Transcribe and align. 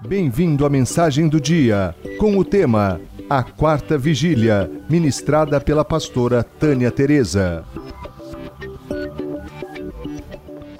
Bem-vindo 0.00 0.64
à 0.64 0.70
mensagem 0.70 1.28
do 1.28 1.38
dia, 1.40 1.94
com 2.18 2.38
o 2.38 2.44
tema 2.44 3.00
A 3.28 3.42
Quarta 3.42 3.98
Vigília, 3.98 4.70
ministrada 4.88 5.60
pela 5.60 5.84
pastora 5.84 6.42
Tânia 6.42 6.90
Teresa. 6.90 7.64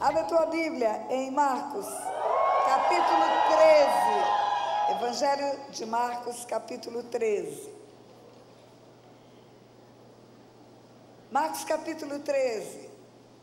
Abre 0.01 0.21
a 0.21 0.25
tua 0.25 0.47
Bíblia 0.47 1.03
em 1.11 1.31
Marcos, 1.31 1.87
capítulo 2.67 3.25
13. 4.89 4.97
Evangelho 4.99 5.61
de 5.73 5.87
Marcos, 5.87 6.45
capítulo 6.47 7.03
13. 7.03 7.69
Marcos, 11.31 11.65
capítulo 11.65 12.19
13, 12.19 12.89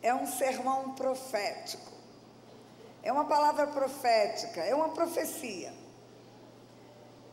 é 0.02 0.14
um 0.16 0.26
sermão 0.26 0.96
profético. 0.96 1.97
É 3.08 3.12
uma 3.14 3.24
palavra 3.24 3.66
profética, 3.68 4.60
é 4.60 4.76
uma 4.76 4.90
profecia. 4.90 5.74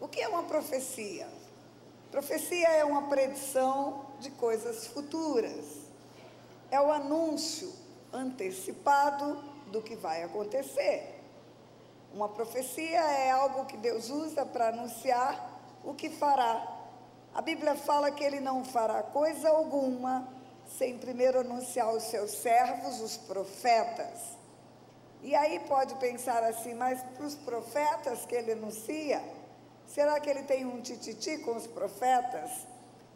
O 0.01 0.07
que 0.07 0.21
é 0.21 0.29
uma 0.29 0.45
profecia? 0.45 1.27
Profecia 2.13 2.69
é 2.69 2.85
uma 2.85 3.09
predição 3.09 4.07
de 4.21 4.31
coisas 4.31 4.87
futuras. 4.87 5.65
É 6.71 6.81
o 6.81 6.93
anúncio 6.93 7.73
antecipado 8.13 9.43
do 9.73 9.83
que 9.83 9.97
vai 9.97 10.23
acontecer. 10.23 11.21
Uma 12.13 12.29
profecia 12.29 13.01
é 13.01 13.33
algo 13.33 13.65
que 13.65 13.77
Deus 13.77 14.11
usa 14.11 14.47
para 14.47 14.69
anunciar 14.69 15.61
o 15.83 15.93
que 15.93 16.09
fará. 16.09 16.73
A 17.35 17.43
Bíblia 17.43 17.75
fala 17.75 18.13
que 18.13 18.23
ele 18.23 18.39
não 18.39 18.65
fará 18.65 19.03
coisa 19.03 19.49
alguma 19.49 20.29
sem 20.79 20.99
primeiro 20.99 21.41
anunciar 21.41 21.89
aos 21.89 22.05
seus 22.05 22.31
servos, 22.31 23.01
os 23.01 23.17
profetas. 23.17 24.44
E 25.25 25.35
aí 25.35 25.59
pode 25.61 25.95
pensar 25.95 26.45
assim, 26.45 26.75
mas 26.75 27.03
para 27.17 27.25
os 27.25 27.35
profetas 27.35 28.27
que 28.27 28.35
ele 28.35 28.53
anuncia, 28.53 29.25
será 29.87 30.21
que 30.21 30.29
ele 30.29 30.43
tem 30.43 30.67
um 30.67 30.83
tititi 30.83 31.39
com 31.39 31.57
os 31.57 31.67
profetas? 31.67 32.51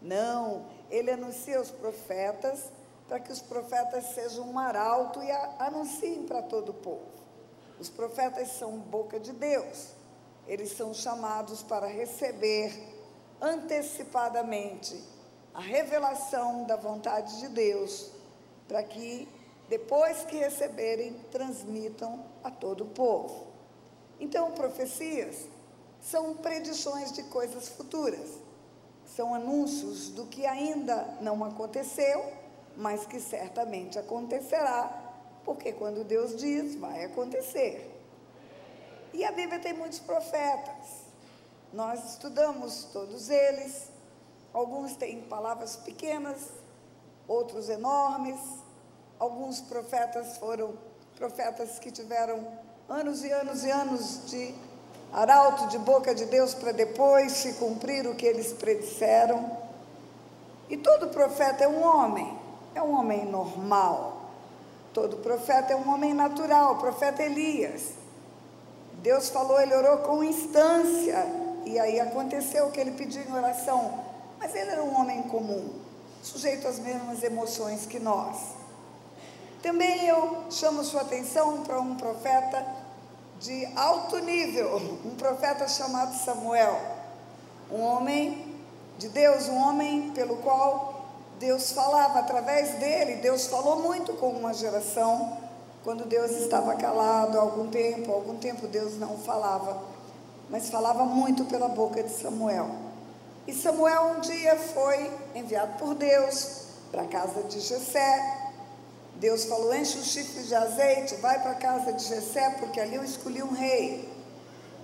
Não, 0.01 0.65
ele 0.91 1.11
anuncia 1.11 1.61
os 1.61 1.71
profetas 1.71 2.73
para 3.07 3.21
que 3.21 3.31
os 3.31 3.43
profetas 3.43 4.07
sejam 4.15 4.49
um 4.49 4.59
arauto 4.59 5.23
e 5.23 5.31
anunciem 5.59 6.23
para 6.23 6.41
todo 6.41 6.71
o 6.71 6.75
povo. 6.75 7.05
Os 7.79 7.91
profetas 7.91 8.53
são 8.53 8.79
boca 8.79 9.21
de 9.21 9.35
Deus. 9.35 9.89
Eles 10.47 10.73
são 10.73 10.95
chamados 10.95 11.63
para 11.63 11.87
receber 11.87 12.73
antecipadamente 13.39 14.99
a 15.53 15.61
revelação 15.61 16.65
da 16.65 16.77
vontade 16.77 17.39
de 17.41 17.49
Deus, 17.49 18.11
para 18.67 18.83
que 18.83 19.29
depois 19.69 20.25
que 20.25 20.37
receberem, 20.37 21.13
transmitam 21.31 22.25
a 22.43 22.51
todo 22.51 22.85
o 22.85 22.89
povo. 22.89 23.49
Então, 24.19 24.53
profecias 24.53 25.47
são 26.01 26.35
predições 26.35 27.13
de 27.13 27.23
coisas 27.25 27.69
futuras, 27.69 28.39
são 29.05 29.35
anúncios 29.35 30.09
do 30.11 30.27
que 30.27 30.47
ainda 30.47 31.19
não 31.21 31.45
aconteceu, 31.45 32.33
mas 32.77 33.07
que 33.07 33.21
certamente 33.21 33.99
acontecerá, 33.99 35.15
porque 35.45 35.73
quando 35.73 36.05
Deus 36.05 36.37
diz, 36.37 36.75
vai 36.77 37.05
acontecer. 37.05 37.95
E 39.13 39.25
a 39.25 39.33
Bíblia 39.33 39.59
tem 39.59 39.73
muitos 39.73 39.99
profetas, 39.99 41.09
nós 41.73 42.13
estudamos 42.13 42.85
todos 42.93 43.29
eles, 43.29 43.91
alguns 44.53 44.97
têm 44.97 45.23
palavras 45.23 45.77
pequenas, 45.77 46.51
outros 47.27 47.69
enormes 47.69 48.39
Alguns 49.19 49.61
profetas 49.61 50.39
foram 50.39 50.75
profetas 51.17 51.81
que 51.81 51.91
tiveram 51.91 52.47
anos 52.89 53.25
e 53.25 53.31
anos 53.33 53.65
e 53.65 53.71
anos 53.71 54.31
de 54.31 54.55
arauto 55.13 55.67
de 55.67 55.79
boca 55.79 56.15
de 56.15 56.25
Deus 56.27 56.55
para 56.55 56.71
depois 56.71 57.33
se 57.33 57.55
cumprir 57.55 58.07
o 58.07 58.15
que 58.15 58.25
eles 58.25 58.53
predisseram. 58.53 59.51
E 60.69 60.77
todo 60.77 61.09
profeta 61.09 61.65
é 61.65 61.69
um 61.69 61.83
homem, 61.83 62.39
é 62.77 62.83
um 62.83 62.97
homem 62.97 63.25
normal. 63.25 64.31
Todo 64.95 65.17
profeta 65.17 65.73
é 65.73 65.77
um 65.77 65.93
homem 65.93 66.15
natural, 66.15 66.75
o 66.75 66.79
profeta 66.79 67.23
Elias. 67.23 67.95
Deus 69.03 69.31
falou, 69.31 69.61
ele 69.61 69.75
orou 69.75 69.99
com 69.99 70.23
instância, 70.23 71.27
e 71.65 71.79
aí 71.79 71.99
aconteceu 71.99 72.67
o 72.67 72.71
que 72.71 72.81
ele 72.81 72.93
pediu 72.93 73.23
em 73.23 73.33
oração. 73.33 74.05
Mas 74.39 74.55
ele 74.55 74.71
era 74.71 74.83
um 74.83 75.01
homem 75.01 75.23
comum, 75.25 75.73
sujeito 76.23 76.69
às 76.69 76.79
mesmas 76.79 77.23
emoções 77.23 77.85
que 77.85 77.99
nós. 77.99 78.58
Também 79.63 80.07
eu 80.07 80.45
chamo 80.51 80.85
sua 80.85 81.01
atenção 81.01 81.65
para 81.65 81.81
um 81.81 81.97
profeta 81.97 82.65
de 83.41 83.67
alto 83.77 84.19
nível, 84.19 84.77
um 85.05 85.15
profeta 85.17 85.67
chamado 85.67 86.15
Samuel, 86.17 86.81
um 87.71 87.81
homem 87.81 88.57
de 88.99 89.09
Deus, 89.09 89.49
um 89.49 89.57
homem 89.57 90.11
pelo 90.11 90.37
qual 90.37 91.07
Deus 91.39 91.73
falava 91.73 92.21
através 92.21 92.79
dele. 92.79 93.17
Deus 93.17 93.47
falou 93.47 93.81
muito 93.81 94.13
com 94.15 94.29
uma 94.29 94.55
geração 94.55 95.39
quando 95.83 96.05
Deus 96.05 96.33
estava 96.33 96.75
calado 96.75 97.39
algum 97.39 97.69
tempo, 97.69 98.13
algum 98.13 98.37
tempo 98.37 98.67
Deus 98.67 98.99
não 98.99 99.19
falava, 99.19 99.81
mas 100.51 100.69
falava 100.69 101.05
muito 101.05 101.45
pela 101.47 101.69
boca 101.69 102.03
de 102.03 102.11
Samuel. 102.11 102.69
E 103.47 103.53
Samuel 103.53 104.17
um 104.17 104.21
dia 104.21 104.57
foi 104.57 105.11
enviado 105.35 105.79
por 105.79 105.95
Deus 105.95 106.67
para 106.91 107.03
a 107.03 107.07
casa 107.07 107.43
de 107.45 107.61
Jessé, 107.61 108.38
Deus 109.19 109.45
falou: 109.45 109.75
enche 109.75 109.99
o 109.99 110.03
chifre 110.03 110.45
de 110.45 110.55
azeite, 110.55 111.17
vai 111.17 111.41
para 111.41 111.53
a 111.53 111.57
casa 111.57 111.93
de 111.93 112.05
Jessé, 112.05 112.51
porque 112.61 112.81
ali 112.81 112.95
eu 112.95 113.05
escolhi 113.05 113.43
um 113.43 113.53
rei. 113.53 114.09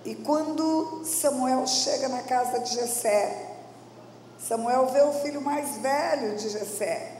E 0.03 0.13
quando 0.13 1.03
Samuel 1.05 1.65
chega 1.65 2.09
na 2.09 2.21
casa 2.21 2.59
de 2.59 2.73
Jessé, 2.75 3.53
Samuel 4.37 4.87
vê 4.87 5.01
o 5.01 5.13
filho 5.13 5.41
mais 5.41 5.77
velho 5.77 6.35
de 6.35 6.49
Jessé. 6.49 7.13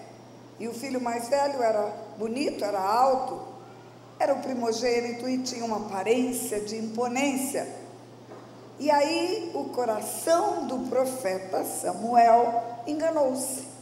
E 0.59 0.68
o 0.68 0.74
filho 0.74 1.02
mais 1.02 1.28
velho 1.28 1.62
era 1.62 1.94
bonito, 2.18 2.64
era 2.64 2.80
alto, 2.80 3.42
era 4.20 4.34
o 4.34 4.42
primogênito 4.42 5.28
e 5.28 5.40
tinha 5.40 5.66
uma 5.66 5.78
aparência 5.78 6.59
de 6.62 6.78
imponência. 6.78 7.68
E 8.78 8.92
aí 8.92 9.52
o 9.56 9.66
coração 9.70 10.68
do 10.68 10.90
profeta 10.90 11.64
Samuel 11.64 12.62
enganou-se 12.86 13.75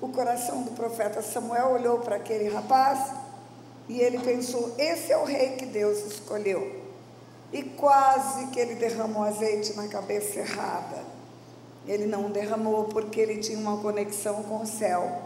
o 0.00 0.08
coração 0.08 0.62
do 0.62 0.72
profeta 0.72 1.22
Samuel 1.22 1.70
olhou 1.70 1.98
para 2.00 2.16
aquele 2.16 2.48
rapaz 2.48 3.12
e 3.88 4.00
ele 4.00 4.18
pensou: 4.18 4.74
esse 4.78 5.12
é 5.12 5.16
o 5.16 5.24
rei 5.24 5.50
que 5.50 5.66
Deus 5.66 5.98
escolheu. 6.04 6.82
E 7.52 7.62
quase 7.62 8.48
que 8.48 8.58
ele 8.58 8.74
derramou 8.74 9.22
azeite 9.22 9.74
na 9.74 9.86
cabeça 9.86 10.40
errada. 10.40 11.04
Ele 11.86 12.06
não 12.06 12.30
derramou 12.30 12.84
porque 12.84 13.20
ele 13.20 13.38
tinha 13.38 13.58
uma 13.58 13.78
conexão 13.78 14.42
com 14.44 14.62
o 14.62 14.66
céu. 14.66 15.22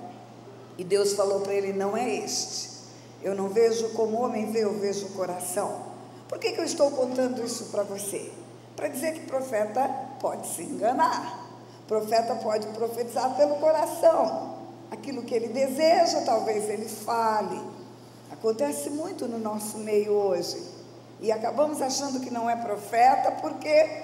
E 0.76 0.84
Deus 0.84 1.14
falou 1.14 1.40
para 1.40 1.54
ele: 1.54 1.72
não 1.72 1.96
é 1.96 2.16
este. 2.16 2.68
Eu 3.22 3.34
não 3.34 3.48
vejo 3.48 3.88
como 3.90 4.20
homem 4.22 4.50
vê, 4.52 4.64
eu 4.64 4.78
vejo 4.78 5.06
o 5.06 5.10
coração. 5.10 5.88
Por 6.28 6.38
que, 6.38 6.52
que 6.52 6.60
eu 6.60 6.64
estou 6.64 6.90
contando 6.90 7.42
isso 7.42 7.66
para 7.66 7.82
você? 7.82 8.30
Para 8.76 8.88
dizer 8.88 9.14
que 9.14 9.20
profeta 9.20 9.88
pode 10.20 10.46
se 10.46 10.62
enganar. 10.62 11.46
Profeta 11.88 12.34
pode 12.36 12.66
profetizar 12.68 13.34
pelo 13.34 13.56
coração 13.56 14.57
aquilo 14.90 15.22
que 15.22 15.34
ele 15.34 15.48
deseja, 15.48 16.22
talvez 16.22 16.68
ele 16.68 16.88
fale. 16.88 17.60
Acontece 18.30 18.90
muito 18.90 19.26
no 19.26 19.38
nosso 19.38 19.78
meio 19.78 20.12
hoje. 20.12 20.62
E 21.20 21.32
acabamos 21.32 21.82
achando 21.82 22.20
que 22.20 22.30
não 22.30 22.48
é 22.48 22.56
profeta 22.56 23.32
porque 23.32 24.02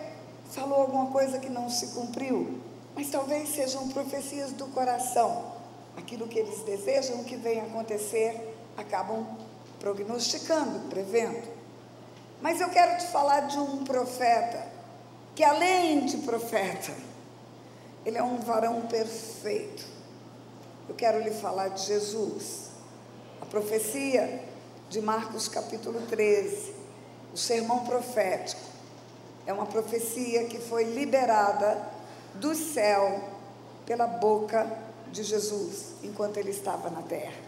falou 0.51 0.81
alguma 0.81 1.07
coisa 1.07 1.39
que 1.39 1.49
não 1.49 1.71
se 1.71 1.89
cumpriu. 1.89 2.61
Mas 2.95 3.11
talvez 3.11 3.51
sejam 3.51 3.89
profecias 3.89 4.53
do 4.53 4.67
coração. 4.69 5.53
Aquilo 5.97 6.27
que 6.27 6.39
eles 6.39 6.61
desejam 6.65 7.23
que 7.25 7.37
venha 7.37 7.65
acontecer, 7.65 8.57
acabam 8.77 9.27
prognosticando, 9.79 10.89
prevendo. 10.89 11.49
Mas 12.41 12.61
eu 12.61 12.69
quero 12.71 12.99
te 12.99 13.07
falar 13.07 13.43
de 13.43 13.59
um 13.59 13.85
profeta 13.85 14.67
que, 15.35 15.45
além 15.45 16.05
de 16.05 16.19
profeta, 16.19 16.93
ele 18.05 18.19
é 18.19 18.23
um 18.23 18.39
varão 18.39 18.83
perfeito 18.83 19.94
eu 20.89 20.95
quero 20.95 21.21
lhe 21.21 21.31
falar 21.31 21.69
de 21.69 21.83
Jesus. 21.83 22.71
A 23.41 23.47
profecia 23.47 24.43
de 24.91 25.01
Marcos 25.01 25.49
capítulo 25.49 26.01
13, 26.07 26.75
o 27.33 27.37
sermão 27.37 27.85
profético, 27.85 28.61
é 29.47 29.53
uma 29.53 29.67
profecia 29.67 30.45
que 30.45 30.59
foi 30.59 30.85
liberada 30.85 31.81
do 32.35 32.55
céu 32.55 33.29
pela 33.87 34.07
boca 34.07 34.67
de 35.11 35.23
Jesus 35.23 35.95
enquanto 36.03 36.37
ele 36.39 36.51
estava 36.51 36.91
na 36.91 37.03
terra. 37.03 37.43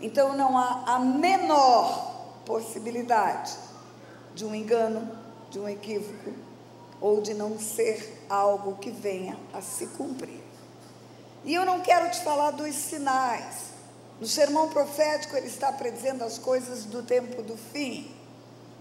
Então 0.00 0.36
não 0.36 0.58
há 0.58 0.84
a 0.86 0.98
menor 0.98 2.42
possibilidade 2.44 3.56
de 4.34 4.44
um 4.44 4.54
engano, 4.54 5.08
de 5.50 5.58
um 5.58 5.68
equívoco 5.68 6.32
ou 7.00 7.20
de 7.20 7.34
não 7.34 7.58
ser 7.58 8.24
algo 8.28 8.76
que 8.76 8.90
venha 8.90 9.36
a 9.52 9.60
se 9.60 9.86
cumprir. 9.88 10.43
E 11.44 11.54
eu 11.54 11.64
não 11.64 11.80
quero 11.80 12.10
te 12.10 12.20
falar 12.20 12.52
dos 12.52 12.74
sinais. 12.74 13.74
No 14.20 14.26
sermão 14.26 14.68
profético, 14.68 15.36
ele 15.36 15.46
está 15.46 15.70
predizendo 15.72 16.24
as 16.24 16.38
coisas 16.38 16.84
do 16.84 17.02
tempo 17.02 17.42
do 17.42 17.56
fim. 17.56 18.10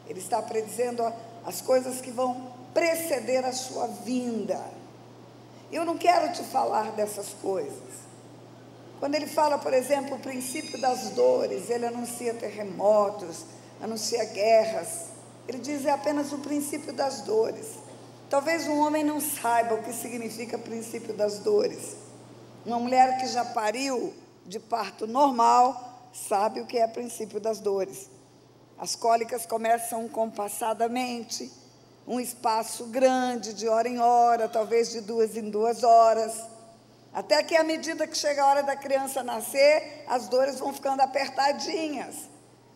Ele 0.08 0.20
está 0.20 0.42
predizendo 0.42 1.04
as 1.46 1.60
coisas 1.62 2.00
que 2.00 2.12
vão 2.12 2.54
preceder 2.74 3.44
a 3.44 3.52
sua 3.52 3.88
vinda. 3.88 4.60
Eu 5.72 5.84
não 5.84 5.98
quero 5.98 6.32
te 6.32 6.44
falar 6.44 6.92
dessas 6.92 7.30
coisas. 7.42 8.04
Quando 9.00 9.16
ele 9.16 9.28
fala, 9.28 9.58
por 9.58 9.74
exemplo, 9.74 10.16
o 10.16 10.20
princípio 10.20 10.80
das 10.80 11.10
dores, 11.10 11.70
ele 11.70 11.86
anuncia 11.86 12.34
terremotos, 12.34 13.44
anuncia 13.82 14.24
guerras. 14.26 15.08
Ele 15.48 15.58
diz 15.58 15.86
é 15.86 15.92
apenas 15.92 16.32
o 16.32 16.38
princípio 16.38 16.94
das 16.94 17.22
dores. 17.22 17.68
Talvez 18.30 18.66
um 18.68 18.80
homem 18.80 19.04
não 19.04 19.20
saiba 19.20 19.76
o 19.76 19.84
que 19.84 19.92
significa 19.92 20.58
princípio 20.58 21.14
das 21.14 21.40
dores. 21.40 22.03
Uma 22.66 22.80
mulher 22.80 23.18
que 23.18 23.28
já 23.28 23.44
pariu 23.44 24.14
de 24.46 24.58
parto 24.58 25.06
normal 25.06 26.10
sabe 26.14 26.62
o 26.62 26.66
que 26.66 26.78
é 26.78 26.88
princípio 26.88 27.40
das 27.40 27.60
dores. 27.60 28.10
As 28.78 28.96
cólicas 28.96 29.46
começam 29.46 30.08
compassadamente, 30.08 31.52
um 32.08 32.20
espaço 32.20 32.86
grande, 32.86 33.54
de 33.54 33.68
hora 33.68 33.88
em 33.88 34.00
hora, 34.00 34.48
talvez 34.48 34.92
de 34.92 35.02
duas 35.02 35.36
em 35.36 35.50
duas 35.50 35.84
horas. 35.84 36.42
Até 37.14 37.44
que, 37.44 37.56
à 37.56 37.64
medida 37.64 38.08
que 38.08 38.18
chega 38.18 38.42
a 38.42 38.48
hora 38.48 38.64
da 38.64 38.76
criança 38.76 39.24
nascer, 39.24 40.06
as 40.08 40.28
dores 40.30 40.60
vão 40.60 40.74
ficando 40.74 41.02
apertadinhas. 41.02 42.16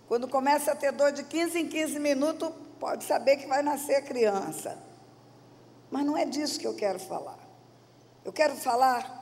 Quando 0.07 0.27
começa 0.27 0.73
a 0.73 0.75
ter 0.75 0.91
dor 0.91 1.11
de 1.11 1.23
15 1.23 1.59
em 1.59 1.67
15 1.67 1.99
minutos, 1.99 2.51
pode 2.79 3.05
saber 3.05 3.37
que 3.37 3.47
vai 3.47 3.61
nascer 3.61 3.95
a 3.95 4.01
criança. 4.01 4.77
Mas 5.89 6.05
não 6.05 6.17
é 6.17 6.25
disso 6.25 6.59
que 6.59 6.67
eu 6.67 6.75
quero 6.75 6.99
falar. 6.99 7.39
Eu 8.23 8.33
quero 8.33 8.55
falar 8.55 9.16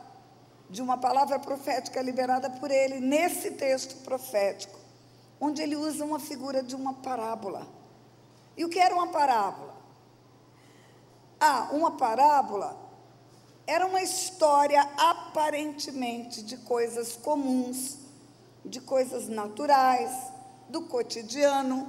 de 0.70 0.82
uma 0.82 0.98
palavra 0.98 1.40
profética 1.40 2.02
liberada 2.02 2.50
por 2.50 2.72
ele 2.72 3.00
nesse 3.00 3.52
texto 3.52 4.04
profético, 4.04 4.80
onde 5.40 5.62
ele 5.62 5.76
usa 5.76 6.04
uma 6.04 6.20
figura 6.20 6.64
de 6.64 6.76
uma 6.76 6.94
parábola. 6.96 7.68
E 8.58 8.66
o 8.66 8.70
que 8.70 8.80
era 8.80 8.96
uma 8.96 9.08
parábola? 9.08 9.76
Ah, 11.40 11.70
uma 11.72 11.92
parábola 11.92 12.78
era 13.68 13.86
uma 13.86 14.02
história 14.02 14.82
aparentemente 14.98 16.44
de 16.44 16.58
coisas 16.58 17.16
comuns, 17.16 17.98
de 18.64 18.80
coisas 18.80 19.28
naturais, 19.28 20.12
do 20.70 20.84
cotidiano, 20.84 21.88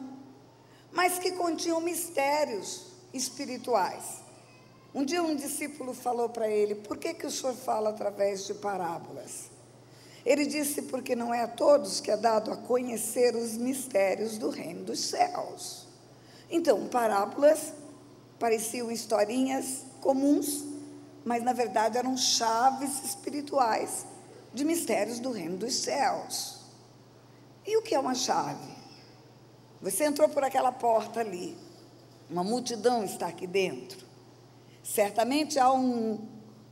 mas 0.92 1.18
que 1.18 1.32
continham 1.32 1.80
mistérios 1.80 2.86
espirituais. 3.12 4.25
Um 4.96 5.04
dia 5.04 5.22
um 5.22 5.36
discípulo 5.36 5.92
falou 5.92 6.30
para 6.30 6.48
ele: 6.48 6.74
Por 6.74 6.96
que, 6.96 7.12
que 7.12 7.26
o 7.26 7.30
senhor 7.30 7.54
fala 7.54 7.90
através 7.90 8.46
de 8.46 8.54
parábolas? 8.54 9.50
Ele 10.24 10.46
disse: 10.46 10.80
Porque 10.80 11.14
não 11.14 11.34
é 11.34 11.42
a 11.42 11.48
todos 11.48 12.00
que 12.00 12.10
é 12.10 12.16
dado 12.16 12.50
a 12.50 12.56
conhecer 12.56 13.36
os 13.36 13.58
mistérios 13.58 14.38
do 14.38 14.48
reino 14.48 14.84
dos 14.84 15.00
céus. 15.00 15.86
Então, 16.50 16.88
parábolas 16.88 17.74
pareciam 18.38 18.90
historinhas 18.90 19.84
comuns, 20.00 20.64
mas 21.26 21.42
na 21.42 21.52
verdade 21.52 21.98
eram 21.98 22.16
chaves 22.16 23.04
espirituais 23.04 24.06
de 24.54 24.64
mistérios 24.64 25.20
do 25.20 25.30
reino 25.30 25.58
dos 25.58 25.74
céus. 25.74 26.60
E 27.66 27.76
o 27.76 27.82
que 27.82 27.94
é 27.94 28.00
uma 28.00 28.14
chave? 28.14 28.74
Você 29.82 30.04
entrou 30.04 30.30
por 30.30 30.42
aquela 30.42 30.72
porta 30.72 31.20
ali, 31.20 31.54
uma 32.30 32.42
multidão 32.42 33.04
está 33.04 33.26
aqui 33.26 33.46
dentro. 33.46 34.05
Certamente 34.94 35.58
há 35.58 35.72
um, 35.72 36.16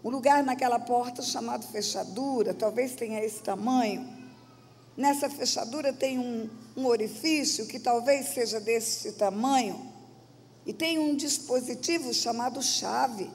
um 0.04 0.08
lugar 0.08 0.44
naquela 0.44 0.78
porta 0.78 1.20
chamado 1.20 1.66
fechadura, 1.66 2.54
talvez 2.54 2.94
tenha 2.94 3.22
esse 3.22 3.42
tamanho. 3.42 4.08
Nessa 4.96 5.28
fechadura 5.28 5.92
tem 5.92 6.20
um, 6.20 6.48
um 6.76 6.86
orifício 6.86 7.66
que 7.66 7.80
talvez 7.80 8.28
seja 8.28 8.60
desse 8.60 9.12
tamanho, 9.12 9.92
e 10.64 10.72
tem 10.72 10.96
um 10.96 11.16
dispositivo 11.16 12.14
chamado 12.14 12.62
chave, 12.62 13.28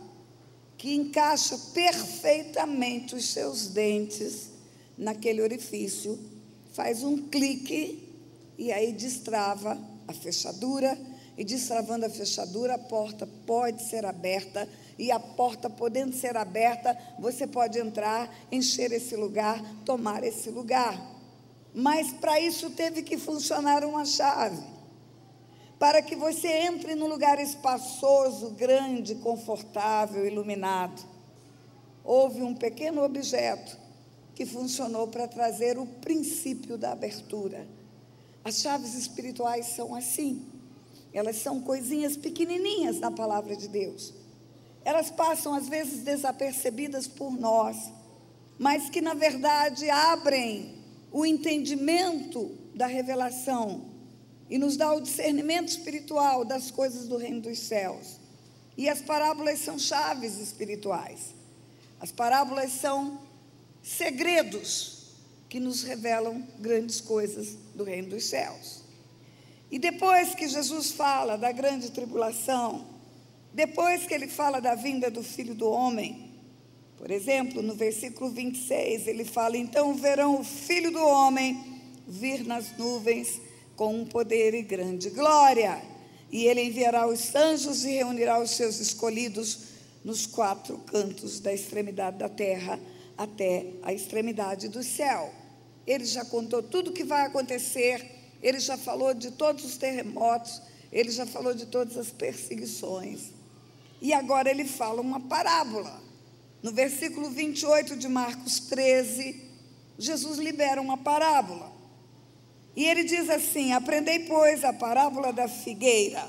que 0.78 0.96
encaixa 0.96 1.58
perfeitamente 1.74 3.16
os 3.16 3.26
seus 3.26 3.68
dentes 3.68 4.50
naquele 4.98 5.42
orifício, 5.42 6.18
faz 6.72 7.04
um 7.04 7.28
clique 7.28 8.08
e 8.58 8.72
aí 8.72 8.94
destrava 8.94 9.78
a 10.08 10.14
fechadura 10.14 10.98
e 11.40 11.46
destravando 11.46 12.06
a 12.06 12.10
fechadura, 12.10 12.76
a 12.76 12.78
porta 12.78 13.26
pode 13.46 13.82
ser 13.84 14.06
aberta, 14.06 14.68
e 14.98 15.10
a 15.10 15.18
porta 15.18 15.70
podendo 15.70 16.14
ser 16.14 16.36
aberta, 16.36 16.98
você 17.18 17.48
pode 17.48 17.80
entrar, 17.80 18.30
encher 18.52 18.92
esse 18.92 19.16
lugar, 19.16 19.64
tomar 19.86 20.22
esse 20.22 20.50
lugar. 20.50 21.00
Mas 21.74 22.12
para 22.12 22.42
isso 22.42 22.72
teve 22.72 23.04
que 23.04 23.18
funcionar 23.18 23.86
uma 23.86 24.04
chave. 24.04 24.62
Para 25.80 26.02
que 26.02 26.14
você 26.14 26.50
entre 26.50 26.94
num 26.94 27.08
lugar 27.08 27.40
espaçoso, 27.40 28.50
grande, 28.50 29.16
confortável, 29.16 30.28
iluminado. 30.28 31.02
Houve 32.04 32.42
um 32.42 32.54
pequeno 32.54 33.02
objeto 33.02 33.78
que 34.36 34.46
funcionou 34.46 35.08
para 35.08 35.26
trazer 35.26 35.78
o 35.78 35.86
princípio 35.86 36.78
da 36.78 36.92
abertura. 36.92 37.66
As 38.44 38.56
chaves 38.56 38.94
espirituais 38.94 39.68
são 39.68 39.96
assim. 39.96 40.59
Elas 41.14 41.38
são 41.38 41.62
coisinhas 41.62 42.16
pequenininhas 42.16 43.00
na 43.00 43.12
palavra 43.12 43.56
de 43.56 43.68
Deus. 43.68 44.14
Elas 44.84 45.10
passam 45.10 45.54
às 45.54 45.68
vezes 45.68 46.04
desapercebidas 46.04 47.08
por 47.08 47.32
nós, 47.32 47.92
mas 48.58 48.90
que 48.90 49.02
na 49.02 49.14
verdade 49.14 49.90
abrem 49.90 50.76
o 51.12 51.26
entendimento 51.26 52.52
da 52.76 52.86
revelação 52.86 53.86
e 54.50 54.58
nos 54.58 54.78
dá 54.78 54.94
o 54.94 55.02
discernimento 55.02 55.70
espiritual 55.70 56.44
das 56.44 56.72
coisas 56.72 57.08
do 57.08 57.18
reino 57.18 57.42
dos 57.42 57.60
céus. 57.60 58.18
E 58.78 58.88
as 58.88 59.02
parábolas 59.02 59.60
são 59.60 59.78
chaves 59.78 60.38
espirituais. 60.38 61.36
As 62.00 62.12
parábolas 62.12 62.72
são 62.72 63.20
segredos 63.84 65.00
que 65.50 65.60
nos 65.60 65.84
revelam 65.84 66.48
grandes 66.60 67.02
coisas 67.02 67.58
do 67.76 67.84
reino 67.84 68.10
dos 68.10 68.26
céus. 68.26 68.84
E 69.72 69.78
depois 69.78 70.34
que 70.34 70.48
Jesus 70.48 70.92
fala 70.92 71.38
da 71.38 71.52
grande 71.52 71.92
tribulação, 71.92 72.86
depois 73.54 74.06
que 74.06 74.14
ele 74.14 74.28
fala 74.28 74.60
da 74.60 74.76
vinda 74.76 75.12
do 75.12 75.24
filho 75.24 75.54
do 75.54 75.70
homem, 75.70 76.30
por 76.98 77.12
exemplo, 77.12 77.62
no 77.62 77.76
versículo 77.76 78.30
26, 78.32 79.08
ele 79.08 79.24
fala: 79.24 79.58
Então 79.58 79.94
verão 79.94 80.40
o 80.40 80.44
filho 80.44 80.92
do 80.92 81.02
homem 81.02 81.82
vir 82.08 82.46
nas 82.46 82.76
nuvens 82.78 83.40
com 83.76 83.96
um 83.96 84.06
poder 84.06 84.54
e 84.54 84.62
grande 84.62 85.10
glória, 85.10 85.82
e 86.32 86.46
ele 86.46 86.64
enviará 86.64 87.08
os 87.08 87.34
anjos 87.36 87.86
e 87.86 87.92
reunirá 87.92 88.42
os 88.42 88.52
seus 88.52 88.80
escolhidos 88.80 89.70
nos 90.04 90.26
quatro 90.26 90.78
cantos 90.80 91.40
da 91.40 91.54
extremidade 91.54 92.18
da 92.18 92.28
terra 92.28 92.80
até 93.18 93.68
a 93.84 93.94
extremidade 93.94 94.68
do 94.68 94.84
céu. 94.84 95.32
Ele 95.86 96.06
já 96.06 96.26
contou 96.26 96.62
tudo 96.62 96.90
o 96.90 96.94
que 96.94 97.04
vai 97.04 97.26
acontecer 97.26 98.19
ele 98.42 98.60
já 98.60 98.78
falou 98.78 99.14
de 99.14 99.32
todos 99.32 99.66
os 99.66 99.78
terremotos, 99.78 100.62
ele 100.92 101.12
já 101.12 101.26
falou 101.26 101.54
de 101.54 101.66
todas 101.66 101.98
as 101.98 102.10
perseguições. 102.10 103.32
E 104.02 104.14
agora 104.14 104.50
ele 104.50 104.66
fala 104.66 105.02
uma 105.02 105.20
parábola. 105.20 106.02
No 106.64 106.72
versículo 106.72 107.30
28 107.30 107.96
de 107.96 108.08
Marcos 108.08 108.60
13, 108.62 109.50
Jesus 109.98 110.38
libera 110.40 110.82
uma 110.82 110.98
parábola. 110.98 111.72
E 112.76 112.86
ele 112.86 113.04
diz 113.04 113.30
assim: 113.30 113.74
Aprendei, 113.74 114.20
pois, 114.20 114.64
a 114.64 114.72
parábola 114.72 115.34
da 115.34 115.48
figueira. 115.48 116.26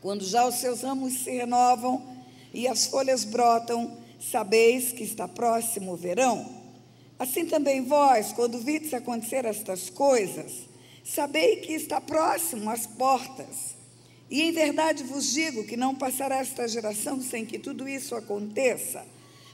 Quando 0.00 0.24
já 0.24 0.46
os 0.46 0.56
seus 0.56 0.82
ramos 0.82 1.24
se 1.24 1.30
renovam 1.30 2.16
e 2.52 2.66
as 2.68 2.86
folhas 2.86 3.24
brotam, 3.24 3.98
sabeis 4.20 4.92
que 4.92 5.02
está 5.02 5.26
próximo 5.26 5.92
o 5.92 5.96
verão. 5.96 6.54
Assim 7.18 7.46
também 7.46 7.82
vós, 7.82 8.32
quando 8.32 8.58
vides 8.58 8.92
acontecer 8.92 9.44
estas 9.44 9.88
coisas, 9.88 10.68
Sabei 11.06 11.58
que 11.58 11.72
está 11.72 12.00
próximo 12.00 12.68
às 12.68 12.84
portas. 12.84 13.76
E 14.28 14.42
em 14.42 14.50
verdade 14.50 15.04
vos 15.04 15.32
digo 15.32 15.64
que 15.64 15.76
não 15.76 15.94
passará 15.94 16.38
esta 16.38 16.66
geração 16.66 17.22
sem 17.22 17.46
que 17.46 17.60
tudo 17.60 17.88
isso 17.88 18.16
aconteça. 18.16 19.06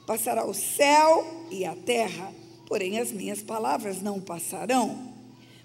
Passará 0.06 0.47
o 0.47 0.54
céu 0.54 1.47
e 1.50 1.66
a 1.66 1.76
terra, 1.76 2.32
porém 2.66 2.99
as 2.99 3.12
minhas 3.12 3.42
palavras 3.42 4.00
não 4.00 4.18
passarão. 4.18 5.12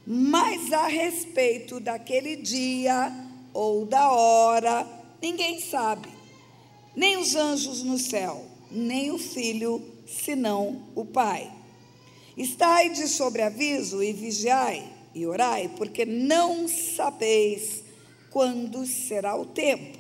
Mas 0.06 0.74
a 0.74 0.88
respeito 0.88 1.80
daquele 1.80 2.36
dia 2.36 3.10
ou 3.54 3.86
da 3.86 4.12
hora, 4.12 4.86
ninguém 5.22 5.62
sabe, 5.62 6.10
nem 6.98 7.16
os 7.16 7.34
anjos 7.34 7.82
no 7.82 7.98
céu, 7.98 8.46
nem 8.70 9.10
o 9.10 9.18
filho, 9.18 9.82
senão 10.06 10.84
o 10.94 11.06
Pai. 11.06 11.50
Estai 12.36 12.90
de 12.90 13.08
sobreaviso 13.08 14.04
e 14.04 14.12
vigiai 14.12 14.97
e 15.18 15.26
orai, 15.26 15.70
porque 15.76 16.06
não 16.06 16.68
sabeis 16.68 17.84
quando 18.30 18.86
será 18.86 19.36
o 19.36 19.46
tempo. 19.46 19.98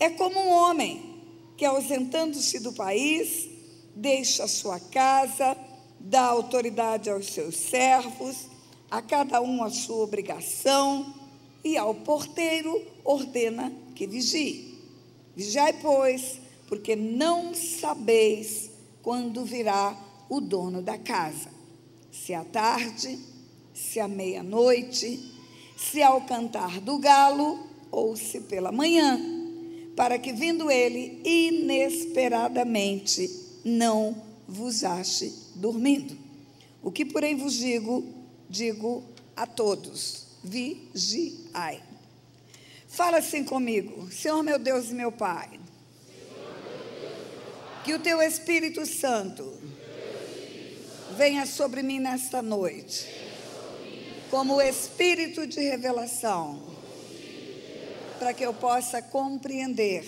É 0.00 0.10
como 0.10 0.38
um 0.38 0.50
homem 0.50 1.22
que, 1.56 1.64
ausentando-se 1.64 2.58
do 2.58 2.72
país, 2.72 3.48
deixa 3.94 4.48
sua 4.48 4.80
casa, 4.80 5.56
dá 6.00 6.22
autoridade 6.22 7.08
aos 7.08 7.26
seus 7.26 7.56
servos, 7.56 8.48
a 8.90 9.00
cada 9.00 9.40
um 9.40 9.62
a 9.62 9.70
sua 9.70 10.02
obrigação, 10.02 11.14
e 11.62 11.76
ao 11.76 11.94
porteiro 11.94 12.84
ordena 13.04 13.72
que 13.94 14.06
vigie. 14.06 14.78
Vigiai, 15.36 15.72
pois, 15.74 16.40
porque 16.66 16.96
não 16.96 17.54
sabeis 17.54 18.70
quando 19.02 19.44
virá 19.44 19.96
o 20.28 20.40
dono 20.40 20.82
da 20.82 20.98
casa. 20.98 21.50
Se 22.10 22.34
à 22.34 22.44
tarde, 22.44 23.18
se 23.74 24.00
à 24.00 24.08
meia-noite, 24.08 25.34
se 25.76 26.02
ao 26.02 26.22
cantar 26.22 26.80
do 26.80 26.98
galo 26.98 27.68
ou 27.90 28.16
se 28.16 28.40
pela 28.40 28.72
manhã, 28.72 29.20
para 29.94 30.18
que 30.18 30.32
vindo 30.32 30.70
ele 30.70 31.20
inesperadamente 31.24 33.30
não 33.64 34.16
vos 34.48 34.84
ache 34.84 35.32
dormindo. 35.56 36.16
O 36.82 36.92
que, 36.92 37.04
porém, 37.04 37.36
vos 37.36 37.54
digo, 37.54 38.04
digo 38.48 39.02
a 39.36 39.46
todos: 39.46 40.26
vigiai. 40.42 41.82
Fala 42.88 43.18
assim 43.18 43.42
comigo, 43.42 44.10
Senhor 44.12 44.42
meu 44.42 44.58
Deus 44.58 44.90
e 44.90 44.94
meu 44.94 45.10
Pai, 45.10 45.58
que 47.84 47.92
o 47.92 47.98
teu 47.98 48.22
Espírito 48.22 48.86
Santo 48.86 49.52
venha 51.16 51.44
sobre 51.44 51.82
mim 51.82 51.98
nesta 51.98 52.40
noite, 52.40 53.08
como 54.34 54.60
espírito 54.60 55.46
de 55.46 55.60
revelação, 55.60 56.60
para 58.18 58.34
que 58.34 58.44
eu 58.44 58.52
possa 58.52 59.00
compreender 59.00 60.04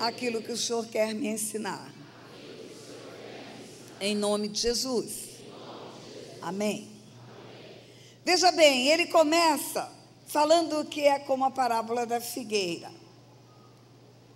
aquilo 0.00 0.42
que 0.42 0.50
o 0.50 0.56
Senhor 0.56 0.84
quer 0.88 1.14
me 1.14 1.28
ensinar. 1.28 1.94
Em 4.00 4.16
nome 4.16 4.48
de 4.48 4.62
Jesus. 4.62 5.28
Amém. 6.42 6.90
Veja 8.24 8.50
bem, 8.50 8.88
ele 8.88 9.06
começa 9.06 9.88
falando 10.26 10.84
que 10.86 11.02
é 11.02 11.20
como 11.20 11.44
a 11.44 11.52
parábola 11.52 12.04
da 12.04 12.20
figueira. 12.20 12.90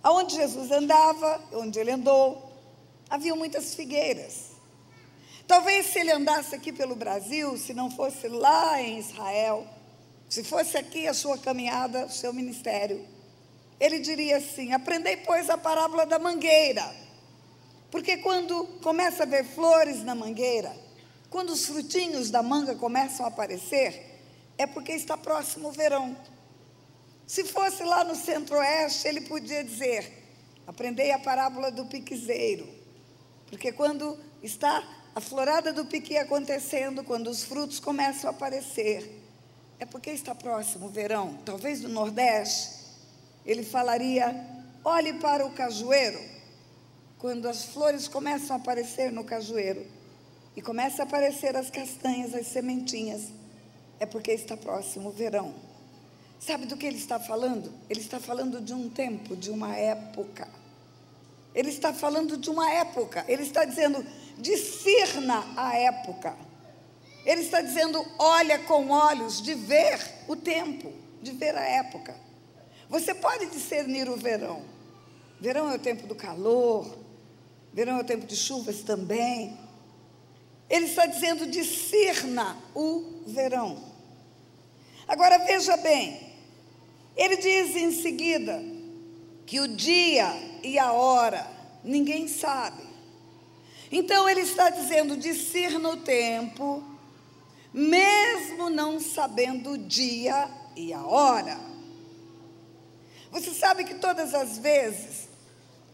Aonde 0.01 0.35
Jesus 0.35 0.71
andava, 0.71 1.41
onde 1.51 1.77
ele 1.77 1.91
andou, 1.91 2.49
havia 3.09 3.35
muitas 3.35 3.75
figueiras. 3.75 4.50
Talvez 5.51 5.87
se 5.87 5.99
ele 5.99 6.13
andasse 6.13 6.55
aqui 6.55 6.71
pelo 6.71 6.95
Brasil, 6.95 7.57
se 7.57 7.73
não 7.73 7.91
fosse 7.91 8.29
lá 8.29 8.81
em 8.81 8.99
Israel, 8.99 9.67
se 10.29 10.45
fosse 10.45 10.77
aqui 10.77 11.09
a 11.09 11.13
sua 11.13 11.37
caminhada, 11.37 12.05
o 12.05 12.09
seu 12.09 12.31
ministério, 12.31 13.05
ele 13.77 13.99
diria 13.99 14.37
assim: 14.37 14.71
Aprendei, 14.71 15.17
pois, 15.17 15.49
a 15.49 15.57
parábola 15.57 16.05
da 16.05 16.17
mangueira. 16.17 16.89
Porque 17.91 18.15
quando 18.19 18.65
começa 18.81 19.23
a 19.23 19.25
ver 19.25 19.43
flores 19.43 20.01
na 20.05 20.15
mangueira, 20.15 20.73
quando 21.29 21.49
os 21.49 21.65
frutinhos 21.65 22.31
da 22.31 22.41
manga 22.41 22.73
começam 22.75 23.25
a 23.25 23.27
aparecer, 23.27 24.21
é 24.57 24.65
porque 24.65 24.93
está 24.93 25.17
próximo 25.17 25.67
o 25.67 25.73
verão. 25.73 26.15
Se 27.27 27.43
fosse 27.43 27.83
lá 27.83 28.05
no 28.05 28.15
centro-oeste, 28.15 29.05
ele 29.05 29.19
podia 29.19 29.65
dizer: 29.65 30.13
Aprendei 30.65 31.11
a 31.11 31.19
parábola 31.19 31.69
do 31.69 31.87
piquezeiro. 31.87 32.69
Porque 33.47 33.73
quando 33.73 34.17
está 34.41 35.00
a 35.13 35.19
florada 35.19 35.73
do 35.73 35.85
piqui 35.85 36.17
acontecendo, 36.17 37.03
quando 37.03 37.29
os 37.29 37.43
frutos 37.43 37.79
começam 37.79 38.29
a 38.29 38.33
aparecer, 38.33 39.21
é 39.77 39.85
porque 39.85 40.09
está 40.09 40.33
próximo 40.33 40.85
o 40.85 40.89
verão. 40.89 41.37
Talvez 41.43 41.81
no 41.81 41.89
Nordeste, 41.89 42.69
ele 43.45 43.63
falaria: 43.63 44.33
olhe 44.85 45.13
para 45.13 45.45
o 45.45 45.51
cajueiro. 45.51 46.19
Quando 47.17 47.47
as 47.47 47.65
flores 47.65 48.07
começam 48.07 48.55
a 48.55 48.59
aparecer 48.59 49.11
no 49.11 49.23
cajueiro 49.23 49.85
e 50.55 50.61
começam 50.61 51.05
a 51.05 51.07
aparecer 51.07 51.55
as 51.55 51.69
castanhas, 51.69 52.33
as 52.33 52.47
sementinhas, 52.47 53.27
é 53.99 54.05
porque 54.05 54.31
está 54.31 54.55
próximo 54.57 55.09
o 55.09 55.11
verão. 55.11 55.53
Sabe 56.39 56.65
do 56.65 56.75
que 56.75 56.87
ele 56.87 56.97
está 56.97 57.19
falando? 57.19 57.71
Ele 57.89 57.99
está 57.99 58.19
falando 58.19 58.59
de 58.59 58.73
um 58.73 58.89
tempo, 58.89 59.35
de 59.35 59.51
uma 59.51 59.75
época. 59.75 60.47
Ele 61.53 61.69
está 61.69 61.93
falando 61.93 62.37
de 62.37 62.49
uma 62.49 62.71
época. 62.71 63.25
Ele 63.27 63.43
está 63.43 63.65
dizendo: 63.65 64.05
discirna 64.37 65.43
a 65.55 65.75
época. 65.75 66.35
Ele 67.25 67.41
está 67.41 67.61
dizendo: 67.61 68.05
olha 68.17 68.59
com 68.59 68.89
olhos 68.89 69.41
de 69.41 69.53
ver 69.53 69.99
o 70.27 70.35
tempo, 70.35 70.91
de 71.21 71.31
ver 71.31 71.55
a 71.55 71.63
época. 71.63 72.15
Você 72.89 73.13
pode 73.13 73.47
discernir 73.47 74.09
o 74.09 74.15
verão. 74.15 74.63
Verão 75.39 75.71
é 75.71 75.75
o 75.75 75.79
tempo 75.79 76.05
do 76.07 76.15
calor, 76.15 76.97
verão 77.73 77.97
é 77.97 78.01
o 78.01 78.05
tempo 78.05 78.25
de 78.25 78.35
chuvas 78.35 78.81
também. 78.81 79.57
Ele 80.69 80.85
está 80.85 81.05
dizendo: 81.05 81.47
discirna 81.47 82.57
o 82.73 83.23
verão. 83.27 83.91
Agora 85.07 85.37
veja 85.39 85.75
bem, 85.77 86.31
ele 87.17 87.35
diz 87.35 87.75
em 87.75 87.91
seguida 87.91 88.63
que 89.45 89.59
o 89.59 89.67
dia 89.67 90.50
e 90.63 90.77
a 90.77 90.91
hora 90.91 91.47
ninguém 91.83 92.27
sabe. 92.27 92.83
Então 93.91 94.29
ele 94.29 94.41
está 94.41 94.69
dizendo: 94.69 95.17
discirna 95.17 95.89
o 95.89 95.97
tempo, 95.97 96.83
mesmo 97.73 98.69
não 98.69 98.99
sabendo 98.99 99.71
o 99.71 99.77
dia 99.77 100.49
e 100.75 100.93
a 100.93 101.03
hora. 101.03 101.59
Você 103.31 103.51
sabe 103.53 103.83
que 103.83 103.95
todas 103.95 104.33
as 104.33 104.57
vezes 104.57 105.29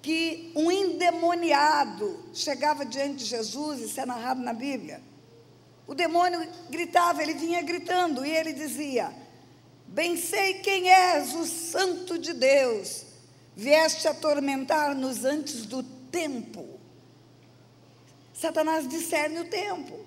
que 0.01 0.51
um 0.55 0.71
endemoniado 0.71 2.23
chegava 2.33 2.85
diante 2.85 3.17
de 3.17 3.25
Jesus, 3.25 3.81
isso 3.81 3.99
é 3.99 4.05
narrado 4.05 4.41
na 4.41 4.53
Bíblia, 4.53 5.01
o 5.85 5.93
demônio 5.93 6.47
gritava, 6.69 7.21
ele 7.21 7.33
vinha 7.33 7.61
gritando 7.61 8.25
e 8.25 8.29
ele 8.29 8.53
dizia: 8.53 9.11
Bem 9.87 10.17
sei 10.17 10.55
quem 10.55 10.89
és, 10.89 11.33
o 11.33 11.45
Santo 11.45 12.17
de 12.17 12.33
Deus, 12.33 13.06
vieste 13.57 14.07
atormentar-nos 14.07 15.25
antes 15.25 15.65
do 15.65 15.81
tempo. 15.81 16.79
Satanás 18.31 18.87
discerne 18.87 19.39
o 19.39 19.49
tempo. 19.49 20.05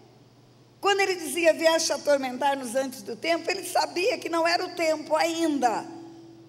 Quando 0.80 1.00
ele 1.00 1.16
dizia 1.16 1.52
vieste 1.52 1.92
atormentar-nos 1.92 2.76
antes 2.76 3.02
do 3.02 3.16
tempo, 3.16 3.50
ele 3.50 3.64
sabia 3.64 4.16
que 4.18 4.28
não 4.28 4.46
era 4.46 4.64
o 4.64 4.76
tempo 4.76 5.16
ainda 5.16 5.84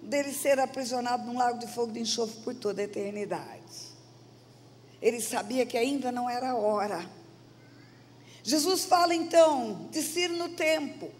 dele 0.00 0.32
ser 0.32 0.60
aprisionado 0.60 1.26
num 1.26 1.36
lago 1.36 1.58
de 1.58 1.66
fogo 1.66 1.92
de 1.92 1.98
enxofre 1.98 2.40
por 2.42 2.54
toda 2.54 2.80
a 2.80 2.84
eternidade. 2.84 3.90
Ele 5.02 5.20
sabia 5.20 5.66
que 5.66 5.76
ainda 5.76 6.12
não 6.12 6.30
era 6.30 6.50
a 6.50 6.54
hora. 6.54 7.04
Jesus 8.44 8.84
fala 8.84 9.12
então, 9.12 9.88
discir 9.90 10.30
no 10.30 10.50
tempo. 10.50 11.10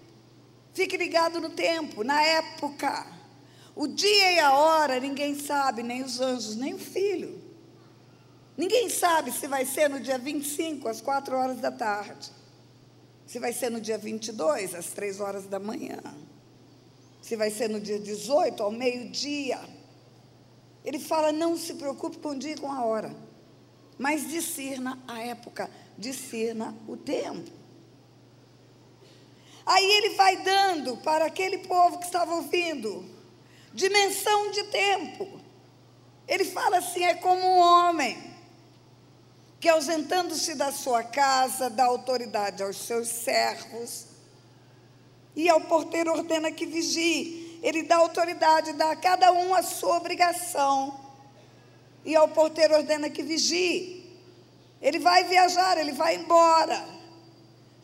Fique 0.73 0.97
ligado 0.97 1.41
no 1.41 1.51
tempo, 1.51 2.05
na 2.05 2.23
época. 2.23 3.22
O 3.75 3.87
dia 3.87 4.33
e 4.33 4.39
a 4.39 4.53
hora 4.53 5.01
ninguém 5.01 5.39
sabe, 5.39 5.83
nem 5.83 6.03
os 6.03 6.21
anjos, 6.21 6.57
nem 6.57 6.75
o 6.75 6.79
filho. 6.79 7.41
Ninguém 8.57 8.89
sabe 8.91 9.33
se 9.33 9.47
vai 9.47 9.65
ser 9.65 9.89
no 9.89 9.99
dia 9.99 10.19
25, 10.19 10.87
às 10.89 11.01
4 11.01 11.35
horas 11.37 11.59
da 11.59 11.73
tarde. 11.73 12.31
Se 13.27 13.39
vai 13.39 13.53
ser 13.53 13.71
no 13.71 13.81
dia 13.81 13.97
22, 13.97 14.75
às 14.75 14.87
3 14.89 15.21
horas 15.21 15.47
da 15.47 15.59
manhã. 15.59 16.01
Se 17.23 17.35
vai 17.35 17.51
ser 17.51 17.71
no 17.71 17.81
dia 17.81 17.99
18, 17.99 18.63
ao 18.63 18.71
meio-dia. 18.71 19.59
Ele 20.85 20.99
fala: 20.99 21.33
não 21.33 21.57
se 21.57 21.75
preocupe 21.75 22.19
com 22.19 22.31
o 22.31 22.39
dia 22.39 22.53
e 22.53 22.59
com 22.59 22.71
a 22.71 22.85
hora, 22.85 23.15
mas 23.97 24.29
discerna 24.29 25.03
a 25.09 25.21
época, 25.21 25.71
discerna 25.97 26.77
o 26.87 26.97
tempo. 26.97 27.51
Aí 29.65 29.85
ele 29.93 30.11
vai 30.11 30.43
dando 30.43 30.97
para 30.99 31.25
aquele 31.25 31.59
povo 31.59 31.99
que 31.99 32.05
estava 32.05 32.35
ouvindo 32.35 33.09
dimensão 33.75 34.51
de 34.51 34.65
tempo. 34.65 35.41
Ele 36.27 36.45
fala 36.45 36.79
assim: 36.79 37.05
é 37.05 37.15
como 37.15 37.41
um 37.41 37.59
homem 37.59 38.33
que 39.61 39.69
ausentando-se 39.69 40.55
da 40.57 40.73
sua 40.73 41.05
casa, 41.05 41.71
dá 41.71 41.85
autoridade 41.85 42.63
aos 42.63 42.77
seus 42.77 43.07
servos, 43.09 44.07
e 45.37 45.49
ao 45.49 45.61
porteiro 45.61 46.11
ordena 46.13 46.51
que 46.51 46.67
vigie. 46.67 47.61
Ele 47.63 47.85
dá 47.85 47.97
autoridade, 47.97 48.73
dá 48.73 48.91
a 48.91 48.97
cada 48.97 49.31
um 49.31 49.55
a 49.55 49.63
sua 49.63 49.97
obrigação. 49.97 51.01
E 52.05 52.17
ao 52.17 52.29
porteiro 52.29 52.75
ordena 52.75 53.09
que 53.09 53.23
vigie. 53.23 54.03
Ele 54.81 54.99
vai 54.99 55.25
viajar, 55.25 55.79
ele 55.79 55.93
vai 55.93 56.17
embora. 56.17 56.85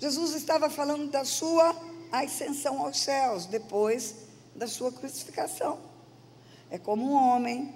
Jesus 0.01 0.35
estava 0.35 0.69
falando 0.69 1.09
da 1.11 1.25
sua 1.25 1.75
ascensão 2.11 2.83
aos 2.83 2.99
céus, 2.99 3.47
depois 3.47 4.28
da 4.59 4.67
sua 4.67 4.91
crucificação. 4.91 5.79
É 6.69 6.77
como 6.77 7.13
um 7.13 7.15
homem 7.15 7.75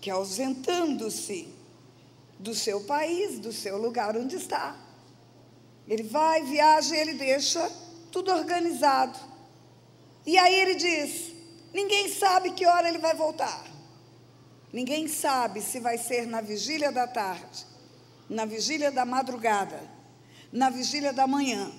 que, 0.00 0.10
ausentando-se 0.10 1.48
do 2.38 2.54
seu 2.54 2.80
país, 2.82 3.38
do 3.38 3.52
seu 3.52 3.78
lugar 3.78 4.16
onde 4.16 4.36
está. 4.36 4.76
Ele 5.88 6.02
vai, 6.02 6.42
viaja 6.42 6.94
e 6.96 6.98
ele 6.98 7.14
deixa 7.14 7.70
tudo 8.10 8.32
organizado. 8.32 9.18
E 10.26 10.36
aí 10.36 10.54
ele 10.54 10.74
diz: 10.74 11.32
ninguém 11.72 12.08
sabe 12.08 12.50
que 12.50 12.66
hora 12.66 12.88
ele 12.88 12.98
vai 12.98 13.14
voltar. 13.14 13.64
Ninguém 14.72 15.06
sabe 15.06 15.62
se 15.62 15.78
vai 15.78 15.96
ser 15.96 16.26
na 16.26 16.40
vigília 16.40 16.90
da 16.90 17.06
tarde, 17.06 17.64
na 18.28 18.44
vigília 18.44 18.90
da 18.90 19.04
madrugada, 19.04 19.80
na 20.52 20.68
vigília 20.68 21.12
da 21.12 21.28
manhã, 21.28 21.70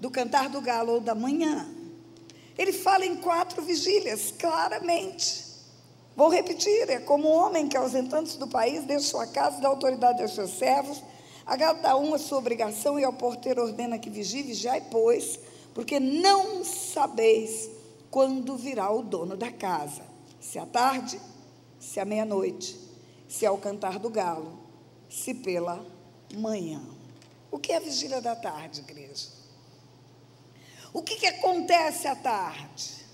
do 0.00 0.10
cantar 0.10 0.48
do 0.48 0.60
galo 0.60 0.94
ou 0.94 1.00
da 1.00 1.14
manhã. 1.14 1.83
Ele 2.56 2.72
fala 2.72 3.04
em 3.04 3.16
quatro 3.16 3.62
vigílias, 3.62 4.32
claramente. 4.38 5.44
Vou 6.16 6.28
repetir: 6.28 6.88
é 6.88 7.00
como 7.00 7.28
um 7.28 7.32
homem 7.32 7.68
que, 7.68 7.76
ausentando-se 7.76 8.38
do 8.38 8.46
país, 8.46 8.84
deixa 8.84 9.06
sua 9.06 9.26
casa, 9.26 9.60
dá 9.60 9.68
autoridade 9.68 10.22
aos 10.22 10.34
seus 10.34 10.50
servos, 10.50 11.02
a 11.46 11.96
um 11.96 12.14
a 12.14 12.18
sua 12.18 12.38
obrigação, 12.38 12.98
e 12.98 13.04
ao 13.04 13.12
porteiro 13.12 13.62
ordena 13.62 13.98
que 13.98 14.08
vigie, 14.08 14.42
vigiai, 14.42 14.80
pois, 14.90 15.38
porque 15.74 15.98
não 15.98 16.64
sabeis 16.64 17.68
quando 18.10 18.56
virá 18.56 18.90
o 18.92 19.02
dono 19.02 19.36
da 19.36 19.50
casa, 19.50 20.02
se 20.40 20.58
à 20.58 20.64
tarde, 20.64 21.20
se 21.80 21.98
à 21.98 22.04
meia-noite, 22.04 22.78
se 23.28 23.44
ao 23.44 23.58
cantar 23.58 23.98
do 23.98 24.08
galo, 24.08 24.56
se 25.10 25.34
pela 25.34 25.84
manhã. 26.36 26.80
O 27.50 27.58
que 27.58 27.72
é 27.72 27.76
a 27.76 27.80
vigília 27.80 28.20
da 28.20 28.36
tarde, 28.36 28.80
igreja? 28.80 29.33
O 30.94 31.02
que, 31.02 31.16
que 31.16 31.26
acontece 31.26 32.06
à 32.06 32.14
tarde? 32.14 33.04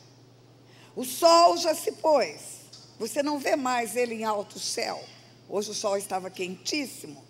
O 0.94 1.02
sol 1.02 1.56
já 1.56 1.74
se 1.74 1.92
pôs, 1.92 2.60
você 2.98 3.22
não 3.22 3.38
vê 3.38 3.56
mais 3.56 3.96
ele 3.96 4.16
em 4.16 4.24
alto 4.24 4.60
céu. 4.60 5.02
Hoje 5.48 5.70
o 5.70 5.74
sol 5.74 5.96
estava 5.96 6.28
quentíssimo. 6.28 7.24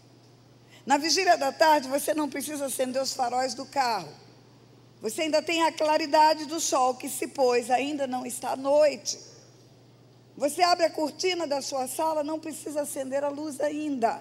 Na 0.85 0.99
vigília 0.99 1.39
da 1.39 1.53
tarde, 1.53 1.89
você 1.89 2.13
não 2.13 2.29
precisa 2.29 2.67
acender 2.67 3.01
os 3.01 3.15
faróis 3.15 3.55
do 3.55 3.65
carro. 3.65 4.13
Você 5.01 5.23
ainda 5.23 5.41
tem 5.41 5.63
a 5.63 5.73
claridade 5.73 6.47
do 6.47 6.59
sol 6.59 6.97
que 6.97 7.09
se 7.09 7.29
pôs, 7.29 7.71
ainda 7.71 8.09
não 8.09 8.27
está 8.27 8.57
noite. 8.57 9.21
Você 10.37 10.63
abre 10.63 10.85
a 10.85 10.91
cortina 10.91 11.47
da 11.47 11.63
sua 11.63 11.87
sala, 11.87 12.25
não 12.25 12.41
precisa 12.41 12.81
acender 12.81 13.23
a 13.23 13.29
luz 13.29 13.61
ainda. 13.61 14.21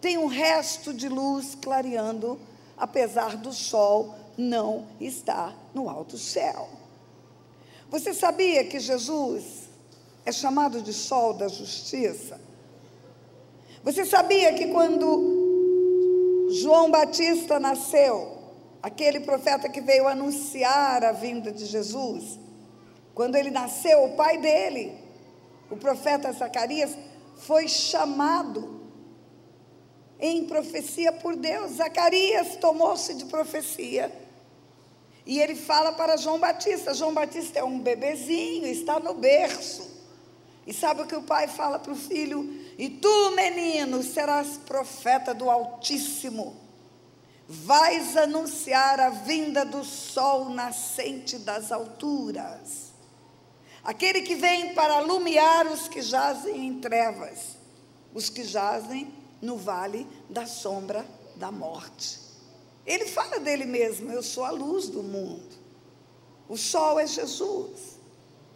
Tem 0.00 0.18
um 0.18 0.26
resto 0.26 0.92
de 0.92 1.08
luz 1.08 1.54
clareando, 1.54 2.40
apesar 2.76 3.36
do 3.36 3.52
sol 3.52 4.16
não 4.40 4.86
estar 5.00 5.54
no 5.74 5.88
alto 5.88 6.16
céu. 6.16 6.68
Você 7.90 8.14
sabia 8.14 8.64
que 8.64 8.80
Jesus 8.80 9.68
é 10.24 10.32
chamado 10.32 10.80
de 10.80 10.92
sol 10.92 11.34
da 11.34 11.48
justiça? 11.48 12.40
Você 13.82 14.04
sabia 14.04 14.52
que 14.54 14.68
quando 14.68 16.48
João 16.50 16.90
Batista 16.90 17.60
nasceu, 17.60 18.38
aquele 18.82 19.20
profeta 19.20 19.68
que 19.68 19.80
veio 19.80 20.08
anunciar 20.08 21.04
a 21.04 21.12
vinda 21.12 21.52
de 21.52 21.66
Jesus, 21.66 22.38
quando 23.14 23.36
ele 23.36 23.50
nasceu, 23.50 24.04
o 24.04 24.16
pai 24.16 24.38
dele, 24.38 24.96
o 25.70 25.76
profeta 25.76 26.32
Zacarias, 26.32 26.96
foi 27.36 27.68
chamado 27.68 28.80
em 30.18 30.44
profecia 30.44 31.12
por 31.12 31.34
Deus. 31.34 31.72
Zacarias 31.72 32.56
tomou-se 32.56 33.14
de 33.14 33.24
profecia. 33.24 34.12
E 35.26 35.38
ele 35.38 35.54
fala 35.54 35.92
para 35.92 36.16
João 36.16 36.38
Batista: 36.38 36.94
João 36.94 37.14
Batista 37.14 37.58
é 37.58 37.64
um 37.64 37.78
bebezinho, 37.78 38.66
está 38.66 38.98
no 38.98 39.14
berço. 39.14 39.88
E 40.66 40.72
sabe 40.72 41.02
o 41.02 41.06
que 41.06 41.16
o 41.16 41.22
pai 41.22 41.48
fala 41.48 41.78
para 41.78 41.92
o 41.92 41.96
filho? 41.96 42.48
E 42.78 42.88
tu, 42.88 43.30
menino, 43.32 44.02
serás 44.02 44.58
profeta 44.58 45.34
do 45.34 45.50
Altíssimo 45.50 46.70
vais 47.52 48.16
anunciar 48.16 49.00
a 49.00 49.10
vinda 49.10 49.64
do 49.64 49.82
sol 49.82 50.50
nascente 50.50 51.36
das 51.36 51.72
alturas. 51.72 52.92
Aquele 53.82 54.22
que 54.22 54.36
vem 54.36 54.72
para 54.72 54.94
alumiar 54.94 55.66
os 55.66 55.88
que 55.88 56.00
jazem 56.00 56.68
em 56.68 56.78
trevas, 56.78 57.56
os 58.14 58.30
que 58.30 58.44
jazem 58.44 59.12
no 59.42 59.56
vale 59.56 60.06
da 60.28 60.46
sombra 60.46 61.04
da 61.34 61.50
morte. 61.50 62.19
Ele 62.90 63.06
fala 63.06 63.38
dele 63.38 63.66
mesmo: 63.66 64.10
Eu 64.10 64.20
sou 64.20 64.44
a 64.44 64.50
luz 64.50 64.88
do 64.88 65.00
mundo. 65.00 65.54
O 66.48 66.56
sol 66.56 66.98
é 66.98 67.06
Jesus. 67.06 68.00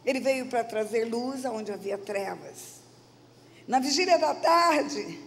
Ele 0.04 0.18
veio 0.18 0.46
para 0.46 0.64
trazer 0.64 1.04
luz 1.04 1.46
aonde 1.46 1.70
havia 1.70 1.96
trevas. 1.96 2.82
Na 3.68 3.78
vigília 3.78 4.18
da 4.18 4.34
tarde, 4.34 5.20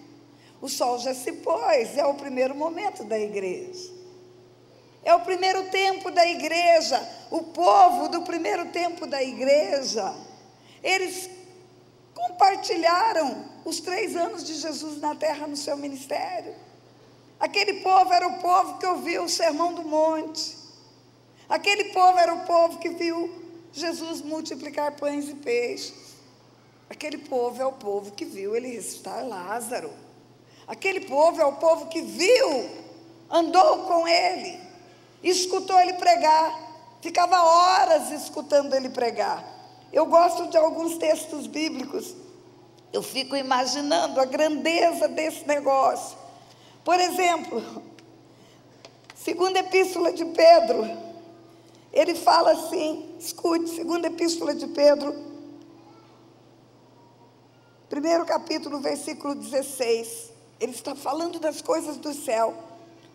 o 0.62 0.68
sol 0.68 1.00
já 1.00 1.14
se 1.14 1.32
pôs, 1.32 1.98
é 1.98 2.06
o 2.06 2.16
primeiro 2.16 2.54
momento 2.54 3.06
da 3.06 3.18
igreja. 3.18 3.94
É 5.06 5.16
o 5.16 5.22
primeiro 5.22 5.70
tempo 5.70 6.12
da 6.12 6.28
igreja. 6.28 7.02
O 7.32 7.44
povo 7.44 8.10
do 8.10 8.24
primeiro 8.24 8.66
tempo 8.72 9.08
da 9.08 9.24
igreja, 9.24 10.14
eles 10.84 11.30
compartilharam 12.14 13.46
os 13.64 13.80
três 13.80 14.18
anos 14.18 14.44
de 14.44 14.54
Jesus 14.56 15.00
na 15.00 15.16
terra 15.16 15.48
no 15.48 15.56
seu 15.56 15.78
ministério. 15.78 16.67
Aquele 17.40 17.82
povo 17.82 18.12
era 18.12 18.28
o 18.28 18.40
povo 18.40 18.78
que 18.78 18.86
ouviu 18.86 19.24
o 19.24 19.30
sermão 19.30 19.74
do 19.74 19.84
monte. 19.84 20.58
Aquele 21.48 21.86
povo 21.86 22.18
era 22.18 22.34
o 22.34 22.46
povo 22.46 22.80
que 22.80 22.90
viu 22.90 23.32
Jesus 23.72 24.22
multiplicar 24.22 24.94
pães 24.94 25.30
e 25.30 25.36
peixes. 25.36 26.16
Aquele 26.90 27.18
povo 27.18 27.62
é 27.62 27.66
o 27.66 27.74
povo 27.74 28.12
que 28.12 28.26
viu 28.26 28.56
ele 28.56 28.70
ressuscitar 28.70 29.26
Lázaro. 29.28 29.92
Aquele 30.68 31.02
povo 31.02 31.40
é 31.40 31.46
o 31.46 31.54
povo 31.54 31.88
que 31.88 32.02
viu, 32.02 32.70
andou 33.30 33.86
com 33.86 34.06
ele, 34.06 34.60
escutou 35.24 35.80
ele 35.80 35.94
pregar, 35.94 36.54
ficava 37.02 37.42
horas 37.42 38.12
escutando 38.12 38.74
ele 38.74 38.90
pregar. 38.90 39.46
Eu 39.94 40.06
gosto 40.06 40.48
de 40.50 40.58
alguns 40.58 40.98
textos 40.98 41.48
bíblicos, 41.48 42.14
eu 42.92 43.02
fico 43.02 43.36
imaginando 43.36 44.20
a 44.20 44.26
grandeza 44.26 45.08
desse 45.08 45.48
negócio. 45.48 46.18
Por 46.88 47.02
exemplo, 47.02 47.62
segunda 49.14 49.60
epístola 49.60 50.14
de 50.14 50.24
Pedro, 50.24 50.88
ele 51.92 52.16
fala 52.16 52.52
assim, 52.54 53.14
escute, 53.20 53.72
segunda 53.72 54.08
epístola 54.08 54.56
de 54.56 54.68
Pedro, 54.68 55.14
primeiro 57.90 58.26
capítulo, 58.26 58.80
versículo 58.80 59.36
16. 59.36 60.32
Ele 60.62 60.72
está 60.72 60.96
falando 60.96 61.42
das 61.42 61.62
coisas 61.62 61.98
do 61.98 62.14
céu. 62.14 62.56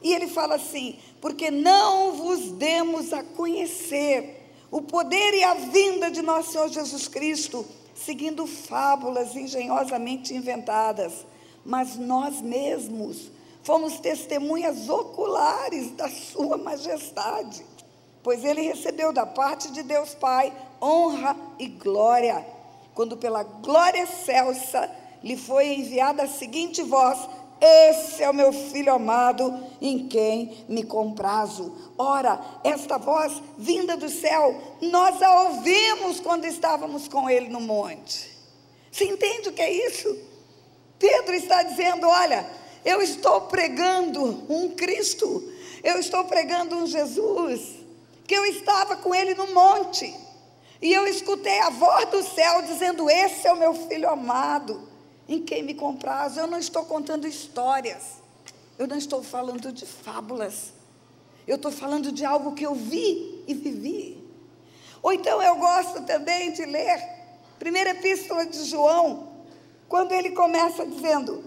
E 0.03 0.13
ele 0.13 0.27
fala 0.27 0.57
assim: 0.57 0.99
porque 1.19 1.51
não 1.51 2.13
vos 2.13 2.51
demos 2.51 3.11
a 3.15 3.23
conhecer 3.23 4.51
o 4.71 4.83
poder 4.83 5.33
e 5.33 5.45
a 5.45 5.55
vinda 5.55 6.11
de 6.11 6.21
nosso 6.21 6.53
Senhor 6.53 6.69
Jesus 6.69 7.09
Cristo, 7.09 7.65
seguindo 7.95 8.47
fábulas 8.47 9.35
engenhosamente 9.35 10.35
inventadas, 10.35 11.25
mas 11.65 11.97
nós 11.97 12.43
mesmos 12.43 13.33
fomos 13.63 14.01
testemunhas 14.01 14.89
oculares 14.89 15.91
da 15.93 16.09
Sua 16.09 16.57
majestade, 16.57 17.65
pois 18.23 18.45
ele 18.45 18.63
recebeu 18.63 19.13
da 19.13 19.27
parte 19.27 19.71
de 19.73 19.83
Deus 19.83 20.15
Pai 20.15 20.53
honra 20.81 21.37
e 21.59 21.69
glória, 21.69 22.45
quando 22.95 23.17
pela 23.17 23.43
glória 23.43 24.03
excelsa 24.03 24.91
lhe 25.23 25.37
foi 25.37 25.75
enviada 25.75 26.25
a 26.25 26.29
seguinte 26.29 26.83
voz: 26.83 27.19
Esse 27.61 28.23
é 28.23 28.29
o 28.29 28.35
meu 28.35 28.53
filho 28.53 28.93
amado, 28.93 29.65
em 29.81 30.09
quem 30.09 30.65
me 30.69 30.83
comprazo. 30.83 31.73
Ora, 31.97 32.41
esta 32.65 32.99
voz 32.99 33.41
vinda 33.57 33.97
do 33.97 34.09
céu, 34.09 34.61
nós 34.81 35.23
a 35.23 35.43
ouvimos 35.45 36.19
quando 36.21 36.45
estávamos 36.45 37.07
com 37.07 37.31
ele 37.31 37.49
no 37.49 37.61
monte. 37.61 38.33
Você 38.91 39.05
entende 39.05 39.49
o 39.49 39.53
que 39.53 39.63
é 39.63 39.87
isso? 39.87 40.19
Pedro 40.99 41.35
está 41.35 41.63
dizendo: 41.63 42.07
Olha, 42.09 42.45
eu 42.85 43.01
estou 43.03 43.43
pregando 43.43 44.23
um 44.49 44.71
Cristo, 44.71 45.53
eu 45.83 45.99
estou 45.99 46.25
pregando 46.25 46.77
um 46.77 46.87
Jesus, 46.87 47.77
que 48.27 48.35
eu 48.35 48.45
estava 48.47 48.97
com 48.97 49.15
ele 49.15 49.35
no 49.35 49.49
monte. 49.55 50.15
E 50.81 50.93
eu 50.93 51.07
escutei 51.07 51.61
a 51.61 51.71
voz 51.71 52.11
do 52.11 52.23
céu 52.23 52.63
dizendo: 52.63 53.09
Esse 53.09 53.47
é 53.47 53.53
o 53.53 53.59
meu 53.59 53.75
filho 53.87 54.09
amado 54.09 54.89
em 55.29 55.41
quem 55.43 55.63
me 55.63 55.75
compraz. 55.75 56.37
Eu 56.37 56.47
não 56.47 56.59
estou 56.59 56.85
contando 56.85 57.27
histórias. 57.27 58.21
Eu 58.79 58.87
não 58.87 58.97
estou 58.97 59.23
falando 59.23 59.71
de 59.71 59.87
fábulas. 59.87 60.73
Eu 61.47 61.57
estou 61.57 61.71
falando 61.71 62.11
de 62.11 62.25
algo 62.25 62.55
que 62.55 62.67
eu 62.67 62.75
vi 62.75 63.45
e 63.47 63.55
vivi. 63.55 64.23
Ou 65.03 65.13
então 65.13 65.43
eu 65.43 65.57
gosto 65.57 66.03
também 66.03 66.53
de 66.53 66.65
ler 66.65 67.01
primeira 67.59 67.91
epístola 67.91 68.45
de 68.45 68.65
João, 68.65 69.29
quando 69.89 70.11
ele 70.11 70.31
começa 70.31 70.85
dizendo, 70.85 71.45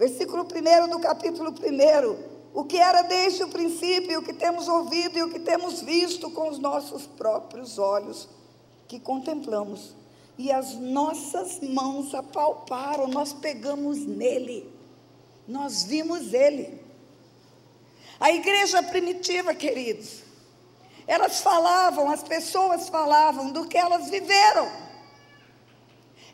versículo 0.00 0.44
1 0.44 0.88
do 0.88 0.98
capítulo 0.98 1.50
1, 1.50 2.30
o 2.54 2.64
que 2.64 2.78
era 2.78 3.02
desde 3.02 3.44
o 3.44 3.48
princípio, 3.48 4.20
o 4.20 4.22
que 4.22 4.32
temos 4.32 4.66
ouvido 4.66 5.18
e 5.18 5.22
o 5.22 5.30
que 5.30 5.38
temos 5.38 5.82
visto 5.82 6.30
com 6.30 6.48
os 6.48 6.58
nossos 6.58 7.06
próprios 7.06 7.78
olhos, 7.78 8.26
que 8.88 8.98
contemplamos 8.98 9.94
e 10.38 10.50
as 10.50 10.74
nossas 10.76 11.60
mãos 11.60 12.14
apalparam, 12.14 13.08
nós 13.08 13.34
pegamos 13.34 13.98
nele, 14.06 14.66
nós 15.46 15.82
vimos 15.82 16.32
ele. 16.32 16.80
A 18.18 18.32
igreja 18.32 18.82
primitiva, 18.82 19.52
queridos, 19.52 20.22
elas 21.06 21.42
falavam, 21.42 22.08
as 22.08 22.22
pessoas 22.22 22.88
falavam 22.88 23.52
do 23.52 23.68
que 23.68 23.76
elas 23.76 24.08
viveram. 24.08 24.66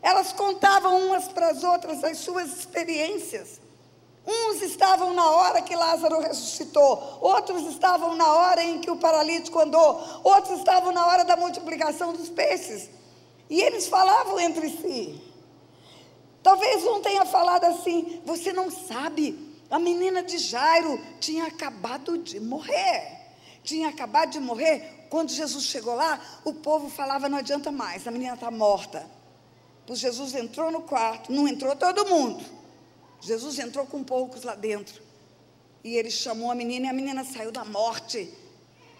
Elas 0.01 0.31
contavam 0.33 1.07
umas 1.07 1.27
para 1.27 1.49
as 1.49 1.63
outras 1.63 2.03
as 2.03 2.17
suas 2.19 2.57
experiências. 2.57 3.59
Uns 4.25 4.61
estavam 4.61 5.13
na 5.13 5.29
hora 5.31 5.61
que 5.61 5.73
Lázaro 5.73 6.19
ressuscitou, 6.19 7.17
outros 7.21 7.63
estavam 7.67 8.13
na 8.13 8.29
hora 8.33 8.61
em 8.61 8.81
que 8.81 8.91
o 8.91 8.97
paralítico 8.97 9.57
andou, 9.57 10.03
outros 10.21 10.59
estavam 10.59 10.91
na 10.91 11.07
hora 11.07 11.23
da 11.23 11.37
multiplicação 11.37 12.11
dos 12.11 12.27
peixes. 12.27 12.89
E 13.49 13.61
eles 13.61 13.87
falavam 13.87 14.37
entre 14.37 14.69
si. 14.69 15.21
Talvez 16.43 16.85
um 16.85 17.01
tenha 17.01 17.25
falado 17.25 17.63
assim: 17.65 18.21
Você 18.25 18.51
não 18.51 18.69
sabe, 18.69 19.55
a 19.69 19.79
menina 19.79 20.21
de 20.21 20.37
Jairo 20.37 20.99
tinha 21.19 21.45
acabado 21.45 22.17
de 22.17 22.39
morrer. 22.39 23.15
Tinha 23.63 23.89
acabado 23.89 24.31
de 24.31 24.39
morrer. 24.39 25.07
Quando 25.09 25.29
Jesus 25.29 25.63
chegou 25.65 25.95
lá, 25.95 26.19
o 26.43 26.53
povo 26.53 26.89
falava: 26.89 27.29
Não 27.29 27.37
adianta 27.37 27.71
mais, 27.71 28.05
a 28.05 28.11
menina 28.11 28.33
está 28.33 28.51
morta. 28.51 29.16
Pois 29.87 29.97
Jesus 29.97 30.35
entrou 30.35 30.69
no 30.69 30.81
quarto, 30.81 31.31
não 31.31 31.47
entrou 31.47 31.75
todo 31.75 32.05
mundo 32.05 32.57
Jesus 33.21 33.57
entrou 33.59 33.85
com 33.85 34.03
poucos 34.03 34.43
lá 34.43 34.55
dentro. 34.55 35.01
E 35.83 35.95
ele 35.95 36.11
chamou 36.11 36.51
a 36.51 36.55
menina 36.55 36.87
e 36.87 36.89
a 36.89 36.93
menina 36.93 37.23
saiu 37.23 37.51
da 37.51 37.63
morte. 37.65 38.33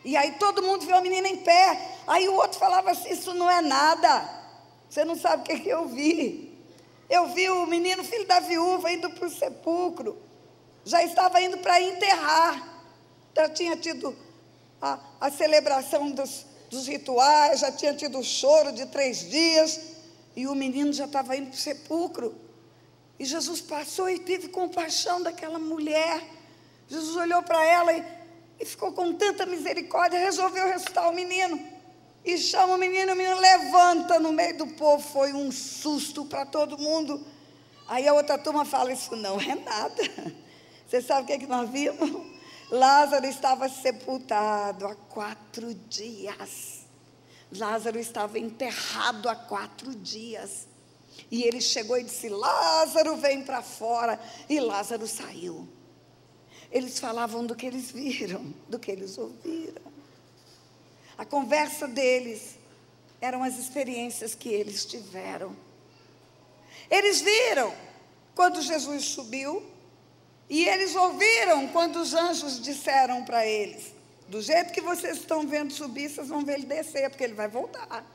E 0.04 0.16
aí 0.16 0.34
todo 0.34 0.62
mundo 0.62 0.86
viu 0.86 0.96
a 0.96 1.02
menina 1.02 1.28
em 1.28 1.38
pé. 1.38 1.96
Aí 2.08 2.28
o 2.28 2.34
outro 2.36 2.58
falava 2.58 2.92
assim: 2.92 3.10
Isso 3.10 3.34
não 3.34 3.50
é 3.50 3.62
nada. 3.62 4.38
Você 4.90 5.04
não 5.04 5.16
sabe 5.16 5.42
o 5.42 5.46
que, 5.46 5.52
é 5.52 5.60
que 5.60 5.70
eu 5.70 5.88
vi. 5.88 6.48
Eu 7.10 7.28
vi 7.28 7.50
o 7.50 7.66
menino, 7.66 8.04
filho 8.04 8.26
da 8.26 8.40
viúva, 8.40 8.92
indo 8.92 9.10
para 9.10 9.28
o 9.28 9.30
sepulcro. 9.30 10.18
Já 10.86 11.04
estava 11.04 11.42
indo 11.42 11.58
para 11.58 11.82
enterrar. 11.82 12.86
Já 13.36 13.50
tinha 13.50 13.76
tido 13.76 14.16
a, 14.82 15.00
a 15.20 15.32
celebração 15.32 16.12
dos, 16.12 16.46
dos 16.70 16.88
rituais, 16.88 17.60
já 17.60 17.72
tinha 17.72 17.94
tido 17.94 18.20
o 18.20 18.24
choro 18.24 18.72
de 18.72 18.86
três 18.88 19.30
dias. 19.30 19.97
E 20.38 20.46
o 20.46 20.54
menino 20.54 20.94
já 20.94 21.06
estava 21.06 21.36
indo 21.36 21.48
para 21.48 21.56
o 21.56 21.60
sepulcro. 21.60 22.36
E 23.18 23.26
Jesus 23.26 23.60
passou 23.60 24.08
e 24.08 24.20
teve 24.20 24.50
compaixão 24.50 25.20
daquela 25.20 25.58
mulher. 25.58 26.24
Jesus 26.88 27.16
olhou 27.16 27.42
para 27.42 27.66
ela 27.66 27.92
e, 27.92 28.06
e, 28.60 28.64
ficou 28.64 28.94
com 28.94 29.14
tanta 29.14 29.48
misericórdia, 29.48 30.20
resolveu 30.20 30.68
ressuscitar 30.68 31.10
o 31.10 31.12
menino. 31.12 31.60
E 32.24 32.38
chama 32.38 32.76
o 32.76 32.78
menino, 32.78 33.14
o 33.14 33.16
menino 33.16 33.40
levanta 33.40 34.20
no 34.20 34.32
meio 34.32 34.56
do 34.60 34.68
povo. 34.68 35.02
Foi 35.02 35.34
um 35.34 35.52
susto 35.52 36.24
para 36.24 36.46
todo 36.46 36.78
mundo. 36.78 37.26
Aí 37.88 38.08
a 38.08 38.14
outra 38.14 38.38
turma 38.38 38.64
fala: 38.64 38.94
Isso 38.94 39.16
não 39.16 39.42
é 39.42 39.56
nada. 39.56 40.04
Você 40.88 41.02
sabe 41.02 41.24
o 41.24 41.26
que, 41.26 41.34
é 41.34 41.40
que 41.40 41.48
nós 41.48 41.68
vimos? 41.68 42.28
Lázaro 42.70 43.26
estava 43.26 43.68
sepultado 43.70 44.86
há 44.86 44.94
quatro 44.94 45.74
dias. 45.74 46.77
Lázaro 47.52 47.98
estava 47.98 48.38
enterrado 48.38 49.30
há 49.30 49.36
quatro 49.36 49.94
dias. 49.96 50.68
E 51.32 51.44
ele 51.44 51.62
chegou 51.62 51.98
e 51.98 52.04
disse: 52.04 52.30
Lázaro, 52.30 53.18
vem 53.18 53.44
para 53.44 53.62
fora. 53.62 54.20
E 54.50 54.60
Lázaro 54.60 55.08
saiu. 55.08 55.68
Eles 56.72 57.00
falavam 57.00 57.46
do 57.46 57.56
que 57.56 57.66
eles 57.66 57.92
viram, 57.92 58.54
do 58.68 58.78
que 58.78 58.92
eles 58.92 59.18
ouviram. 59.18 59.82
A 61.18 61.26
conversa 61.26 61.88
deles 61.88 62.58
eram 63.20 63.42
as 63.44 63.58
experiências 63.58 64.36
que 64.36 64.50
eles 64.50 64.86
tiveram. 64.86 65.56
Eles 66.90 67.22
viram 67.22 67.74
quando 68.36 68.62
Jesus 68.62 69.06
subiu, 69.06 69.66
e 70.50 70.68
eles 70.68 70.96
ouviram 70.96 71.68
quando 71.70 71.98
os 71.98 72.14
anjos 72.14 72.62
disseram 72.62 73.26
para 73.26 73.46
eles: 73.46 73.94
Do 74.28 74.42
jeito 74.42 74.74
que 74.74 74.82
vocês 74.82 75.18
estão 75.18 75.48
vendo 75.48 75.72
subir, 75.72 76.10
vocês 76.10 76.28
vão 76.28 76.44
ver 76.44 76.56
ele 76.56 76.66
descer, 76.66 77.10
porque 77.10 77.24
ele 77.24 77.34
vai 77.34 77.48
voltar. 77.48 78.06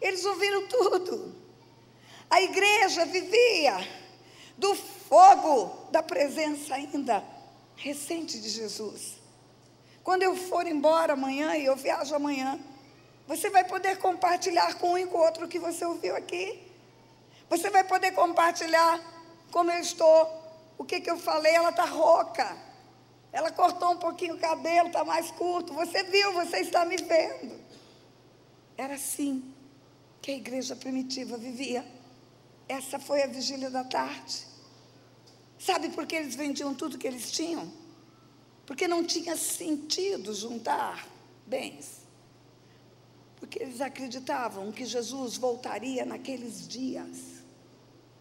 Eles 0.00 0.24
ouviram 0.24 0.66
tudo. 0.68 1.34
A 2.30 2.40
igreja 2.40 3.04
vivia 3.04 3.76
do 4.56 4.74
fogo 4.74 5.88
da 5.90 6.02
presença 6.02 6.74
ainda 6.74 7.24
recente 7.76 8.40
de 8.40 8.48
Jesus. 8.48 9.16
Quando 10.04 10.22
eu 10.22 10.36
for 10.36 10.66
embora 10.66 11.14
amanhã, 11.14 11.56
e 11.56 11.64
eu 11.64 11.74
viajo 11.74 12.14
amanhã, 12.14 12.58
você 13.26 13.50
vai 13.50 13.64
poder 13.64 13.98
compartilhar 13.98 14.74
com 14.74 14.92
um 14.92 14.98
e 14.98 15.06
com 15.06 15.18
o 15.18 15.20
outro 15.20 15.46
o 15.46 15.48
que 15.48 15.58
você 15.58 15.84
ouviu 15.84 16.14
aqui. 16.14 16.60
Você 17.48 17.70
vai 17.70 17.82
poder 17.82 18.12
compartilhar 18.12 19.00
como 19.50 19.70
eu 19.70 19.80
estou, 19.80 20.30
o 20.78 20.84
que, 20.84 21.00
que 21.00 21.10
eu 21.10 21.18
falei, 21.18 21.54
ela 21.54 21.70
está 21.70 21.84
rouca. 21.84 22.56
Ela 23.32 23.50
cortou 23.52 23.92
um 23.92 23.96
pouquinho 23.96 24.34
o 24.34 24.38
cabelo, 24.38 24.88
está 24.88 25.04
mais 25.04 25.30
curto. 25.30 25.72
Você 25.74 26.02
viu, 26.04 26.32
você 26.32 26.58
está 26.58 26.84
me 26.84 26.96
vendo. 26.96 27.60
Era 28.76 28.94
assim 28.94 29.54
que 30.20 30.30
a 30.30 30.34
igreja 30.34 30.74
primitiva 30.74 31.36
vivia. 31.36 31.84
Essa 32.68 32.98
foi 32.98 33.22
a 33.22 33.26
vigília 33.26 33.70
da 33.70 33.84
tarde. 33.84 34.46
Sabe 35.58 35.90
por 35.90 36.06
que 36.06 36.16
eles 36.16 36.34
vendiam 36.34 36.74
tudo 36.74 36.98
que 36.98 37.06
eles 37.06 37.30
tinham? 37.30 37.70
Porque 38.66 38.88
não 38.88 39.04
tinha 39.04 39.36
sentido 39.36 40.32
juntar 40.32 41.06
bens. 41.46 42.06
Porque 43.36 43.62
eles 43.62 43.80
acreditavam 43.80 44.70
que 44.72 44.84
Jesus 44.84 45.36
voltaria 45.36 46.04
naqueles 46.04 46.66
dias. 46.66 47.42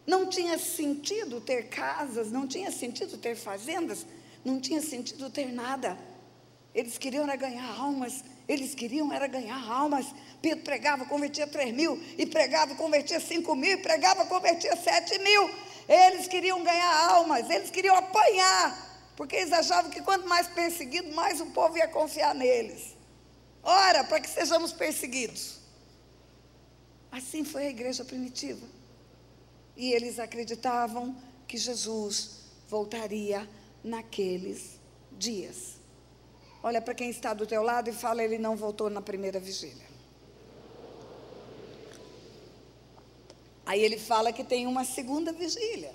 Não 0.07 0.27
tinha 0.27 0.57
sentido 0.57 1.39
ter 1.39 1.69
casas, 1.69 2.31
não 2.31 2.47
tinha 2.47 2.71
sentido 2.71 3.17
ter 3.17 3.35
fazendas, 3.35 4.05
não 4.49 4.59
tinha 4.59 4.81
sentido 4.81 5.29
ter 5.29 5.51
nada. 5.51 5.97
Eles 6.73 6.97
queriam 6.97 7.23
era 7.23 7.35
ganhar 7.35 7.67
almas, 7.79 8.23
eles 8.47 8.75
queriam 8.75 9.11
era 9.11 9.27
ganhar 9.27 9.69
almas. 9.69 10.07
Pedro 10.41 10.63
pregava, 10.63 11.05
convertia 11.05 11.47
3 11.47 11.73
mil, 11.73 12.01
e 12.17 12.25
pregava, 12.25 12.75
convertia 12.75 13.19
5 13.19 13.55
mil, 13.55 13.71
e 13.71 13.77
pregava, 13.77 14.25
convertia 14.25 14.75
7 14.75 15.19
mil. 15.19 15.49
Eles 15.87 16.27
queriam 16.27 16.63
ganhar 16.63 17.09
almas, 17.09 17.49
eles 17.49 17.71
queriam 17.71 17.95
apanhar, 17.95 19.11
porque 19.17 19.35
eles 19.35 19.51
achavam 19.51 19.89
que 19.89 20.01
quanto 20.01 20.27
mais 20.27 20.47
perseguido, 20.47 21.13
mais 21.13 21.41
o 21.41 21.47
povo 21.47 21.77
ia 21.77 21.87
confiar 21.87 22.35
neles. 22.35 22.95
Ora, 23.63 24.03
para 24.03 24.19
que 24.19 24.29
sejamos 24.29 24.71
perseguidos. 24.71 25.59
Assim 27.11 27.43
foi 27.43 27.65
a 27.65 27.69
igreja 27.69 28.05
primitiva. 28.05 28.65
E 29.75 29.91
eles 29.93 30.19
acreditavam 30.19 31.15
que 31.47 31.57
Jesus 31.57 32.39
voltaria 32.67 33.47
naqueles 33.83 34.79
dias. 35.11 35.77
Olha 36.61 36.81
para 36.81 36.93
quem 36.93 37.09
está 37.09 37.33
do 37.33 37.45
teu 37.45 37.63
lado 37.63 37.89
e 37.89 37.93
fala, 37.93 38.23
ele 38.23 38.37
não 38.37 38.55
voltou 38.55 38.89
na 38.89 39.01
primeira 39.01 39.39
vigília. 39.39 39.87
Aí 43.65 43.81
ele 43.81 43.97
fala 43.99 44.33
que 44.33 44.43
tem 44.43 44.65
uma 44.65 44.83
segunda 44.83 45.31
vigília. 45.31 45.93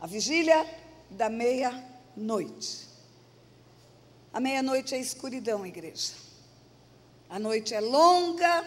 A 0.00 0.06
vigília 0.06 0.64
da 1.10 1.28
meia-noite. 1.28 2.88
A 4.32 4.40
meia-noite 4.40 4.94
é 4.94 4.98
escuridão, 4.98 5.66
igreja. 5.66 6.12
A 7.28 7.38
noite 7.38 7.74
é 7.74 7.80
longa 7.80 8.64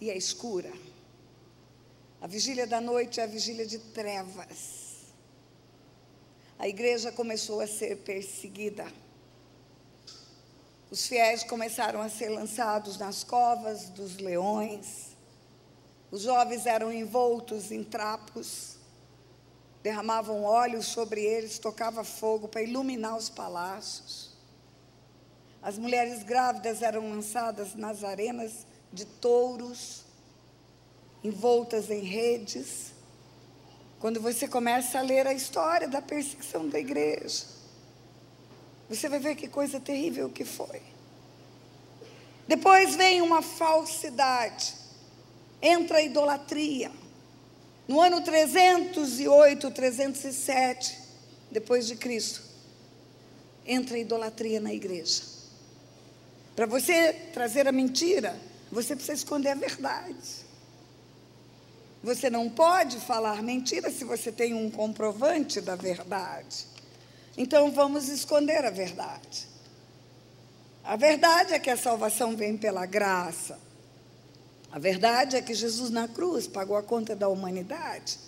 e 0.00 0.10
é 0.10 0.16
escura. 0.16 0.72
A 2.20 2.26
vigília 2.26 2.66
da 2.66 2.80
noite 2.80 3.20
é 3.20 3.24
a 3.24 3.26
vigília 3.26 3.66
de 3.66 3.78
trevas. 3.78 4.85
A 6.58 6.66
igreja 6.66 7.12
começou 7.12 7.60
a 7.60 7.66
ser 7.66 7.98
perseguida. 7.98 8.86
Os 10.90 11.06
fiéis 11.06 11.42
começaram 11.42 12.00
a 12.00 12.08
ser 12.08 12.30
lançados 12.30 12.96
nas 12.96 13.22
covas 13.22 13.90
dos 13.90 14.16
leões. 14.16 15.16
Os 16.10 16.22
jovens 16.22 16.64
eram 16.64 16.92
envoltos 16.92 17.70
em 17.70 17.84
trapos, 17.84 18.76
derramavam 19.82 20.44
óleo 20.44 20.82
sobre 20.82 21.22
eles, 21.22 21.58
tocava 21.58 22.02
fogo 22.04 22.48
para 22.48 22.62
iluminar 22.62 23.16
os 23.16 23.28
palácios. 23.28 24.36
As 25.60 25.76
mulheres 25.76 26.22
grávidas 26.22 26.80
eram 26.80 27.10
lançadas 27.10 27.74
nas 27.74 28.04
arenas 28.04 28.66
de 28.92 29.04
touros, 29.04 30.04
envoltas 31.22 31.90
em 31.90 32.00
redes. 32.00 32.92
Quando 34.00 34.20
você 34.20 34.46
começa 34.46 34.98
a 34.98 35.02
ler 35.02 35.26
a 35.26 35.32
história 35.32 35.88
da 35.88 36.02
perseguição 36.02 36.68
da 36.68 36.78
igreja, 36.78 37.44
você 38.88 39.08
vai 39.08 39.18
ver 39.18 39.36
que 39.36 39.48
coisa 39.48 39.80
terrível 39.80 40.28
que 40.28 40.44
foi. 40.44 40.82
Depois 42.46 42.94
vem 42.94 43.20
uma 43.20 43.42
falsidade 43.42 44.86
entra 45.60 45.98
a 45.98 46.02
idolatria. 46.02 46.90
No 47.88 48.00
ano 48.00 48.20
308, 48.20 49.70
307, 49.70 50.98
depois 51.50 51.86
de 51.86 51.96
Cristo, 51.96 52.42
entra 53.64 53.96
a 53.96 54.00
idolatria 54.00 54.60
na 54.60 54.74
igreja. 54.74 55.22
Para 56.54 56.66
você 56.66 57.12
trazer 57.32 57.68
a 57.68 57.72
mentira, 57.72 58.38
você 58.72 58.96
precisa 58.96 59.18
esconder 59.18 59.50
a 59.50 59.54
verdade. 59.54 60.45
Você 62.02 62.30
não 62.30 62.48
pode 62.48 62.98
falar 63.00 63.42
mentira 63.42 63.90
se 63.90 64.04
você 64.04 64.30
tem 64.30 64.54
um 64.54 64.70
comprovante 64.70 65.60
da 65.60 65.74
verdade. 65.74 66.66
Então 67.36 67.70
vamos 67.70 68.08
esconder 68.08 68.64
a 68.64 68.70
verdade. 68.70 69.48
A 70.84 70.96
verdade 70.96 71.52
é 71.52 71.58
que 71.58 71.68
a 71.68 71.76
salvação 71.76 72.36
vem 72.36 72.56
pela 72.56 72.86
graça. 72.86 73.58
A 74.70 74.78
verdade 74.78 75.36
é 75.36 75.42
que 75.42 75.54
Jesus 75.54 75.90
na 75.90 76.06
cruz 76.06 76.46
pagou 76.46 76.76
a 76.76 76.82
conta 76.82 77.16
da 77.16 77.28
humanidade. 77.28 78.18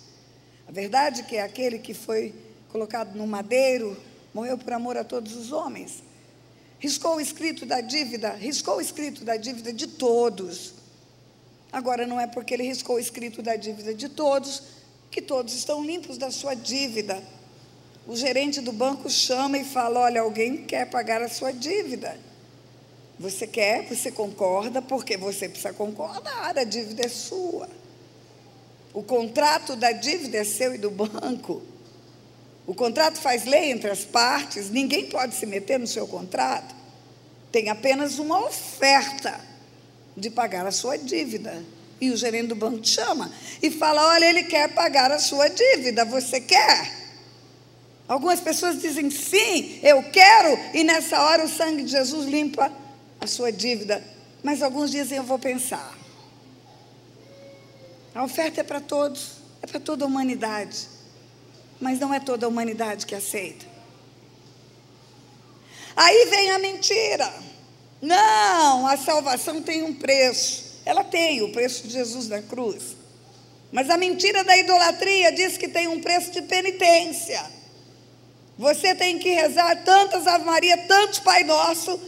A 0.67 0.71
verdade 0.71 1.21
é 1.21 1.23
que 1.23 1.37
aquele 1.37 1.79
que 1.79 1.93
foi 1.93 2.33
colocado 2.69 3.15
no 3.15 3.25
madeiro 3.25 3.97
morreu 4.33 4.57
por 4.57 4.73
amor 4.73 4.97
a 4.97 5.03
todos 5.03 5.35
os 5.35 5.51
homens. 5.51 6.03
Riscou 6.79 7.15
o 7.15 7.21
escrito 7.21 7.65
da 7.65 7.81
dívida, 7.81 8.31
riscou 8.31 8.77
o 8.77 8.81
escrito 8.81 9.23
da 9.23 9.35
dívida 9.35 9.73
de 9.73 9.87
todos. 9.87 10.73
Agora, 11.71 12.07
não 12.07 12.19
é 12.19 12.27
porque 12.27 12.53
ele 12.53 12.63
riscou 12.63 12.95
o 12.95 12.99
escrito 12.99 13.41
da 13.41 13.55
dívida 13.55 13.93
de 13.93 14.09
todos 14.09 14.63
que 15.11 15.21
todos 15.21 15.53
estão 15.53 15.83
limpos 15.83 16.17
da 16.17 16.31
sua 16.31 16.55
dívida. 16.55 17.21
O 18.07 18.15
gerente 18.15 18.61
do 18.61 18.71
banco 18.71 19.09
chama 19.09 19.57
e 19.57 19.63
fala: 19.63 20.01
Olha, 20.01 20.21
alguém 20.21 20.65
quer 20.65 20.89
pagar 20.89 21.21
a 21.21 21.29
sua 21.29 21.51
dívida. 21.51 22.17
Você 23.19 23.45
quer, 23.45 23.85
você 23.87 24.11
concorda, 24.11 24.81
porque 24.81 25.17
você 25.17 25.49
precisa 25.49 25.73
concordar, 25.73 26.57
a 26.57 26.63
dívida 26.63 27.05
é 27.05 27.09
sua. 27.09 27.69
O 28.93 29.03
contrato 29.03 29.75
da 29.75 29.91
dívida 29.91 30.37
é 30.37 30.43
seu 30.43 30.73
e 30.73 30.77
do 30.77 30.89
banco. 30.89 31.61
O 32.65 32.73
contrato 32.73 33.17
faz 33.17 33.45
lei 33.45 33.71
entre 33.71 33.89
as 33.89 34.05
partes, 34.05 34.69
ninguém 34.69 35.07
pode 35.07 35.35
se 35.35 35.45
meter 35.45 35.77
no 35.77 35.87
seu 35.87 36.07
contrato. 36.07 36.73
Tem 37.51 37.69
apenas 37.69 38.19
uma 38.19 38.45
oferta 38.45 39.39
de 40.19 40.29
pagar 40.29 40.65
a 40.65 40.71
sua 40.71 40.97
dívida. 40.97 41.63
E 42.01 42.11
o 42.11 42.17
gerente 42.17 42.47
do 42.47 42.55
banco 42.55 42.79
te 42.79 42.89
chama 42.89 43.31
e 43.61 43.69
fala: 43.71 44.07
Olha, 44.09 44.25
ele 44.25 44.43
quer 44.43 44.73
pagar 44.73 45.11
a 45.11 45.19
sua 45.19 45.49
dívida, 45.49 46.05
você 46.05 46.39
quer? 46.39 46.99
Algumas 48.07 48.39
pessoas 48.39 48.81
dizem 48.81 49.11
sim, 49.11 49.79
eu 49.83 50.01
quero, 50.03 50.57
e 50.73 50.83
nessa 50.83 51.21
hora 51.21 51.45
o 51.45 51.47
sangue 51.47 51.83
de 51.83 51.91
Jesus 51.91 52.25
limpa 52.25 52.71
a 53.21 53.27
sua 53.27 53.51
dívida. 53.51 54.03
Mas 54.41 54.63
alguns 54.63 54.91
dizem: 54.91 55.17
Eu 55.17 55.23
vou 55.23 55.37
pensar. 55.37 55.97
A 58.15 58.23
oferta 58.23 58.61
é 58.61 58.63
para 58.63 58.81
todos, 58.81 59.33
é 59.61 59.67
para 59.67 59.79
toda 59.79 60.05
a 60.05 60.07
humanidade. 60.07 60.87
Mas 61.79 61.99
não 61.99 62.13
é 62.13 62.19
toda 62.19 62.45
a 62.45 62.49
humanidade 62.49 63.05
que 63.05 63.15
aceita. 63.15 63.65
Aí 65.95 66.25
vem 66.29 66.51
a 66.51 66.59
mentira. 66.59 67.31
Não, 68.01 68.87
a 68.87 68.97
salvação 68.97 69.61
tem 69.61 69.83
um 69.83 69.93
preço. 69.93 70.79
Ela 70.85 71.03
tem 71.03 71.41
o 71.41 71.51
preço 71.51 71.87
de 71.87 71.93
Jesus 71.93 72.27
na 72.27 72.41
cruz. 72.41 72.95
Mas 73.71 73.89
a 73.89 73.97
mentira 73.97 74.43
da 74.43 74.57
idolatria 74.57 75.31
diz 75.31 75.57
que 75.57 75.67
tem 75.67 75.87
um 75.87 76.01
preço 76.01 76.31
de 76.31 76.41
penitência. 76.41 77.43
Você 78.57 78.95
tem 78.95 79.19
que 79.19 79.29
rezar 79.29 79.83
tantas 79.83 80.27
Ave 80.27 80.43
Maria, 80.45 80.77
tantos 80.87 81.19
Pai 81.19 81.43
Nosso, 81.43 81.99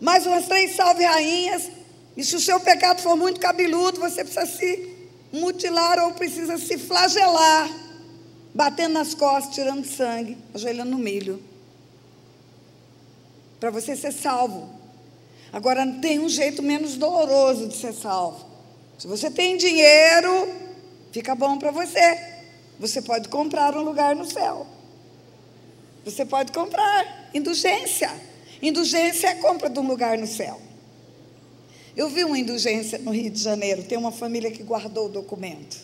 mais 0.00 0.26
umas 0.26 0.46
três 0.46 0.76
salve 0.76 1.04
rainhas. 1.04 1.70
E 2.16 2.24
se 2.24 2.36
o 2.36 2.40
seu 2.40 2.60
pecado 2.60 3.00
for 3.00 3.16
muito 3.16 3.40
cabeludo, 3.40 4.00
você 4.00 4.24
precisa 4.24 4.46
se 4.46 4.92
mutilar 5.32 5.98
ou 6.04 6.12
precisa 6.12 6.58
se 6.58 6.78
flagelar, 6.78 7.70
batendo 8.54 8.92
nas 8.92 9.14
costas, 9.14 9.54
tirando 9.54 9.84
sangue, 9.86 10.36
ajoelhando 10.54 10.90
no 10.90 10.98
milho. 10.98 11.42
Para 13.58 13.70
você 13.70 13.96
ser 13.96 14.12
salvo. 14.12 14.81
Agora, 15.52 15.86
tem 16.00 16.18
um 16.18 16.28
jeito 16.28 16.62
menos 16.62 16.96
doloroso 16.96 17.68
de 17.68 17.76
ser 17.76 17.92
salvo. 17.92 18.46
Se 18.98 19.06
você 19.06 19.30
tem 19.30 19.56
dinheiro, 19.56 20.48
fica 21.12 21.34
bom 21.34 21.58
para 21.58 21.70
você. 21.70 22.32
Você 22.80 23.02
pode 23.02 23.28
comprar 23.28 23.76
um 23.76 23.82
lugar 23.82 24.16
no 24.16 24.24
céu. 24.24 24.66
Você 26.04 26.24
pode 26.24 26.52
comprar 26.52 27.30
indulgência. 27.34 28.10
Indulgência 28.62 29.28
é 29.28 29.30
a 29.32 29.36
compra 29.36 29.68
de 29.68 29.78
um 29.78 29.86
lugar 29.86 30.16
no 30.16 30.26
céu. 30.26 30.60
Eu 31.94 32.08
vi 32.08 32.24
uma 32.24 32.38
indulgência 32.38 32.98
no 32.98 33.10
Rio 33.10 33.30
de 33.30 33.40
Janeiro. 33.40 33.82
Tem 33.82 33.98
uma 33.98 34.10
família 34.10 34.50
que 34.50 34.62
guardou 34.62 35.06
o 35.06 35.08
documento. 35.10 35.76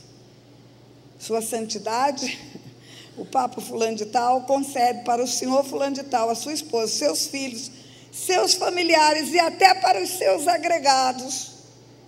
Sua 1.18 1.42
Santidade, 1.42 2.38
o 3.18 3.24
Papa 3.26 3.61
Fulano 3.61 3.96
de 3.96 4.07
Tal, 4.07 4.42
concede 4.42 5.04
para 5.04 5.22
o 5.22 5.26
senhor 5.26 5.64
Fulano 5.64 5.96
de 5.96 6.04
Tal, 6.04 6.31
a 6.31 6.35
sua 6.35 6.52
esposa, 6.52 6.92
seus 6.92 7.26
filhos, 7.26 7.70
seus 8.12 8.54
familiares 8.54 9.32
e 9.32 9.38
até 9.38 9.74
para 9.74 10.02
os 10.02 10.10
seus 10.10 10.46
agregados 10.48 11.52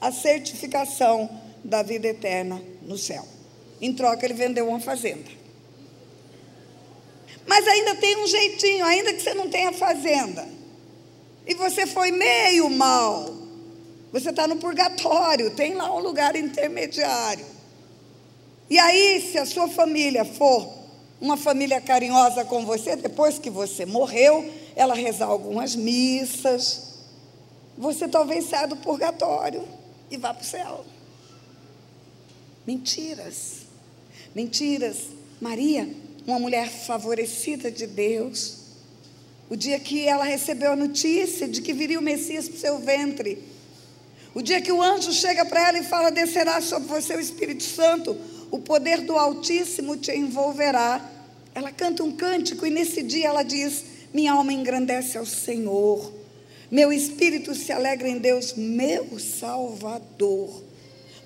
a 0.01 0.11
certificação 0.11 1.29
da 1.63 1.83
vida 1.83 2.09
eterna 2.09 2.63
no 2.83 2.97
céu. 2.97 3.27
Em 3.81 3.93
troca, 3.93 4.25
ele 4.25 4.35
vendeu 4.35 4.69
uma 4.69 4.81
fazenda. 4.81 5.31
Mas 7.47 7.67
ainda 7.67 7.95
tem 7.97 8.17
um 8.17 8.27
jeitinho, 8.27 8.85
ainda 8.85 9.13
que 9.13 9.23
você 9.23 9.35
não 9.35 9.49
tenha 9.49 9.73
fazenda, 9.73 10.47
e 11.47 11.55
você 11.55 11.87
foi 11.87 12.11
meio 12.11 12.69
mal, 12.71 13.35
você 14.13 14.31
está 14.31 14.47
no 14.47 14.57
purgatório, 14.57 15.51
tem 15.51 15.75
lá 15.75 15.95
um 15.95 16.01
lugar 16.01 16.37
intermediário. 16.37 17.45
E 18.69 18.79
aí, 18.79 19.29
se 19.33 19.39
a 19.39 19.45
sua 19.45 19.69
família 19.69 20.25
for 20.25 20.69
uma 21.21 21.37
família 21.37 21.81
carinhosa 21.81 22.45
com 22.45 22.65
você, 22.65 22.97
depois 22.97 23.39
que 23.39 23.51
você 23.51 23.85
morreu, 23.85 24.49
ela 24.75 24.95
rezar 24.95 25.27
algumas 25.27 25.75
missas, 25.75 26.91
você 27.77 28.07
talvez 28.07 28.45
saia 28.45 28.69
do 28.69 28.77
purgatório 28.77 29.67
e 30.11 30.17
vá 30.17 30.35
para 30.35 30.43
o 30.43 30.47
céu. 30.47 30.85
Mentiras. 32.67 33.61
Mentiras. 34.35 34.97
Maria, 35.41 35.89
uma 36.27 36.39
mulher 36.39 36.69
favorecida 36.69 37.71
de 37.71 37.87
Deus, 37.87 38.59
o 39.49 39.57
dia 39.57 39.81
que 39.81 40.07
ela 40.07 40.25
recebeu 40.25 40.73
a 40.73 40.77
notícia 40.77 41.49
de 41.49 41.63
que 41.63 41.73
viria 41.73 41.99
o 41.99 42.03
Messias 42.03 42.47
para 42.47 42.57
o 42.57 42.61
seu 42.61 42.79
ventre, 42.79 43.43
o 44.35 44.43
dia 44.43 44.61
que 44.61 44.71
o 44.71 44.81
anjo 44.81 45.13
chega 45.13 45.45
para 45.45 45.69
ela 45.69 45.79
e 45.79 45.83
fala: 45.83 46.11
descerá 46.11 46.61
sobre 46.61 46.89
você 46.89 47.17
o 47.17 47.21
Espírito 47.21 47.63
Santo, 47.63 48.17
o 48.51 48.59
poder 48.59 49.01
do 49.01 49.17
Altíssimo 49.17 49.97
te 49.97 50.13
envolverá. 50.13 51.05
Ela 51.53 51.73
canta 51.73 52.05
um 52.05 52.13
cântico 52.13 52.65
e 52.65 52.71
nesse 52.71 53.03
dia 53.03 53.29
ela 53.29 53.43
diz: 53.43 53.85
minha 54.13 54.33
alma 54.33 54.53
engrandece 54.53 55.17
ao 55.17 55.27
Senhor. 55.27 56.13
Meu 56.71 56.93
espírito 56.93 57.55
se 57.55 57.73
alegra 57.73 58.09
em 58.09 58.19
Deus, 58.19 58.55
meu 58.55 59.19
Salvador, 59.19 60.63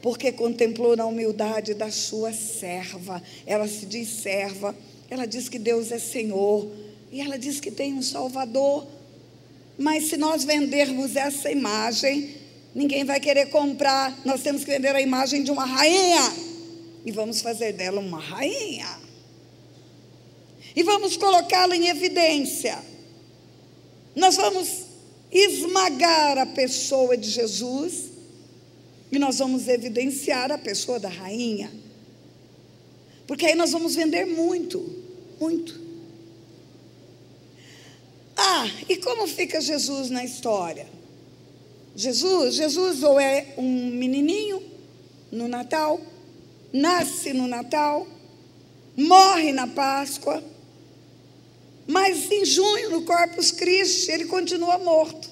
porque 0.01 0.33
contemplou 0.33 0.97
na 0.97 1.07
humildade 1.07 1.75
da 1.75 1.91
sua 1.91 2.33
serva. 2.33 3.23
Ela 3.47 3.67
se 3.67 3.87
diz 3.87 4.09
serva, 4.09 4.75
ela 5.11 5.27
diz 5.27 5.49
que 5.49 5.59
Deus 5.59 5.93
é 5.93 5.99
Senhor, 5.99 6.71
e 7.11 7.21
ela 7.21 7.39
diz 7.39 7.61
que 7.61 7.71
tem 7.71 7.95
um 7.95 8.03
Salvador. 8.03 8.87
Mas 9.79 10.09
se 10.09 10.17
nós 10.17 10.45
vendermos 10.45 11.17
essa 11.17 11.51
imagem, 11.51 12.37
ninguém 12.75 13.05
vai 13.05 13.21
querer 13.21 13.47
comprar. 13.47 14.19
Nós 14.25 14.43
temos 14.43 14.65
que 14.65 14.71
vender 14.71 14.95
a 14.95 15.01
imagem 15.01 15.43
de 15.43 15.51
uma 15.51 15.65
rainha, 15.65 16.33
e 17.05 17.13
vamos 17.13 17.41
fazer 17.41 17.73
dela 17.73 18.01
uma 18.01 18.19
rainha 18.19 19.04
e 20.75 20.83
vamos 20.83 21.17
colocá-la 21.17 21.77
em 21.77 21.89
evidência. 21.89 22.79
Nós 24.15 24.37
vamos 24.37 24.69
esmagar 25.31 26.39
a 26.39 26.47
pessoa 26.47 27.17
de 27.17 27.29
Jesus 27.31 28.11
e 29.11 29.19
nós 29.19 29.39
vamos 29.39 29.69
evidenciar 29.69 30.51
a 30.51 30.59
pessoa 30.59 30.99
da 30.99 31.09
rainha. 31.09 31.71
Porque 33.27 33.47
aí 33.47 33.55
nós 33.55 33.73
vamos 33.73 33.95
vender 33.95 34.25
muito, 34.25 34.85
muito. 35.41 35.81
Ah, 38.37 38.67
e 38.89 38.97
como 38.97 39.27
fica 39.27 39.61
Jesus 39.61 40.11
na 40.11 40.25
história? 40.25 40.87
Jesus, 41.97 42.57
Jesus 42.57 43.03
ou 43.03 43.21
é 43.21 43.55
um 43.57 43.91
menininho 43.91 44.61
no 45.31 45.47
Natal, 45.47 46.01
nasce 46.73 47.33
no 47.33 47.47
Natal, 47.47 48.07
morre 48.97 49.53
na 49.53 49.67
Páscoa, 49.67 50.43
mas 51.87 52.31
em 52.31 52.45
junho, 52.45 52.91
no 52.91 53.03
Corpus 53.03 53.51
Christi, 53.51 54.11
ele 54.11 54.25
continua 54.25 54.79
morto. 54.79 55.29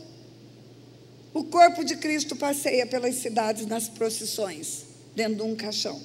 O 1.33 1.45
corpo 1.45 1.83
de 1.83 1.97
Cristo 1.97 2.37
passeia 2.37 2.87
pelas 2.87 3.15
cidades 3.17 3.67
nas 3.67 3.89
procissões, 3.89 4.85
dentro 5.17 5.37
de 5.37 5.43
um 5.43 5.57
caixão. 5.57 5.99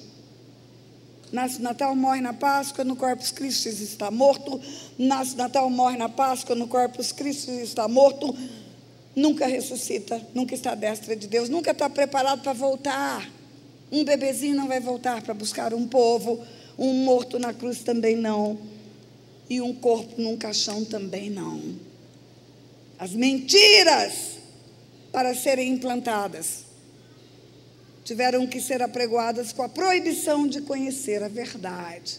Nasce 1.30 1.60
Natal, 1.60 1.94
morre 1.94 2.22
na 2.22 2.32
Páscoa, 2.32 2.82
no 2.82 2.96
Corpus 2.96 3.30
Christi 3.30 3.68
está 3.68 4.10
morto. 4.10 4.58
Nasce 4.98 5.36
Natal, 5.36 5.68
morre 5.68 5.98
na 5.98 6.08
Páscoa, 6.08 6.56
no 6.56 6.66
Corpus 6.66 7.12
Christi 7.12 7.50
está 7.50 7.86
morto. 7.86 8.34
Nunca 9.14 9.46
ressuscita, 9.46 10.26
nunca 10.34 10.54
está 10.54 10.72
à 10.72 10.74
destra 10.74 11.14
de 11.14 11.26
Deus, 11.26 11.50
nunca 11.50 11.72
está 11.72 11.90
preparado 11.90 12.40
para 12.40 12.54
voltar. 12.54 13.28
Um 13.92 14.04
bebezinho 14.04 14.56
não 14.56 14.66
vai 14.66 14.80
voltar 14.80 15.20
para 15.20 15.34
buscar 15.34 15.74
um 15.74 15.86
povo, 15.86 16.42
um 16.78 17.04
morto 17.04 17.38
na 17.38 17.52
cruz 17.52 17.80
também 17.80 18.16
não 18.16 18.77
e 19.48 19.60
um 19.60 19.74
corpo 19.74 20.20
num 20.20 20.36
caixão 20.36 20.84
também 20.84 21.30
não. 21.30 21.78
As 22.98 23.12
mentiras 23.12 24.38
para 25.12 25.34
serem 25.34 25.72
implantadas 25.72 26.64
tiveram 28.04 28.46
que 28.46 28.60
ser 28.60 28.82
apregoadas 28.82 29.52
com 29.52 29.62
a 29.62 29.68
proibição 29.68 30.46
de 30.46 30.60
conhecer 30.62 31.22
a 31.22 31.28
verdade. 31.28 32.18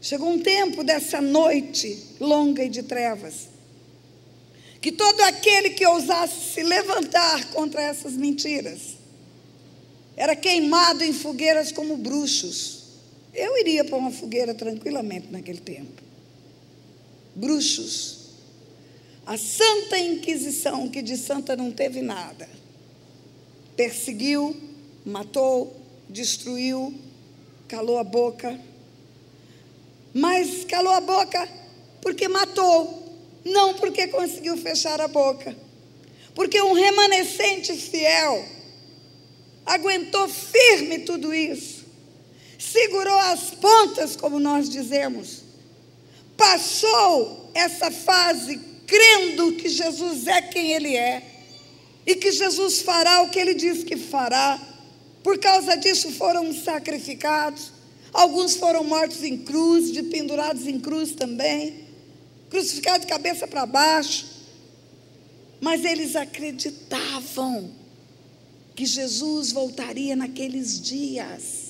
Chegou 0.00 0.28
um 0.28 0.40
tempo 0.40 0.84
dessa 0.84 1.20
noite 1.20 2.02
longa 2.20 2.62
e 2.62 2.68
de 2.68 2.82
trevas, 2.82 3.48
que 4.80 4.92
todo 4.92 5.20
aquele 5.22 5.70
que 5.70 5.86
ousasse 5.86 6.54
se 6.54 6.62
levantar 6.62 7.46
contra 7.52 7.82
essas 7.82 8.12
mentiras 8.12 8.96
era 10.16 10.36
queimado 10.36 11.02
em 11.02 11.12
fogueiras 11.12 11.72
como 11.72 11.96
bruxos 11.96 12.85
Eu 13.36 13.58
iria 13.58 13.84
para 13.84 13.98
uma 13.98 14.10
fogueira 14.10 14.54
tranquilamente 14.54 15.28
naquele 15.30 15.60
tempo. 15.60 16.02
Bruxos. 17.34 18.16
A 19.26 19.36
Santa 19.36 19.98
Inquisição, 19.98 20.88
que 20.88 21.02
de 21.02 21.16
santa 21.18 21.54
não 21.54 21.70
teve 21.70 22.00
nada, 22.00 22.48
perseguiu, 23.76 24.56
matou, 25.04 25.76
destruiu, 26.08 26.94
calou 27.68 27.98
a 27.98 28.04
boca. 28.04 28.58
Mas 30.14 30.64
calou 30.64 30.92
a 30.92 31.00
boca 31.00 31.46
porque 32.00 32.28
matou, 32.28 33.18
não 33.44 33.74
porque 33.74 34.06
conseguiu 34.06 34.56
fechar 34.56 34.98
a 35.00 35.08
boca. 35.08 35.54
Porque 36.34 36.62
um 36.62 36.72
remanescente 36.72 37.74
fiel 37.74 38.46
aguentou 39.66 40.28
firme 40.28 41.00
tudo 41.00 41.34
isso, 41.34 41.75
segurou 42.58 43.18
as 43.18 43.50
pontas, 43.50 44.16
como 44.16 44.38
nós 44.38 44.68
dizemos, 44.68 45.42
passou 46.36 47.50
essa 47.54 47.90
fase 47.90 48.60
crendo 48.86 49.52
que 49.52 49.68
Jesus 49.68 50.26
é 50.26 50.42
quem 50.42 50.72
Ele 50.72 50.96
é 50.96 51.22
e 52.06 52.14
que 52.14 52.30
Jesus 52.30 52.82
fará 52.82 53.22
o 53.22 53.30
que 53.30 53.38
Ele 53.38 53.54
diz 53.54 53.82
que 53.82 53.96
fará. 53.96 54.60
Por 55.22 55.38
causa 55.38 55.76
disso 55.76 56.12
foram 56.12 56.52
sacrificados, 56.54 57.72
alguns 58.12 58.54
foram 58.56 58.84
mortos 58.84 59.24
em 59.24 59.38
cruz, 59.38 59.90
pendurados 60.08 60.66
em 60.66 60.78
cruz 60.78 61.12
também, 61.12 61.84
crucificados 62.48 63.00
de 63.00 63.06
cabeça 63.08 63.46
para 63.48 63.66
baixo. 63.66 64.36
Mas 65.60 65.84
eles 65.84 66.14
acreditavam 66.14 67.72
que 68.76 68.86
Jesus 68.86 69.50
voltaria 69.50 70.14
naqueles 70.14 70.80
dias. 70.80 71.65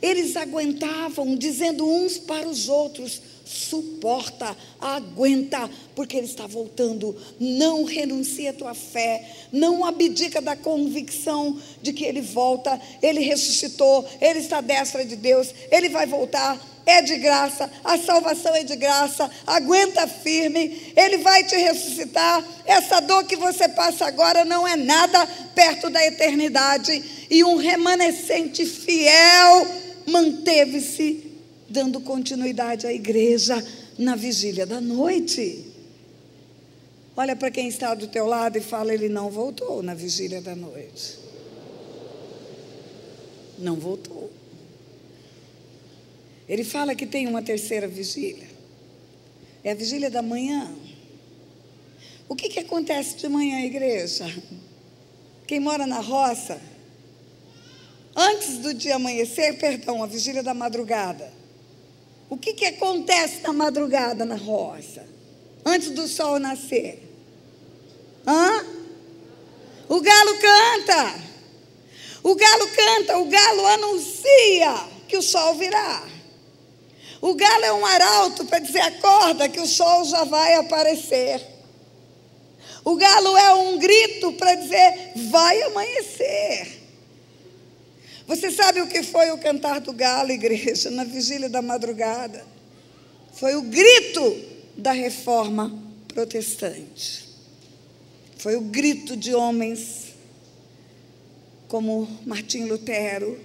Eles 0.00 0.36
aguentavam, 0.36 1.34
dizendo 1.34 1.88
uns 1.88 2.18
para 2.18 2.48
os 2.48 2.68
outros: 2.68 3.20
suporta, 3.44 4.56
aguenta, 4.80 5.68
porque 5.94 6.16
Ele 6.16 6.26
está 6.26 6.46
voltando. 6.46 7.16
Não 7.40 7.84
renuncia 7.84 8.50
a 8.50 8.54
tua 8.54 8.74
fé, 8.74 9.24
não 9.52 9.84
abdica 9.84 10.40
da 10.40 10.54
convicção 10.54 11.58
de 11.82 11.92
que 11.92 12.04
Ele 12.04 12.20
volta, 12.20 12.80
Ele 13.02 13.20
ressuscitou, 13.20 14.06
Ele 14.20 14.40
está 14.40 14.58
à 14.58 14.60
destra 14.60 15.04
de 15.04 15.16
Deus, 15.16 15.52
Ele 15.70 15.88
vai 15.88 16.06
voltar 16.06 16.60
é 16.88 17.02
de 17.02 17.18
graça, 17.18 17.70
a 17.84 17.98
salvação 17.98 18.54
é 18.54 18.64
de 18.64 18.74
graça, 18.74 19.30
aguenta 19.46 20.08
firme, 20.08 20.90
Ele 20.96 21.18
vai 21.18 21.44
te 21.44 21.54
ressuscitar. 21.54 22.42
Essa 22.64 23.00
dor 23.00 23.24
que 23.24 23.36
você 23.36 23.68
passa 23.68 24.06
agora 24.06 24.42
não 24.42 24.66
é 24.66 24.74
nada 24.74 25.26
perto 25.54 25.90
da 25.90 26.02
eternidade. 26.06 27.26
E 27.28 27.44
um 27.44 27.56
remanescente 27.56 28.64
fiel 28.64 29.66
manteve-se 30.08 31.32
dando 31.68 32.00
continuidade 32.00 32.86
à 32.86 32.92
igreja 32.92 33.62
na 33.98 34.16
vigília 34.16 34.66
da 34.66 34.80
noite. 34.80 35.66
Olha 37.16 37.34
para 37.36 37.50
quem 37.50 37.68
está 37.68 37.94
do 37.94 38.06
teu 38.06 38.26
lado 38.26 38.56
e 38.56 38.60
fala: 38.60 38.94
Ele 38.94 39.08
não 39.08 39.30
voltou 39.30 39.82
na 39.82 39.94
vigília 39.94 40.40
da 40.40 40.54
noite. 40.54 41.18
Não 43.58 43.76
voltou. 43.76 44.30
Ele 46.48 46.64
fala 46.64 46.94
que 46.94 47.06
tem 47.06 47.26
uma 47.26 47.42
terceira 47.42 47.86
vigília. 47.86 48.48
É 49.62 49.72
a 49.72 49.74
vigília 49.74 50.08
da 50.08 50.22
manhã. 50.22 50.72
O 52.28 52.36
que, 52.36 52.48
que 52.48 52.60
acontece 52.60 53.16
de 53.16 53.28
manhã, 53.28 53.60
igreja? 53.60 54.26
Quem 55.46 55.60
mora 55.60 55.86
na 55.86 56.00
roça, 56.00 56.60
antes 58.18 58.58
do 58.58 58.74
dia 58.74 58.96
amanhecer, 58.96 59.56
perdão, 59.58 60.02
a 60.02 60.06
vigília 60.06 60.42
da 60.42 60.52
madrugada. 60.52 61.32
O 62.28 62.36
que, 62.36 62.52
que 62.52 62.66
acontece 62.66 63.40
na 63.42 63.52
madrugada 63.52 64.24
na 64.24 64.34
roça? 64.34 65.06
Antes 65.64 65.90
do 65.90 66.08
sol 66.08 66.40
nascer? 66.40 67.00
Hã? 68.26 68.66
O 69.88 70.00
galo 70.00 70.38
canta. 70.38 71.14
O 72.24 72.34
galo 72.34 72.68
canta, 72.68 73.18
o 73.18 73.24
galo 73.26 73.66
anuncia 73.66 74.74
que 75.06 75.16
o 75.16 75.22
sol 75.22 75.54
virá. 75.54 76.02
O 77.20 77.34
galo 77.34 77.64
é 77.64 77.72
um 77.72 77.86
arauto 77.86 78.44
para 78.44 78.58
dizer 78.58 78.80
acorda 78.80 79.48
que 79.48 79.60
o 79.60 79.66
sol 79.66 80.04
já 80.04 80.24
vai 80.24 80.54
aparecer. 80.54 81.40
O 82.84 82.96
galo 82.96 83.36
é 83.36 83.54
um 83.54 83.78
grito 83.78 84.32
para 84.32 84.54
dizer 84.56 85.12
vai 85.30 85.62
amanhecer. 85.62 86.77
Você 88.28 88.50
sabe 88.50 88.82
o 88.82 88.86
que 88.86 89.02
foi 89.02 89.30
o 89.30 89.38
cantar 89.38 89.80
do 89.80 89.90
galo, 89.90 90.30
igreja, 90.30 90.90
na 90.90 91.02
vigília 91.02 91.48
da 91.48 91.62
madrugada? 91.62 92.44
Foi 93.32 93.56
o 93.56 93.62
grito 93.62 94.36
da 94.76 94.92
reforma 94.92 95.74
protestante. 96.08 97.26
Foi 98.36 98.54
o 98.54 98.60
grito 98.60 99.16
de 99.16 99.34
homens 99.34 100.08
como 101.68 102.06
Martim 102.26 102.64
Lutero, 102.64 103.40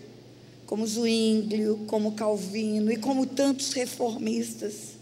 como 0.65 0.85
Zwinglio, 0.85 1.85
como 1.87 2.11
Calvino 2.11 2.91
e 2.91 2.97
como 2.97 3.25
tantos 3.25 3.71
reformistas, 3.71 4.97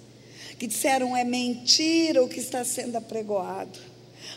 que 0.60 0.67
disseram 0.67 1.17
é 1.17 1.24
mentira 1.24 2.24
o 2.24 2.30
que 2.30 2.39
está 2.39 2.63
sendo 2.63 2.98
apregoado. 2.98 3.80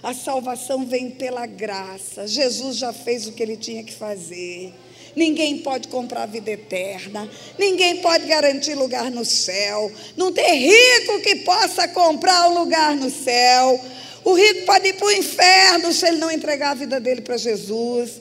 A 0.02 0.14
salvação 0.14 0.86
vem 0.86 1.10
pela 1.10 1.44
graça. 1.44 2.26
Jesus 2.26 2.78
já 2.78 2.94
fez 2.94 3.26
o 3.26 3.32
que 3.32 3.42
ele 3.42 3.58
tinha 3.58 3.84
que 3.84 3.92
fazer. 3.92 4.72
Ninguém 5.16 5.58
pode 5.58 5.88
comprar 5.88 6.24
a 6.24 6.26
vida 6.26 6.50
eterna. 6.50 7.28
Ninguém 7.58 7.98
pode 7.98 8.26
garantir 8.26 8.74
lugar 8.74 9.10
no 9.10 9.24
céu. 9.24 9.90
Não 10.16 10.32
tem 10.32 10.58
rico 10.58 11.20
que 11.22 11.36
possa 11.36 11.86
comprar 11.88 12.48
um 12.48 12.58
lugar 12.58 12.96
no 12.96 13.10
céu. 13.10 13.80
O 14.24 14.34
rico 14.34 14.64
pode 14.66 14.88
ir 14.88 14.94
para 14.94 15.06
o 15.06 15.12
inferno 15.12 15.92
se 15.92 16.06
ele 16.06 16.16
não 16.16 16.30
entregar 16.30 16.70
a 16.70 16.74
vida 16.74 16.98
dele 16.98 17.20
para 17.20 17.36
Jesus. 17.36 18.20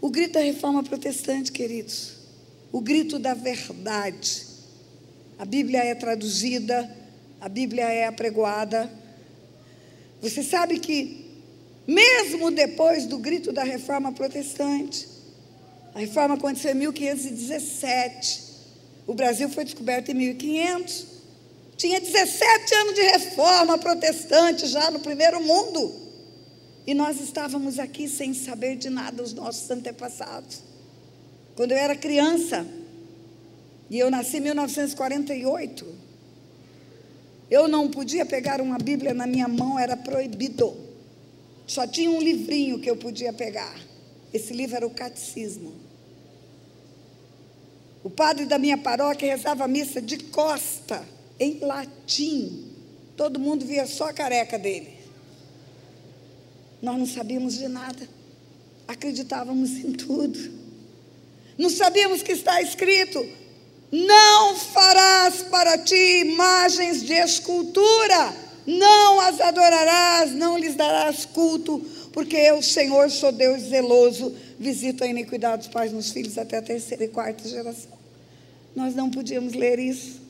O 0.00 0.08
grito 0.08 0.34
da 0.34 0.40
reforma 0.40 0.82
protestante, 0.82 1.50
queridos. 1.50 2.12
O 2.70 2.80
grito 2.80 3.18
da 3.18 3.34
verdade. 3.34 4.46
A 5.38 5.44
Bíblia 5.44 5.82
é 5.82 5.94
traduzida, 5.94 6.88
a 7.40 7.48
Bíblia 7.48 7.84
é 7.84 8.06
apregoada. 8.06 8.90
Você 10.20 10.42
sabe 10.42 10.78
que, 10.78 11.26
mesmo 11.86 12.50
depois 12.50 13.06
do 13.06 13.18
grito 13.18 13.50
da 13.50 13.64
reforma 13.64 14.12
protestante, 14.12 15.08
a 15.94 15.98
reforma 15.98 16.34
aconteceu 16.34 16.72
em 16.72 16.76
1517, 16.76 18.50
o 19.06 19.14
Brasil 19.14 19.48
foi 19.48 19.64
descoberto 19.64 20.10
em 20.10 20.14
1500. 20.14 21.06
Tinha 21.76 22.00
17 22.00 22.74
anos 22.74 22.94
de 22.94 23.02
reforma 23.02 23.76
protestante 23.78 24.66
já 24.66 24.90
no 24.90 25.00
primeiro 25.00 25.42
mundo. 25.42 25.92
E 26.86 26.94
nós 26.94 27.20
estávamos 27.20 27.78
aqui 27.78 28.08
sem 28.08 28.32
saber 28.32 28.76
de 28.76 28.88
nada, 28.88 29.22
os 29.22 29.32
nossos 29.32 29.68
antepassados. 29.70 30.60
Quando 31.56 31.72
eu 31.72 31.78
era 31.78 31.96
criança, 31.96 32.66
e 33.90 33.98
eu 33.98 34.10
nasci 34.10 34.36
em 34.36 34.40
1948, 34.40 35.86
eu 37.50 37.66
não 37.66 37.90
podia 37.90 38.24
pegar 38.24 38.60
uma 38.60 38.78
Bíblia 38.78 39.12
na 39.12 39.26
minha 39.26 39.48
mão, 39.48 39.76
era 39.76 39.96
proibido. 39.96 40.76
Só 41.66 41.86
tinha 41.86 42.10
um 42.10 42.20
livrinho 42.20 42.78
que 42.78 42.88
eu 42.88 42.96
podia 42.96 43.32
pegar. 43.32 43.89
Esse 44.32 44.52
livro 44.52 44.76
era 44.76 44.86
o 44.86 44.90
Catecismo. 44.90 45.72
O 48.02 48.08
padre 48.08 48.46
da 48.46 48.58
minha 48.58 48.78
paróquia 48.78 49.34
rezava 49.36 49.64
a 49.64 49.68
missa 49.68 50.00
de 50.00 50.16
costa, 50.24 51.04
em 51.38 51.58
latim. 51.60 52.72
Todo 53.16 53.38
mundo 53.38 53.66
via 53.66 53.86
só 53.86 54.08
a 54.08 54.12
careca 54.12 54.58
dele. 54.58 54.98
Nós 56.80 56.98
não 56.98 57.06
sabíamos 57.06 57.58
de 57.58 57.68
nada, 57.68 58.08
acreditávamos 58.88 59.70
em 59.72 59.92
tudo. 59.92 60.38
Não 61.58 61.68
sabíamos 61.68 62.22
que 62.22 62.32
está 62.32 62.62
escrito: 62.62 63.22
não 63.92 64.56
farás 64.56 65.42
para 65.42 65.76
ti 65.76 66.22
imagens 66.22 67.02
de 67.02 67.12
escultura, 67.12 68.34
não 68.66 69.20
as 69.20 69.40
adorarás, 69.40 70.32
não 70.32 70.56
lhes 70.56 70.74
darás 70.74 71.26
culto, 71.26 71.84
porque 72.12 72.36
eu, 72.36 72.62
Senhor, 72.62 73.10
sou 73.10 73.32
Deus 73.32 73.62
zeloso, 73.62 74.34
visito 74.58 75.04
a 75.04 75.06
iniquidade 75.06 75.62
dos 75.62 75.68
pais 75.72 75.92
nos 75.92 76.10
filhos 76.10 76.36
até 76.38 76.58
a 76.58 76.62
terceira 76.62 77.04
e 77.04 77.08
quarta 77.08 77.48
geração. 77.48 77.92
Nós 78.74 78.94
não 78.94 79.10
podíamos 79.10 79.54
ler 79.54 79.78
isso. 79.78 80.20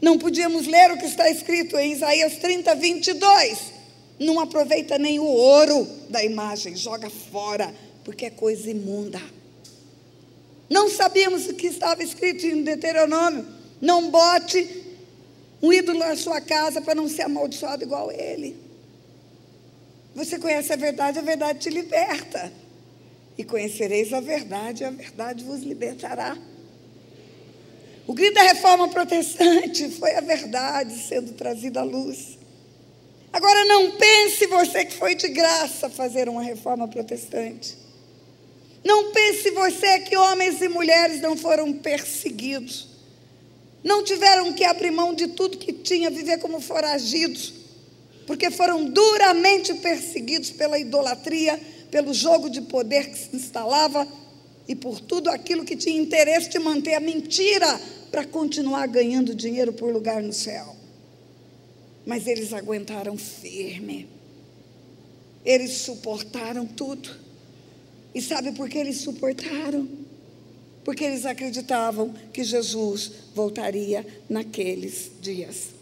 Não 0.00 0.18
podíamos 0.18 0.66
ler 0.66 0.90
o 0.92 0.98
que 0.98 1.06
está 1.06 1.30
escrito 1.30 1.76
em 1.78 1.92
Isaías 1.92 2.36
30, 2.36 2.74
22 2.74 3.76
não 4.18 4.40
aproveita 4.40 4.98
nem 4.98 5.18
o 5.18 5.24
ouro 5.24 5.86
da 6.08 6.24
imagem, 6.24 6.74
joga 6.74 7.10
fora, 7.10 7.72
porque 8.04 8.26
é 8.26 8.30
coisa 8.30 8.70
imunda. 8.70 9.20
Não 10.68 10.88
sabíamos 10.88 11.46
o 11.46 11.54
que 11.54 11.66
estava 11.66 12.02
escrito 12.02 12.46
em 12.46 12.62
Deuteronômio. 12.62 13.46
Não 13.80 14.10
bote 14.10 14.84
um 15.62 15.72
ídolo 15.72 15.98
na 15.98 16.16
sua 16.16 16.40
casa 16.40 16.80
para 16.80 16.94
não 16.94 17.08
ser 17.08 17.22
amaldiçoado 17.22 17.84
igual 17.84 18.10
ele. 18.10 18.56
Você 20.16 20.38
conhece 20.38 20.72
a 20.72 20.76
verdade, 20.76 21.18
a 21.18 21.22
verdade 21.22 21.58
te 21.58 21.68
liberta. 21.68 22.50
E 23.36 23.44
conhecereis 23.44 24.14
a 24.14 24.20
verdade, 24.20 24.82
a 24.82 24.90
verdade 24.90 25.44
vos 25.44 25.60
libertará. 25.60 26.34
O 28.06 28.14
grito 28.14 28.32
da 28.32 28.42
reforma 28.42 28.88
protestante 28.88 29.90
foi 29.90 30.14
a 30.14 30.22
verdade 30.22 30.98
sendo 31.06 31.34
trazida 31.34 31.80
à 31.80 31.84
luz. 31.84 32.38
Agora 33.30 33.62
não 33.66 33.90
pense 33.98 34.46
você 34.46 34.86
que 34.86 34.94
foi 34.94 35.14
de 35.14 35.28
graça 35.28 35.90
fazer 35.90 36.30
uma 36.30 36.42
reforma 36.42 36.88
protestante. 36.88 37.76
Não 38.82 39.12
pense 39.12 39.50
você 39.50 40.00
que 40.00 40.16
homens 40.16 40.62
e 40.62 40.68
mulheres 40.68 41.20
não 41.20 41.36
foram 41.36 41.74
perseguidos. 41.74 42.88
Não 43.84 44.02
tiveram 44.02 44.50
que 44.54 44.64
abrir 44.64 44.92
mão 44.92 45.14
de 45.14 45.26
tudo 45.28 45.58
que 45.58 45.74
tinha, 45.74 46.08
viver 46.08 46.38
como 46.38 46.58
foragidos, 46.58 47.65
porque 48.26 48.50
foram 48.50 48.84
duramente 48.84 49.72
perseguidos 49.74 50.50
pela 50.50 50.78
idolatria, 50.78 51.58
pelo 51.90 52.12
jogo 52.12 52.50
de 52.50 52.60
poder 52.62 53.08
que 53.08 53.18
se 53.18 53.36
instalava 53.36 54.06
e 54.66 54.74
por 54.74 55.00
tudo 55.00 55.30
aquilo 55.30 55.64
que 55.64 55.76
tinha 55.76 56.00
interesse 56.00 56.50
de 56.50 56.58
manter 56.58 56.94
a 56.94 57.00
mentira 57.00 57.80
para 58.10 58.24
continuar 58.24 58.88
ganhando 58.88 59.34
dinheiro 59.34 59.72
por 59.72 59.92
lugar 59.92 60.22
no 60.22 60.32
céu. 60.32 60.74
Mas 62.04 62.26
eles 62.26 62.52
aguentaram 62.52 63.16
firme. 63.16 64.08
Eles 65.44 65.72
suportaram 65.78 66.66
tudo. 66.66 67.08
E 68.14 68.20
sabe 68.20 68.52
por 68.52 68.68
que 68.68 68.78
eles 68.78 68.98
suportaram? 68.98 69.88
Porque 70.84 71.04
eles 71.04 71.24
acreditavam 71.26 72.12
que 72.32 72.42
Jesus 72.42 73.12
voltaria 73.34 74.06
naqueles 74.28 75.10
dias. 75.20 75.75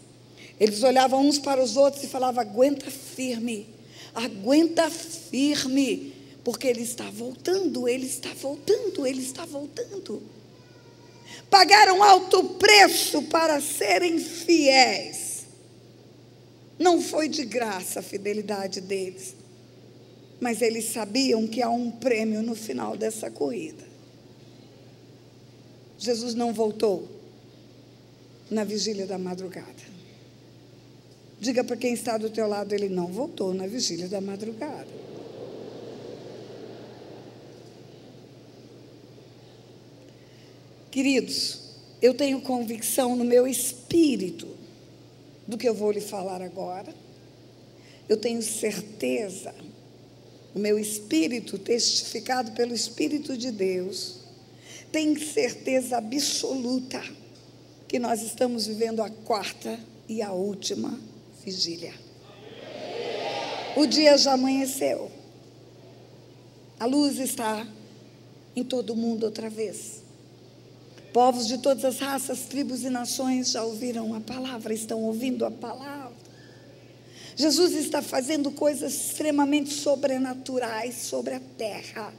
Eles 0.59 0.83
olhavam 0.83 1.25
uns 1.25 1.37
para 1.37 1.61
os 1.63 1.75
outros 1.75 2.03
e 2.03 2.07
falavam: 2.07 2.41
aguenta 2.41 2.89
firme, 2.89 3.67
aguenta 4.13 4.89
firme, 4.89 6.13
porque 6.43 6.67
ele 6.67 6.81
está 6.81 7.09
voltando, 7.09 7.87
ele 7.87 8.05
está 8.05 8.29
voltando, 8.33 9.05
ele 9.05 9.21
está 9.21 9.45
voltando. 9.45 10.21
Pagaram 11.49 12.01
alto 12.03 12.43
preço 12.55 13.23
para 13.23 13.59
serem 13.61 14.19
fiéis. 14.19 15.45
Não 16.77 17.01
foi 17.01 17.29
de 17.29 17.45
graça 17.45 17.99
a 17.99 18.03
fidelidade 18.03 18.81
deles, 18.81 19.35
mas 20.39 20.61
eles 20.61 20.85
sabiam 20.85 21.47
que 21.47 21.61
há 21.61 21.69
um 21.69 21.89
prêmio 21.89 22.41
no 22.41 22.55
final 22.55 22.97
dessa 22.97 23.31
corrida. 23.31 23.83
Jesus 25.97 26.35
não 26.35 26.53
voltou 26.53 27.07
na 28.51 28.63
vigília 28.63 29.07
da 29.07 29.17
madrugada. 29.17 29.94
Diga 31.45 31.63
para 31.63 31.77
quem 31.77 31.93
está 31.93 32.17
do 32.17 32.27
teu 32.27 32.47
lado, 32.47 32.73
ele 32.73 32.89
não 32.89 33.05
voltou 33.05 33.53
na 33.53 33.67
vigília 33.67 34.07
da 34.07 34.19
madrugada. 34.19 34.87
Queridos, 40.89 41.59
eu 42.01 42.15
tenho 42.15 42.41
convicção 42.41 43.15
no 43.15 43.23
meu 43.23 43.45
espírito 43.45 44.47
do 45.47 45.55
que 45.55 45.69
eu 45.69 45.75
vou 45.75 45.91
lhe 45.91 46.01
falar 46.01 46.41
agora. 46.41 46.91
Eu 48.09 48.17
tenho 48.17 48.41
certeza, 48.41 49.53
o 50.55 50.57
meu 50.57 50.79
espírito, 50.79 51.59
testificado 51.59 52.53
pelo 52.53 52.73
Espírito 52.73 53.37
de 53.37 53.51
Deus, 53.51 54.21
tem 54.91 55.15
certeza 55.15 55.97
absoluta 55.97 57.03
que 57.87 57.99
nós 57.99 58.23
estamos 58.23 58.65
vivendo 58.65 59.03
a 59.03 59.11
quarta 59.11 59.79
e 60.09 60.23
a 60.23 60.31
última 60.31 60.99
vigília. 61.45 61.93
O 63.77 63.85
dia 63.85 64.17
já 64.17 64.33
amanheceu. 64.33 65.11
A 66.79 66.85
luz 66.85 67.19
está 67.19 67.65
em 68.55 68.63
todo 68.63 68.93
o 68.93 68.95
mundo 68.95 69.25
outra 69.25 69.49
vez. 69.49 70.03
Povos 71.13 71.47
de 71.47 71.59
todas 71.59 71.85
as 71.85 71.99
raças, 71.99 72.41
tribos 72.41 72.83
e 72.83 72.89
nações 72.89 73.51
já 73.51 73.63
ouviram 73.63 74.13
a 74.13 74.19
palavra, 74.19 74.73
estão 74.73 75.03
ouvindo 75.03 75.45
a 75.45 75.51
palavra. 75.51 76.15
Jesus 77.35 77.73
está 77.73 78.01
fazendo 78.01 78.49
coisas 78.51 78.93
extremamente 78.93 79.73
sobrenaturais 79.73 80.95
sobre 80.95 81.35
a 81.35 81.41
terra. 81.57 82.13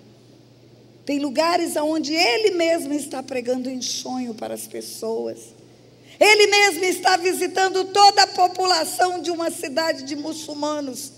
Tem 1.04 1.18
lugares 1.18 1.76
onde 1.76 2.14
Ele 2.14 2.52
mesmo 2.52 2.92
está 2.92 3.22
pregando 3.22 3.70
em 3.70 3.80
sonho 3.80 4.34
para 4.34 4.54
as 4.54 4.66
pessoas. 4.66 5.55
Ele 6.18 6.46
mesmo 6.46 6.84
está 6.84 7.16
visitando 7.16 7.84
toda 7.86 8.22
a 8.22 8.26
população 8.26 9.20
de 9.20 9.30
uma 9.30 9.50
cidade 9.50 10.04
de 10.04 10.16
muçulmanos 10.16 11.12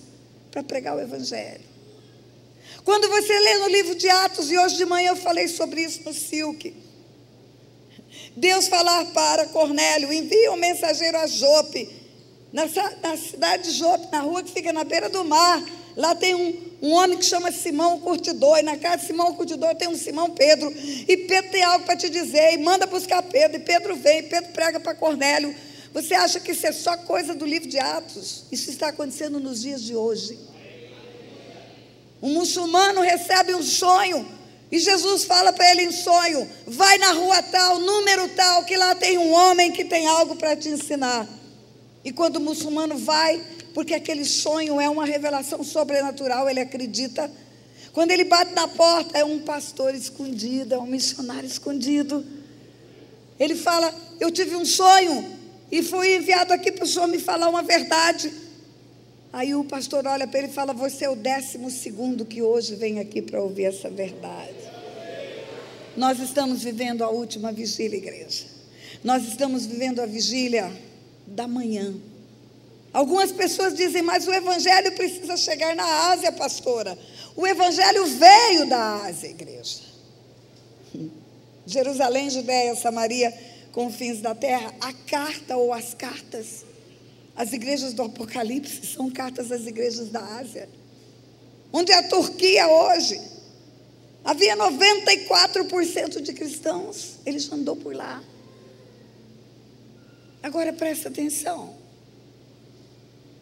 para 0.50 0.62
pregar 0.62 0.96
o 0.96 1.00
Evangelho. 1.00 1.64
Quando 2.84 3.08
você 3.08 3.38
lê 3.38 3.58
no 3.58 3.68
livro 3.68 3.94
de 3.94 4.08
Atos, 4.08 4.50
e 4.50 4.58
hoje 4.58 4.76
de 4.76 4.84
manhã 4.84 5.10
eu 5.10 5.16
falei 5.16 5.46
sobre 5.46 5.82
isso 5.82 6.02
no 6.04 6.12
Silk, 6.12 6.74
Deus 8.36 8.68
falar 8.68 9.04
para 9.06 9.46
Cornélio, 9.46 10.12
envia 10.12 10.52
um 10.52 10.56
mensageiro 10.56 11.18
a 11.18 11.26
Jope, 11.26 11.88
na, 12.52 12.64
na, 13.02 13.16
cidade 13.16 13.64
de 13.64 13.70
Jope, 13.72 14.10
na 14.10 14.20
rua 14.20 14.42
que 14.42 14.52
fica 14.52 14.72
na 14.72 14.84
beira 14.84 15.08
do 15.08 15.24
mar. 15.24 15.62
Lá 15.96 16.14
tem 16.14 16.34
um, 16.34 16.67
um 16.80 16.92
homem 16.92 17.18
que 17.18 17.24
chama 17.24 17.50
Simão 17.50 17.98
Curtidor, 18.00 18.58
e 18.58 18.62
na 18.62 18.76
casa 18.76 18.98
de 18.98 19.06
Simão 19.06 19.34
Curtidor 19.34 19.74
tem 19.74 19.88
um 19.88 19.96
Simão 19.96 20.30
Pedro. 20.30 20.72
E 20.76 21.16
Pedro 21.16 21.50
tem 21.50 21.62
algo 21.62 21.84
para 21.84 21.96
te 21.96 22.08
dizer, 22.08 22.54
e 22.54 22.58
manda 22.58 22.86
buscar 22.86 23.22
Pedro. 23.22 23.56
E 23.56 23.60
Pedro 23.60 23.96
vem, 23.96 24.20
e 24.20 24.22
Pedro 24.24 24.52
prega 24.52 24.78
para 24.78 24.94
Cornélio. 24.94 25.54
Você 25.92 26.14
acha 26.14 26.38
que 26.38 26.52
isso 26.52 26.66
é 26.66 26.72
só 26.72 26.96
coisa 26.96 27.34
do 27.34 27.44
livro 27.44 27.68
de 27.68 27.78
Atos? 27.78 28.44
Isso 28.52 28.70
está 28.70 28.88
acontecendo 28.88 29.40
nos 29.40 29.62
dias 29.62 29.82
de 29.82 29.96
hoje. 29.96 30.38
Um 32.22 32.34
muçulmano 32.34 33.00
recebe 33.00 33.54
um 33.54 33.62
sonho 33.62 34.38
e 34.70 34.78
Jesus 34.78 35.24
fala 35.24 35.52
para 35.52 35.70
ele 35.70 35.84
em 35.84 35.92
sonho: 35.92 36.48
vai 36.66 36.98
na 36.98 37.12
rua 37.12 37.42
tal, 37.42 37.80
número 37.80 38.28
tal, 38.30 38.64
que 38.64 38.76
lá 38.76 38.94
tem 38.94 39.18
um 39.18 39.32
homem 39.32 39.72
que 39.72 39.84
tem 39.84 40.06
algo 40.06 40.36
para 40.36 40.54
te 40.54 40.68
ensinar. 40.68 41.26
E 42.04 42.12
quando 42.12 42.36
o 42.36 42.40
muçulmano 42.40 42.96
vai, 42.96 43.42
porque 43.78 43.94
aquele 43.94 44.24
sonho 44.24 44.80
é 44.80 44.90
uma 44.90 45.06
revelação 45.06 45.62
sobrenatural, 45.62 46.50
ele 46.50 46.58
acredita. 46.58 47.30
Quando 47.92 48.10
ele 48.10 48.24
bate 48.24 48.52
na 48.52 48.66
porta, 48.66 49.16
é 49.16 49.24
um 49.24 49.38
pastor 49.38 49.94
escondido, 49.94 50.74
é 50.74 50.78
um 50.78 50.86
missionário 50.86 51.46
escondido. 51.46 52.26
Ele 53.38 53.54
fala: 53.54 53.94
Eu 54.18 54.32
tive 54.32 54.56
um 54.56 54.64
sonho 54.64 55.24
e 55.70 55.80
fui 55.80 56.16
enviado 56.16 56.52
aqui 56.52 56.72
para 56.72 56.82
o 56.82 56.88
senhor 56.88 57.06
me 57.06 57.20
falar 57.20 57.48
uma 57.48 57.62
verdade. 57.62 58.32
Aí 59.32 59.54
o 59.54 59.62
pastor 59.62 60.04
olha 60.08 60.26
para 60.26 60.40
ele 60.40 60.48
e 60.48 60.52
fala: 60.52 60.72
Você 60.72 61.04
é 61.04 61.08
o 61.08 61.14
décimo 61.14 61.70
segundo 61.70 62.26
que 62.26 62.42
hoje 62.42 62.74
vem 62.74 62.98
aqui 62.98 63.22
para 63.22 63.40
ouvir 63.40 63.66
essa 63.66 63.88
verdade. 63.88 64.58
Nós 65.96 66.18
estamos 66.18 66.64
vivendo 66.64 67.04
a 67.04 67.10
última 67.10 67.52
vigília, 67.52 67.96
igreja. 67.96 68.44
Nós 69.04 69.24
estamos 69.24 69.66
vivendo 69.66 70.00
a 70.00 70.06
vigília 70.06 70.68
da 71.28 71.46
manhã. 71.46 71.94
Algumas 72.92 73.30
pessoas 73.32 73.74
dizem, 73.74 74.02
mas 74.02 74.26
o 74.26 74.32
evangelho 74.32 74.92
precisa 74.92 75.36
chegar 75.36 75.76
na 75.76 76.10
Ásia, 76.10 76.32
pastora. 76.32 76.98
O 77.36 77.46
evangelho 77.46 78.06
veio 78.06 78.66
da 78.66 79.04
Ásia, 79.04 79.28
igreja. 79.28 79.80
Jerusalém, 81.66 82.30
Judéia, 82.30 82.74
Samaria, 82.74 83.32
confins 83.72 84.20
da 84.20 84.34
terra, 84.34 84.74
a 84.80 84.92
carta 84.92 85.56
ou 85.56 85.72
as 85.72 85.92
cartas 85.94 86.64
as 87.38 87.52
igrejas 87.52 87.92
do 87.92 88.02
Apocalipse 88.02 88.84
são 88.84 89.08
cartas 89.08 89.52
às 89.52 89.64
igrejas 89.64 90.08
da 90.08 90.18
Ásia. 90.18 90.68
Onde 91.72 91.92
é 91.92 91.98
a 91.98 92.08
Turquia 92.08 92.66
hoje? 92.66 93.20
Havia 94.24 94.56
94% 94.56 96.20
de 96.20 96.32
cristãos. 96.32 97.20
Ele 97.24 97.38
já 97.38 97.54
andou 97.54 97.76
por 97.76 97.94
lá. 97.94 98.20
Agora 100.42 100.72
presta 100.72 101.08
atenção. 101.08 101.77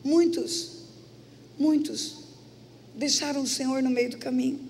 Muitos, 0.07 0.71
muitos 1.59 2.19
deixaram 2.95 3.43
o 3.43 3.47
Senhor 3.47 3.83
no 3.83 3.91
meio 3.91 4.11
do 4.11 4.19
caminho. 4.19 4.61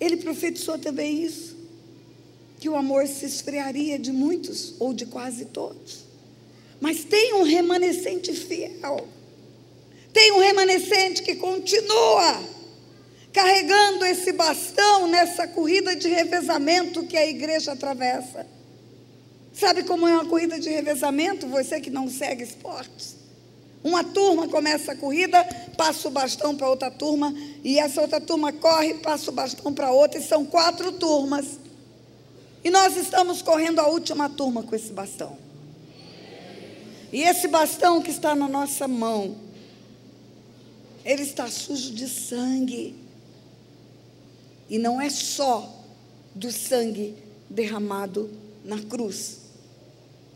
Ele 0.00 0.16
profetizou 0.16 0.78
também 0.78 1.22
isso: 1.22 1.54
que 2.58 2.66
o 2.66 2.74
amor 2.74 3.06
se 3.06 3.26
esfriaria 3.26 3.98
de 3.98 4.10
muitos 4.10 4.72
ou 4.78 4.94
de 4.94 5.04
quase 5.04 5.44
todos. 5.44 6.06
Mas 6.80 7.04
tem 7.04 7.34
um 7.34 7.42
remanescente 7.42 8.32
fiel. 8.32 9.06
Tem 10.14 10.32
um 10.32 10.38
remanescente 10.38 11.22
que 11.22 11.34
continua 11.34 12.42
carregando 13.34 14.02
esse 14.06 14.32
bastão 14.32 15.08
nessa 15.08 15.46
corrida 15.46 15.94
de 15.94 16.08
revezamento 16.08 17.06
que 17.06 17.18
a 17.18 17.26
igreja 17.26 17.72
atravessa. 17.72 18.46
Sabe 19.52 19.82
como 19.82 20.08
é 20.08 20.14
uma 20.14 20.24
corrida 20.24 20.58
de 20.58 20.70
revezamento? 20.70 21.46
Você 21.48 21.82
que 21.82 21.90
não 21.90 22.08
segue 22.08 22.42
esportes. 22.42 23.21
Uma 23.84 24.04
turma 24.04 24.46
começa 24.46 24.92
a 24.92 24.96
corrida, 24.96 25.44
passa 25.76 26.06
o 26.06 26.10
bastão 26.10 26.56
para 26.56 26.68
outra 26.68 26.90
turma, 26.90 27.34
e 27.64 27.78
essa 27.78 28.00
outra 28.00 28.20
turma 28.20 28.52
corre, 28.52 28.94
passa 28.94 29.30
o 29.30 29.34
bastão 29.34 29.72
para 29.74 29.90
outra, 29.90 30.20
e 30.20 30.22
são 30.22 30.44
quatro 30.44 30.92
turmas. 30.92 31.58
E 32.62 32.70
nós 32.70 32.96
estamos 32.96 33.42
correndo 33.42 33.80
a 33.80 33.88
última 33.88 34.28
turma 34.28 34.62
com 34.62 34.74
esse 34.74 34.92
bastão. 34.92 35.36
E 37.12 37.22
esse 37.22 37.48
bastão 37.48 38.00
que 38.00 38.10
está 38.10 38.34
na 38.34 38.48
nossa 38.48 38.86
mão, 38.86 39.36
ele 41.04 41.22
está 41.22 41.50
sujo 41.50 41.92
de 41.92 42.08
sangue. 42.08 42.94
E 44.70 44.78
não 44.78 45.00
é 45.00 45.10
só 45.10 45.70
do 46.34 46.50
sangue 46.50 47.14
derramado 47.50 48.30
na 48.64 48.80
cruz. 48.80 49.41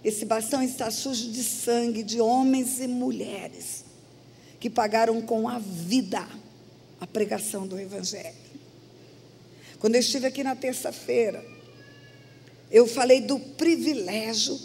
Esse 0.07 0.25
bastão 0.25 0.63
está 0.63 0.89
sujo 0.89 1.33
de 1.33 1.43
sangue 1.43 2.05
de 2.05 2.21
homens 2.21 2.79
e 2.79 2.87
mulheres 2.87 3.85
que 4.61 4.71
pagaram 4.71 5.21
com 5.21 5.49
a 5.49 5.59
vida 5.59 6.25
a 7.01 7.07
pregação 7.09 7.67
do 7.67 7.77
Evangelho. 7.77 8.37
Quando 9.81 9.97
eu 9.97 10.01
estive 10.01 10.29
aqui 10.29 10.45
na 10.45 10.55
terça-feira, 10.55 11.45
eu 12.71 12.87
falei 12.87 13.21
do 13.21 13.37
privilégio 13.41 14.57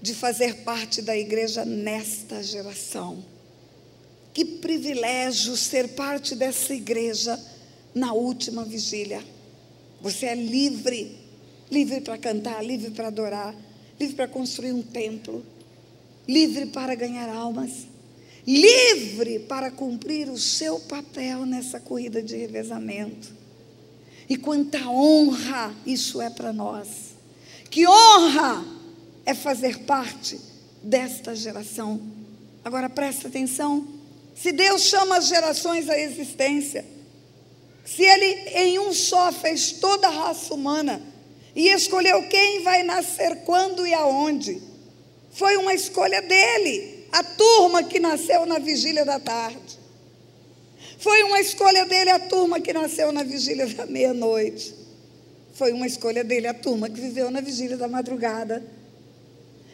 de 0.00 0.14
fazer 0.14 0.62
parte 0.62 1.02
da 1.02 1.14
igreja 1.14 1.66
nesta 1.66 2.42
geração. 2.42 3.22
Que 4.32 4.42
privilégio 4.42 5.54
ser 5.54 5.88
parte 5.88 6.34
dessa 6.34 6.72
igreja 6.72 7.38
na 7.94 8.14
última 8.14 8.64
vigília. 8.64 9.22
Você 10.00 10.24
é 10.24 10.34
livre, 10.34 11.14
livre 11.70 12.00
para 12.00 12.16
cantar, 12.16 12.64
livre 12.64 12.90
para 12.92 13.08
adorar, 13.08 13.54
livre 14.02 14.16
para 14.16 14.28
construir 14.28 14.72
um 14.72 14.82
templo, 14.82 15.44
livre 16.26 16.66
para 16.66 16.94
ganhar 16.94 17.28
almas, 17.28 17.86
livre 18.44 19.38
para 19.40 19.70
cumprir 19.70 20.28
o 20.28 20.36
seu 20.36 20.80
papel 20.80 21.46
nessa 21.46 21.78
corrida 21.78 22.20
de 22.20 22.36
revezamento. 22.36 23.32
E 24.28 24.36
quanta 24.36 24.88
honra 24.88 25.74
isso 25.86 26.20
é 26.20 26.30
para 26.30 26.52
nós. 26.52 26.88
Que 27.70 27.86
honra 27.86 28.64
é 29.24 29.34
fazer 29.34 29.80
parte 29.80 30.40
desta 30.82 31.34
geração. 31.34 32.00
Agora 32.64 32.90
presta 32.90 33.28
atenção. 33.28 33.86
Se 34.34 34.50
Deus 34.50 34.82
chama 34.82 35.18
as 35.18 35.28
gerações 35.28 35.88
à 35.88 35.98
existência, 35.98 36.84
se 37.84 38.02
Ele 38.02 38.26
em 38.50 38.78
um 38.78 38.92
só 38.92 39.30
fez 39.30 39.72
toda 39.72 40.08
a 40.08 40.10
raça 40.10 40.54
humana 40.54 41.11
e 41.54 41.68
escolheu 41.68 42.28
quem 42.28 42.62
vai 42.62 42.82
nascer 42.82 43.36
quando 43.44 43.86
e 43.86 43.92
aonde, 43.92 44.60
foi 45.32 45.56
uma 45.56 45.72
escolha 45.72 46.20
dele, 46.20 47.06
a 47.10 47.22
turma 47.22 47.82
que 47.82 47.98
nasceu 47.98 48.44
na 48.46 48.58
vigília 48.58 49.04
da 49.04 49.18
tarde. 49.18 49.78
Foi 50.98 51.22
uma 51.24 51.40
escolha 51.40 51.84
dele 51.84 52.10
a 52.10 52.18
turma 52.18 52.60
que 52.60 52.72
nasceu 52.72 53.10
na 53.10 53.22
vigília 53.22 53.66
da 53.66 53.86
meia-noite. 53.86 54.74
Foi 55.54 55.72
uma 55.72 55.86
escolha 55.86 56.22
dele 56.22 56.46
a 56.46 56.54
turma 56.54 56.88
que 56.88 57.00
viveu 57.00 57.30
na 57.30 57.40
vigília 57.40 57.76
da 57.76 57.88
madrugada. 57.88 58.62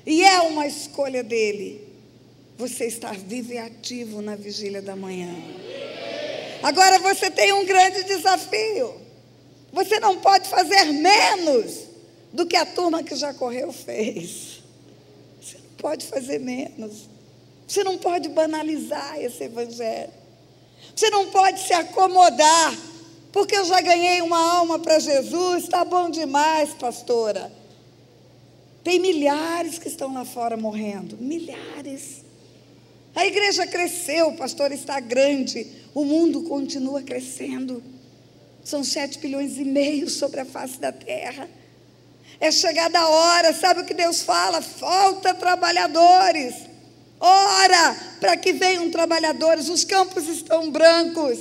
E 0.07 0.25
é 0.25 0.41
uma 0.41 0.67
escolha 0.67 1.23
dele 1.23 1.87
você 2.57 2.87
estar 2.87 3.15
vivo 3.15 3.53
e 3.53 3.59
ativo 3.59 4.23
na 4.23 4.35
vigília 4.35 4.81
da 4.81 4.97
manhã. 4.97 5.35
Agora 6.63 6.99
você 6.99 7.31
tem 7.31 7.53
um 7.53 7.65
grande 7.65 8.03
desafio. 8.05 8.95
Você 9.73 10.01
não 10.01 10.19
pode 10.19 10.49
fazer 10.49 10.85
menos 10.87 11.85
do 12.33 12.47
que 12.47 12.57
a 12.57 12.67
turma 12.67 13.03
que 13.03 13.15
já 13.15 13.33
correu 13.35 13.73
fez. 13.73 14.63
Você 15.41 15.57
não 15.59 15.77
pode 15.77 16.07
fazer 16.07 16.39
menos. 16.39 17.09
Você 17.67 17.85
não 17.85 17.99
pode 17.99 18.29
banalizar 18.31 19.21
esse 19.21 19.45
evangelho. 19.45 20.13
Você 20.95 21.11
não 21.11 21.27
pode 21.31 21.61
se 21.61 21.73
acomodar, 21.73 22.77
porque 23.33 23.57
eu 23.57 23.65
já 23.65 23.81
ganhei 23.81 24.21
uma 24.23 24.39
alma 24.39 24.79
para 24.79 24.99
Jesus, 24.99 25.65
está 25.65 25.85
bom 25.85 26.11
demais, 26.11 26.71
pastora. 26.71 27.53
Tem 28.83 28.99
milhares 28.99 29.79
que 29.79 29.89
estão 29.89 30.15
lá 30.15 30.25
fora 30.25 30.57
morrendo, 30.57 31.17
milhares. 31.19 32.25
A 33.15 33.27
igreja 33.27 33.67
cresceu, 33.67 34.29
o 34.29 34.37
pastor 34.37 34.73
está 34.73 34.99
grande, 34.99 35.67
o 35.95 36.05
mundo 36.05 36.43
continua 36.45 37.03
crescendo. 37.03 37.83
São 38.69 38.85
sete 38.85 39.19
bilhões 39.19 39.57
e 39.57 39.65
meio 39.65 40.11
sobre 40.11 40.41
a 40.41 40.45
face 40.45 40.79
da 40.79 40.93
terra. 40.93 41.49
É 42.39 42.53
chegada 42.53 42.99
a 42.99 43.09
hora, 43.09 43.55
sabe 43.55 43.81
o 43.81 43.87
que 43.87 43.95
Deus 43.95 44.21
fala? 44.21 44.61
Falta 44.61 45.33
trabalhadores. 45.33 46.55
Ora 47.19 47.97
para 48.21 48.37
que 48.37 48.53
venham 48.53 48.91
trabalhadores, 48.91 49.71
os 49.71 49.85
campos 49.85 50.29
estão 50.29 50.71
brancos. 50.71 51.39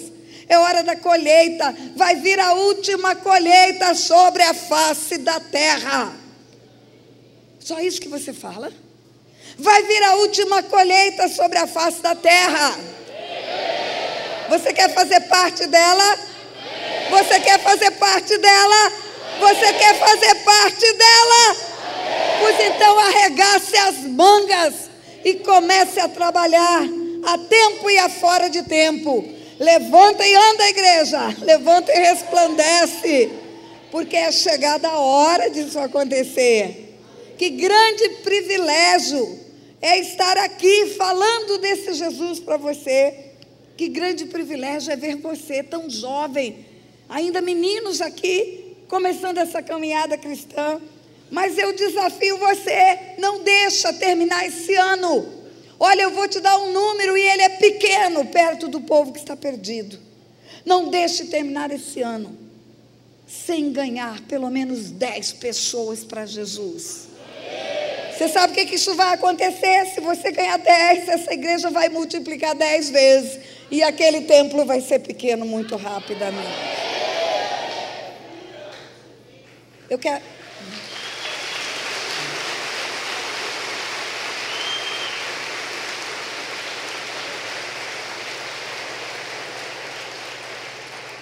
É 0.48 0.58
hora 0.58 0.82
da 0.86 0.96
colheita, 0.96 1.76
vai 1.98 2.16
vir 2.16 2.40
a 2.40 2.54
última 2.54 3.14
colheita 3.14 3.94
sobre 3.94 4.44
a 4.44 4.54
face 4.54 5.18
da 5.18 5.38
terra. 5.38 6.16
Só 7.60 7.82
isso 7.82 8.00
que 8.00 8.08
você 8.08 8.32
fala? 8.32 8.72
Vai 9.58 9.84
vir 9.84 10.02
a 10.04 10.16
última 10.16 10.64
colheita 10.64 11.28
sobre 11.28 11.58
a 11.58 11.68
face 11.68 12.02
da 12.02 12.16
terra. 12.16 12.74
Você 14.48 14.72
quer 14.72 14.94
fazer 14.94 15.20
parte 15.28 15.68
dela? 15.68 16.37
Você 17.10 17.40
quer 17.40 17.60
fazer 17.60 17.92
parte 17.92 18.38
dela? 18.38 18.92
Você 19.40 19.74
quer 19.74 19.96
fazer 19.96 20.36
parte 20.44 20.94
dela? 20.94 21.56
Pois 22.40 22.60
então 22.60 23.00
arregace 23.00 23.78
as 23.78 23.98
mangas 24.04 24.74
e 25.24 25.36
comece 25.36 26.00
a 26.00 26.08
trabalhar 26.08 26.84
a 27.26 27.38
tempo 27.38 27.90
e 27.90 27.98
a 27.98 28.10
fora 28.10 28.50
de 28.50 28.64
tempo. 28.64 29.24
Levanta 29.60 30.26
e 30.26 30.36
anda, 30.36 30.70
igreja. 30.70 31.36
Levanta 31.42 31.92
e 31.92 32.00
resplandece. 32.00 33.32
Porque 33.92 34.16
é 34.16 34.32
chegada 34.32 34.88
a 34.88 35.00
hora 35.00 35.50
disso 35.50 35.80
acontecer. 35.80 36.96
Que 37.38 37.50
grande 37.50 38.10
privilégio 38.24 39.40
é 39.82 40.00
estar 40.00 40.38
aqui 40.38 40.96
falando 40.98 41.58
desse 41.60 41.94
Jesus 41.94 42.40
para 42.40 42.58
você. 42.58 43.14
Que 43.76 43.88
grande 43.88 44.26
privilégio 44.26 44.92
é 44.92 44.96
ver 44.96 45.18
você 45.18 45.62
tão 45.62 45.90
jovem, 45.90 46.66
ainda 47.10 47.42
meninos 47.42 48.02
aqui, 48.02 48.76
começando 48.88 49.38
essa 49.38 49.62
caminhada 49.62 50.18
cristã. 50.18 50.82
Mas 51.30 51.58
eu 51.58 51.74
desafio 51.74 52.38
você, 52.38 53.16
não 53.18 53.44
deixa 53.44 53.92
terminar 53.94 54.46
esse 54.46 54.74
ano. 54.76 55.28
Olha, 55.80 56.04
eu 56.04 56.12
vou 56.12 56.28
te 56.28 56.40
dar 56.40 56.58
um 56.58 56.72
número 56.72 57.18
e 57.18 57.22
ele 57.22 57.42
é 57.42 57.50
pequeno 57.50 58.26
perto 58.26 58.68
do 58.68 58.82
povo 58.82 59.12
que 59.12 59.20
está 59.20 59.36
perdido. 59.36 60.00
Não 60.66 60.90
deixe 60.90 61.26
terminar 61.26 61.72
esse 61.72 62.02
ano 62.02 62.38
sem 63.28 63.72
ganhar 63.72 64.22
pelo 64.22 64.50
menos 64.50 64.90
10 64.90 65.34
pessoas 65.34 66.04
para 66.04 66.26
Jesus. 66.26 67.08
Você 68.18 68.30
sabe 68.30 68.54
o 68.54 68.56
que, 68.56 68.66
que 68.66 68.76
isso 68.76 68.96
vai 68.96 69.14
acontecer? 69.14 69.86
Se 69.94 70.00
você 70.00 70.32
ganhar 70.32 70.58
10, 70.58 71.10
essa 71.10 71.34
igreja 71.34 71.70
vai 71.70 71.88
multiplicar 71.90 72.56
10 72.56 72.90
vezes. 72.90 73.40
E 73.70 73.84
aquele 73.84 74.22
templo 74.22 74.66
vai 74.66 74.82
ser 74.82 75.00
pequeno 75.00 75.46
muito 75.46 75.76
rapidamente. 75.76 76.97
Eu 79.90 79.98
quero. 79.98 80.24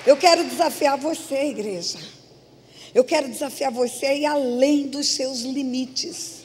Eu 0.05 0.17
quero 0.17 0.43
desafiar 0.43 0.97
você, 0.97 1.45
igreja. 1.45 1.97
Eu 2.93 3.03
quero 3.03 3.27
desafiar 3.27 3.71
você 3.71 4.05
a 4.05 4.13
ir 4.13 4.25
além 4.25 4.87
dos 4.87 5.07
seus 5.07 5.41
limites 5.41 6.35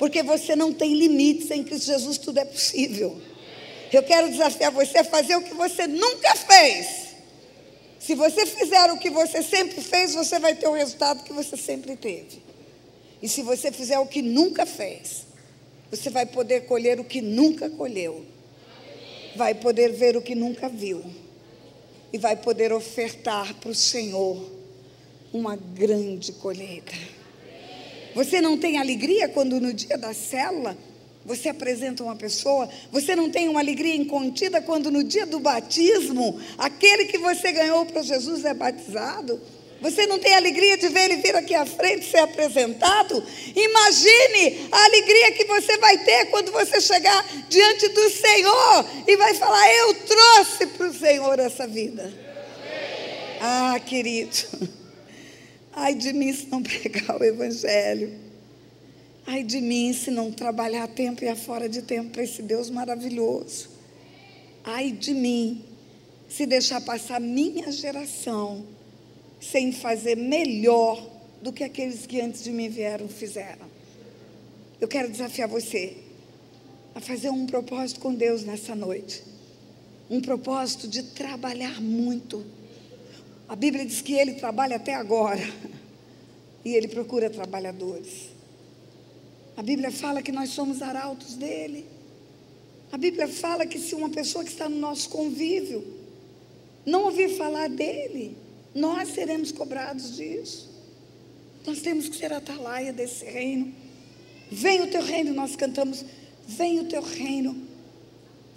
porque 0.00 0.22
você 0.22 0.56
não 0.56 0.72
tem 0.72 0.94
limites, 0.94 1.50
em 1.50 1.62
Cristo 1.62 1.84
Jesus 1.84 2.16
tudo 2.16 2.38
é 2.38 2.44
possível. 2.46 3.20
Eu 3.92 4.02
quero 4.02 4.30
desafiar 4.30 4.72
você 4.72 4.96
a 4.96 5.04
fazer 5.04 5.36
o 5.36 5.42
que 5.42 5.52
você 5.52 5.86
nunca 5.86 6.34
fez. 6.36 7.09
Se 8.00 8.14
você 8.14 8.46
fizer 8.46 8.90
o 8.90 8.98
que 8.98 9.10
você 9.10 9.42
sempre 9.42 9.82
fez, 9.82 10.14
você 10.14 10.38
vai 10.38 10.54
ter 10.54 10.66
o 10.66 10.72
resultado 10.72 11.22
que 11.22 11.34
você 11.34 11.54
sempre 11.54 11.94
teve. 11.96 12.42
E 13.22 13.28
se 13.28 13.42
você 13.42 13.70
fizer 13.70 13.98
o 13.98 14.06
que 14.06 14.22
nunca 14.22 14.64
fez, 14.64 15.26
você 15.90 16.08
vai 16.08 16.24
poder 16.24 16.62
colher 16.62 16.98
o 16.98 17.04
que 17.04 17.20
nunca 17.20 17.68
colheu. 17.68 18.24
Vai 19.36 19.54
poder 19.54 19.92
ver 19.92 20.16
o 20.16 20.22
que 20.22 20.34
nunca 20.34 20.66
viu. 20.66 21.04
E 22.10 22.16
vai 22.16 22.36
poder 22.36 22.72
ofertar 22.72 23.54
para 23.56 23.70
o 23.70 23.74
Senhor 23.74 24.50
uma 25.30 25.54
grande 25.54 26.32
colheita. 26.32 26.94
Você 28.14 28.40
não 28.40 28.56
tem 28.56 28.78
alegria 28.78 29.28
quando 29.28 29.60
no 29.60 29.74
dia 29.74 29.98
da 29.98 30.14
célula 30.14 30.76
você 31.30 31.48
apresenta 31.48 32.02
uma 32.02 32.16
pessoa? 32.16 32.68
Você 32.90 33.14
não 33.14 33.30
tem 33.30 33.48
uma 33.48 33.60
alegria 33.60 33.94
incontida 33.94 34.60
quando 34.60 34.90
no 34.90 35.04
dia 35.04 35.24
do 35.24 35.38
batismo 35.38 36.40
aquele 36.58 37.04
que 37.04 37.18
você 37.18 37.52
ganhou 37.52 37.86
para 37.86 38.02
Jesus 38.02 38.44
é 38.44 38.52
batizado? 38.52 39.40
Você 39.80 40.06
não 40.08 40.18
tem 40.18 40.34
alegria 40.34 40.76
de 40.76 40.88
ver 40.88 41.04
ele 41.04 41.22
vir 41.22 41.36
aqui 41.36 41.54
à 41.54 41.64
frente 41.64 42.10
ser 42.10 42.18
apresentado? 42.18 43.24
Imagine 43.54 44.68
a 44.72 44.84
alegria 44.86 45.32
que 45.32 45.44
você 45.44 45.78
vai 45.78 45.98
ter 45.98 46.26
quando 46.26 46.50
você 46.50 46.80
chegar 46.80 47.24
diante 47.48 47.88
do 47.88 48.10
Senhor 48.10 48.86
e 49.06 49.16
vai 49.16 49.32
falar: 49.34 49.72
Eu 49.72 49.94
trouxe 49.94 50.66
para 50.66 50.88
o 50.88 50.94
Senhor 50.94 51.38
essa 51.38 51.64
vida. 51.64 52.12
Ah, 53.40 53.78
querido. 53.78 54.36
Ai 55.72 55.94
de 55.94 56.12
mim 56.12 56.32
se 56.32 56.48
não 56.48 56.60
pregar 56.60 57.20
o 57.20 57.24
Evangelho. 57.24 58.29
Ai 59.32 59.44
de 59.44 59.60
mim 59.60 59.92
se 59.92 60.10
não 60.10 60.32
trabalhar 60.32 60.88
tempo 60.88 61.22
e 61.22 61.28
afora 61.28 61.68
de 61.68 61.82
tempo 61.82 62.10
para 62.10 62.24
esse 62.24 62.42
Deus 62.42 62.68
maravilhoso. 62.68 63.68
Ai 64.64 64.90
de 64.90 65.14
mim 65.14 65.64
se 66.28 66.46
deixar 66.46 66.80
passar 66.80 67.20
minha 67.20 67.70
geração 67.70 68.66
sem 69.40 69.70
fazer 69.70 70.16
melhor 70.16 71.08
do 71.40 71.52
que 71.52 71.62
aqueles 71.62 72.06
que 72.06 72.20
antes 72.20 72.42
de 72.42 72.50
mim 72.50 72.68
vieram 72.68 73.06
fizeram. 73.06 73.68
eu 74.80 74.88
quero 74.88 75.08
desafiar 75.08 75.46
você 75.46 75.96
a 76.92 77.00
fazer 77.00 77.30
um 77.30 77.46
propósito 77.46 78.00
com 78.00 78.12
Deus 78.12 78.42
nessa 78.42 78.74
noite. 78.74 79.22
Um 80.10 80.20
propósito 80.20 80.88
de 80.88 81.04
trabalhar 81.04 81.80
muito. 81.80 82.44
A 83.48 83.54
Bíblia 83.54 83.86
diz 83.86 84.00
que 84.00 84.12
ele 84.12 84.32
trabalha 84.32 84.74
até 84.74 84.96
agora. 84.96 85.48
E 86.64 86.74
ele 86.74 86.88
procura 86.88 87.30
trabalhadores. 87.30 88.29
A 89.60 89.62
Bíblia 89.62 89.90
fala 89.90 90.22
que 90.22 90.32
nós 90.32 90.48
somos 90.48 90.80
arautos 90.80 91.34
dele. 91.34 91.84
A 92.90 92.96
Bíblia 92.96 93.28
fala 93.28 93.66
que 93.66 93.78
se 93.78 93.94
uma 93.94 94.08
pessoa 94.08 94.42
que 94.42 94.50
está 94.50 94.70
no 94.70 94.78
nosso 94.78 95.10
convívio 95.10 95.84
não 96.86 97.04
ouvir 97.04 97.36
falar 97.36 97.68
dele, 97.68 98.38
nós 98.74 99.10
seremos 99.10 99.52
cobrados 99.52 100.16
disso. 100.16 100.70
Nós 101.66 101.82
temos 101.82 102.08
que 102.08 102.16
ser 102.16 102.32
atalaia 102.32 102.90
desse 102.90 103.26
reino. 103.26 103.70
Vem 104.50 104.80
o 104.80 104.86
teu 104.86 105.02
reino, 105.02 105.34
nós 105.34 105.54
cantamos, 105.56 106.06
vem 106.48 106.80
o 106.80 106.86
teu 106.86 107.02
reino. 107.02 107.54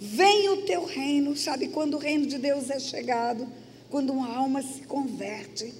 Vem 0.00 0.48
o 0.48 0.62
teu 0.62 0.86
reino, 0.86 1.36
sabe 1.36 1.68
quando 1.68 1.96
o 1.96 1.98
reino 1.98 2.24
de 2.26 2.38
Deus 2.38 2.70
é 2.70 2.80
chegado? 2.80 3.46
Quando 3.90 4.10
uma 4.10 4.34
alma 4.34 4.62
se 4.62 4.80
converte 4.86 5.70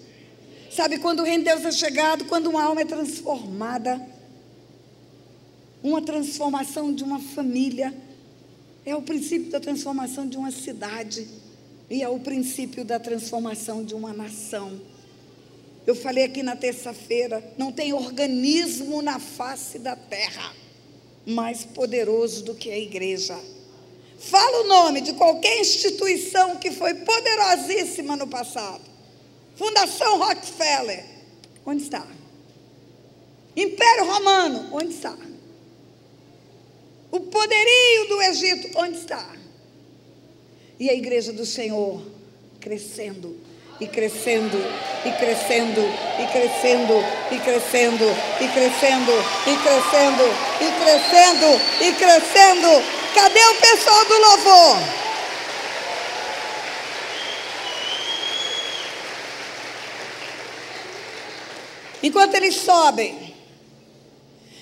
Sabe 0.75 0.99
quando 0.99 1.21
o 1.21 1.23
reino 1.23 1.45
de 1.45 1.51
Deus 1.51 1.65
é 1.65 1.71
chegado, 1.71 2.25
quando 2.25 2.51
uma 2.51 2.65
alma 2.65 2.81
é 2.81 2.85
transformada, 2.85 4.05
uma 5.85 6.01
transformação 6.01 6.95
de 6.95 7.05
uma 7.05 7.21
família, 7.21 7.95
é 8.87 8.97
o 8.97 9.03
princípio 9.03 9.51
da 9.51 9.61
transformação 9.61 10.27
de 10.27 10.39
uma 10.39 10.51
cidade 10.51 11.29
e 11.91 12.03
é 12.03 12.09
o 12.09 12.19
princípio 12.21 12.87
da 12.87 12.99
transformação 12.99 13.85
de 13.85 13.95
uma 13.95 14.15
nação. 14.15 14.81
Eu 15.87 15.95
falei 15.95 16.25
aqui 16.25 16.43
na 16.43 16.57
terça-feira, 16.57 17.45
não 17.59 17.71
tem 17.71 17.93
organismo 17.93 19.03
na 19.03 19.19
face 19.19 19.79
da 19.79 19.95
terra 19.95 20.55
mais 21.27 21.67
poderoso 21.67 22.45
do 22.45 22.55
que 22.55 22.71
a 22.71 22.79
igreja. 22.79 23.39
Fala 24.19 24.65
o 24.65 24.67
nome 24.67 25.03
de 25.03 25.13
qualquer 25.13 25.61
instituição 25.61 26.57
que 26.57 26.71
foi 26.71 26.95
poderosíssima 26.95 28.17
no 28.17 28.27
passado. 28.27 28.81
Fundação 29.55 30.19
Rockefeller, 30.19 31.05
onde 31.67 31.83
está? 31.83 32.07
Império 33.55 34.07
Romano, 34.07 34.71
onde 34.73 34.95
está? 34.95 35.15
O 37.15 37.21
poderio 37.21 38.09
do 38.09 38.21
Egito, 38.23 38.77
onde 38.77 38.99
está? 38.99 39.25
E 40.81 40.91
a 40.91 40.95
igreja 40.95 41.33
do 41.33 41.47
Senhor 41.47 42.05
crescendo, 42.61 43.39
e 43.81 43.87
crescendo, 43.87 44.59
e 45.07 45.13
crescendo, 45.13 45.81
e 46.19 46.27
crescendo, 46.33 47.05
e 47.31 47.39
crescendo, 47.39 48.05
e 48.41 48.49
crescendo, 48.49 49.13
e 49.47 49.57
crescendo, 49.63 50.25
e 50.61 50.73
crescendo, 50.83 51.61
e 51.81 51.93
crescendo. 51.93 52.85
Cadê 53.15 53.47
o 53.47 53.61
pessoal 53.61 54.05
do 54.07 54.19
louvor? 54.19 54.79
Enquanto 62.03 62.35
eles 62.35 62.57
sobem, 62.57 63.34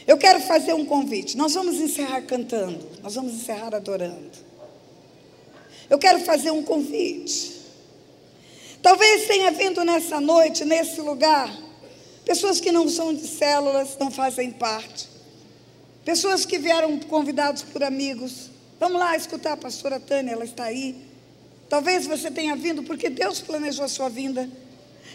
eu 0.07 0.19
quero 0.19 0.41
fazer 0.41 0.73
um 0.73 0.85
convite. 0.85 1.37
Nós 1.37 1.55
vamos 1.55 1.77
encerrar 1.77 2.23
cantando, 2.23 2.79
nós 3.03 3.15
vamos 3.15 3.35
encerrar 3.35 3.75
adorando. 3.75 4.31
Eu 5.89 5.99
quero 5.99 6.21
fazer 6.21 6.51
um 6.51 6.63
convite. 6.63 7.61
Talvez 8.83 9.27
tenha 9.27 9.51
vindo 9.53 9.85
nessa 9.85 10.21
noite, 10.21 10.65
nesse 10.65 11.01
lugar, 11.01 11.55
pessoas 12.25 12.61
que 12.61 12.73
não 12.73 12.89
são 12.89 13.15
de 13.15 13.27
células, 13.27 13.97
não 13.99 14.11
fazem 14.11 14.51
parte. 14.51 15.09
Pessoas 16.05 16.45
que 16.45 16.59
vieram 16.59 16.99
convidados 16.99 17.63
por 17.63 17.85
amigos. 17.85 18.51
Vamos 18.81 18.99
lá 18.99 19.17
escutar 19.17 19.53
a 19.53 19.57
pastora 19.57 20.01
Tânia, 20.01 20.33
ela 20.33 20.45
está 20.45 20.65
aí. 20.65 20.97
Talvez 21.69 22.07
você 22.07 22.31
tenha 22.31 22.57
vindo 22.57 22.83
porque 22.83 23.09
Deus 23.09 23.41
planejou 23.41 23.85
a 23.85 23.89
sua 23.89 24.09
vinda 24.09 24.51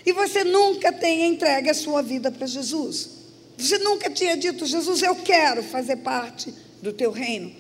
e 0.06 0.14
você 0.14 0.44
nunca 0.46 0.94
tenha 0.94 1.28
entregue 1.28 1.70
a 1.70 1.74
sua 1.74 2.02
vida 2.02 2.32
para 2.32 2.48
Jesus. 2.48 3.17
Você 3.58 3.80
nunca 3.80 4.10
tinha 4.10 4.38
dito, 4.38 4.66
Jesus, 4.66 5.02
eu 5.02 5.16
quero 5.16 5.64
fazer 5.64 5.98
parte 5.98 6.54
do 6.82 6.94
teu 6.94 7.12
reino. 7.12 7.54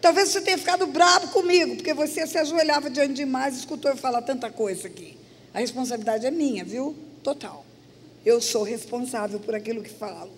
Talvez 0.00 0.30
você 0.30 0.40
tenha 0.40 0.58
ficado 0.58 0.86
bravo 0.86 1.28
comigo, 1.28 1.76
porque 1.76 1.94
você 1.94 2.26
se 2.26 2.36
ajoelhava 2.36 2.90
diante 2.90 3.14
de 3.14 3.24
mais 3.24 3.54
e 3.54 3.58
escutou 3.60 3.90
eu 3.90 3.96
falar 3.96 4.22
tanta 4.22 4.50
coisa 4.50 4.88
aqui. 4.88 5.16
A 5.54 5.60
responsabilidade 5.60 6.26
é 6.26 6.30
minha, 6.30 6.64
viu? 6.64 6.94
Total. 7.22 7.64
Eu 8.26 8.40
sou 8.40 8.62
responsável 8.64 9.38
por 9.40 9.54
aquilo 9.54 9.82
que 9.82 9.90
falo. 9.90 10.30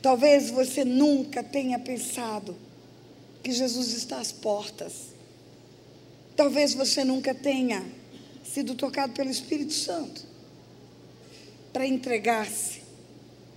Talvez 0.00 0.50
você 0.50 0.84
nunca 0.84 1.42
tenha 1.42 1.78
pensado 1.78 2.56
que 3.42 3.52
Jesus 3.52 3.92
está 3.92 4.18
às 4.18 4.32
portas. 4.32 5.12
Talvez 6.34 6.74
você 6.74 7.04
nunca 7.04 7.34
tenha 7.34 7.84
sido 8.44 8.74
tocado 8.74 9.12
pelo 9.12 9.30
Espírito 9.30 9.72
Santo 9.72 10.22
para 11.72 11.86
entregar-se, 11.86 12.81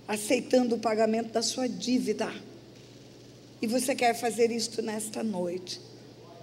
aceitando 0.06 0.76
o 0.76 0.78
pagamento 0.78 1.32
da 1.32 1.42
sua 1.42 1.68
dívida. 1.68 2.32
E 3.60 3.66
você 3.66 3.94
quer 3.94 4.14
fazer 4.14 4.50
isto 4.50 4.82
nesta 4.82 5.22
noite. 5.22 5.80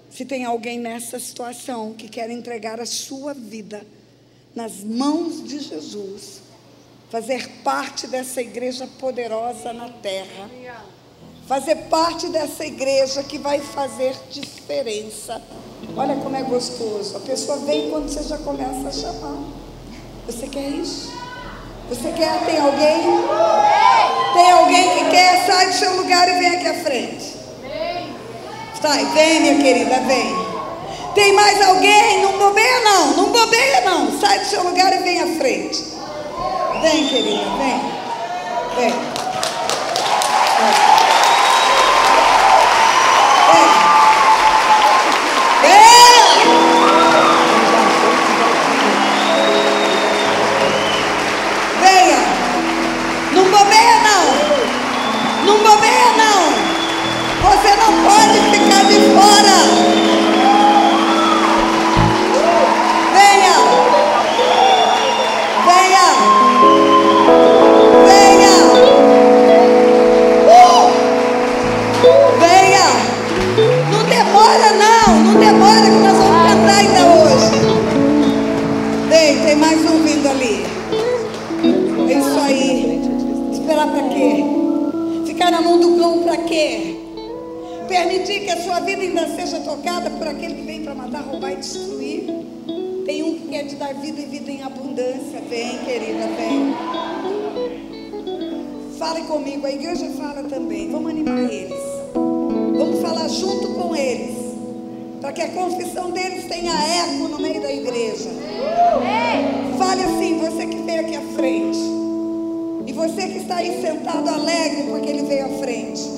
Se 0.09 0.25
tem 0.25 0.45
alguém 0.45 0.79
nessa 0.79 1.19
situação 1.19 1.93
que 1.93 2.07
quer 2.07 2.29
entregar 2.29 2.79
a 2.79 2.85
sua 2.85 3.33
vida 3.33 3.85
nas 4.55 4.83
mãos 4.83 5.43
de 5.43 5.59
Jesus, 5.59 6.41
fazer 7.09 7.47
parte 7.63 8.07
dessa 8.07 8.41
igreja 8.41 8.87
poderosa 8.99 9.73
na 9.73 9.89
terra, 9.89 10.49
fazer 11.47 11.75
parte 11.87 12.27
dessa 12.29 12.65
igreja 12.65 13.23
que 13.23 13.37
vai 13.37 13.59
fazer 13.59 14.15
diferença. 14.31 15.41
Olha 15.95 16.15
como 16.15 16.35
é 16.35 16.43
gostoso. 16.43 17.17
A 17.17 17.19
pessoa 17.19 17.57
vem 17.57 17.89
quando 17.89 18.09
você 18.09 18.23
já 18.23 18.37
começa 18.37 18.87
a 18.87 18.91
chamar. 18.91 19.43
Você 20.25 20.47
quer 20.47 20.69
isso? 20.69 21.22
Você 21.93 22.11
quer? 22.13 22.39
Tem 22.43 22.59
alguém? 22.59 23.03
Tem 24.33 24.51
alguém 24.51 24.89
que 24.97 25.11
quer? 25.11 25.45
Sai 25.45 25.67
do 25.67 25.73
seu 25.73 25.95
lugar 25.95 26.27
e 26.27 26.39
vem 26.39 26.55
aqui 26.55 26.67
à 26.67 26.73
frente. 26.73 27.35
Sai, 28.81 29.05
vem, 29.13 29.41
minha 29.41 29.55
querida, 29.61 29.99
vem. 30.07 30.35
Tem 31.13 31.33
mais 31.33 31.61
alguém? 31.61 32.23
Não 32.23 32.31
bobeia 32.39 32.79
não, 32.79 33.07
não 33.17 33.25
bobeia 33.31 33.81
não. 33.81 34.19
Sai 34.19 34.39
do 34.39 34.45
seu 34.45 34.63
lugar 34.63 34.91
e 34.91 35.03
vem 35.03 35.21
à 35.21 35.27
frente. 35.37 35.83
Vem, 36.81 37.07
querida, 37.09 37.45
vem. 37.59 37.81
Vem. 38.75 39.22
Você 57.41 57.75
não 57.75 57.91
pode 58.03 58.39
ficar 58.51 58.83
de 58.85 58.99
fora. 59.15 59.57
Venha. 63.11 63.55
Venha. 65.65 66.07
Venha. 68.07 68.55
Uh. 70.47 70.85
Venha. 72.39 72.87
Não 73.91 74.03
demora 74.03 74.69
não. 74.73 75.07
Não 75.23 75.35
demora 75.39 75.81
que 75.81 75.89
nós 75.89 76.17
vamos 76.17 76.41
cantar 76.49 76.77
ainda 76.77 77.03
hoje. 77.05 77.57
Vem, 79.09 79.39
tem 79.39 79.55
mais 79.55 79.79
um 79.89 80.03
vindo 80.03 80.29
ali. 80.29 80.65
É 82.09 82.13
isso 82.13 82.39
aí. 82.39 83.01
Esperar 83.51 83.87
para 83.87 84.03
quê? 84.09 84.62
Ficar 85.33 85.49
na 85.49 85.61
mão 85.61 85.79
do 85.79 85.97
cão 85.97 86.23
para 86.23 86.37
quê? 86.37 87.03
permitir 87.87 88.41
que 88.41 88.49
a 88.49 88.61
sua 88.61 88.79
vida 88.79 89.01
ainda 89.01 89.27
seja 89.35 89.59
tocada 89.59 90.09
por 90.09 90.27
aquele 90.27 90.55
que 90.55 90.61
vem 90.61 90.83
para 90.83 90.95
matar, 90.95 91.21
roubar 91.21 91.51
e 91.51 91.55
destruir. 91.57 92.23
Tem 93.05 93.23
um 93.23 93.35
que 93.35 93.47
quer 93.49 93.67
te 93.67 93.75
dar 93.75 93.93
vida 93.93 94.21
e 94.21 94.25
vida 94.25 94.51
em 94.51 94.63
abundância. 94.63 95.41
Vem, 95.49 95.77
querida, 95.79 96.27
vem. 96.37 96.73
Fale 98.97 99.21
comigo, 99.23 99.65
a 99.65 99.71
igreja 99.71 100.07
fala 100.17 100.43
também. 100.43 100.89
Vamos 100.89 101.11
animar 101.11 101.39
eles. 101.51 101.81
Vamos 102.13 103.01
falar 103.01 103.27
junto 103.27 103.73
com 103.73 103.95
eles. 103.95 104.37
Para 105.21 105.31
que 105.31 105.41
a 105.41 105.49
confissão 105.49 106.11
deles 106.11 106.45
tenha 106.45 106.71
eco 106.71 107.27
no 107.27 107.39
meio 107.39 107.61
da 107.61 107.71
igreja. 107.71 108.29
Fale 109.77 110.03
assim, 110.03 110.37
você 110.39 110.65
que 110.65 110.77
veio 110.77 111.01
aqui 111.01 111.15
à 111.15 111.21
frente. 111.35 112.02
Você 113.03 113.27
que 113.27 113.39
está 113.39 113.57
aí 113.57 113.81
sentado 113.81 114.29
alegre 114.29 114.83
porque 114.83 115.09
ele 115.09 115.23
veio 115.23 115.47
à 115.47 115.49
frente. 115.59 116.09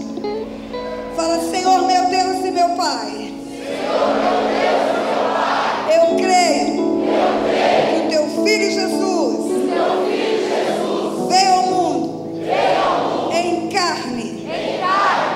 Fala, 1.15 1.39
Senhor 1.39 1.81
meu 1.81 2.05
Deus 2.05 2.45
e 2.45 2.51
meu 2.51 2.69
Pai. 2.75 3.09
Senhor, 3.09 4.05
meu 4.21 4.37
Deus 4.53 4.83
e 4.91 5.01
meu 5.01 5.23
Pai. 5.33 5.89
Eu 5.95 6.15
creio, 6.15 6.85
Eu 7.09 7.29
creio 7.49 7.89
que 7.89 8.05
o 8.05 8.09
teu 8.11 8.23
filho 8.45 8.69
Jesus, 8.71 9.35
teu 9.73 10.05
filho 10.05 10.37
Jesus 10.47 11.27
veio, 11.27 11.53
ao 11.53 11.63
mundo, 11.63 12.05
veio 12.45 12.79
ao 12.83 12.99
mundo 12.99 13.33
em 13.33 13.67
carne, 13.69 14.45
em 14.45 14.79
carne 14.79 15.35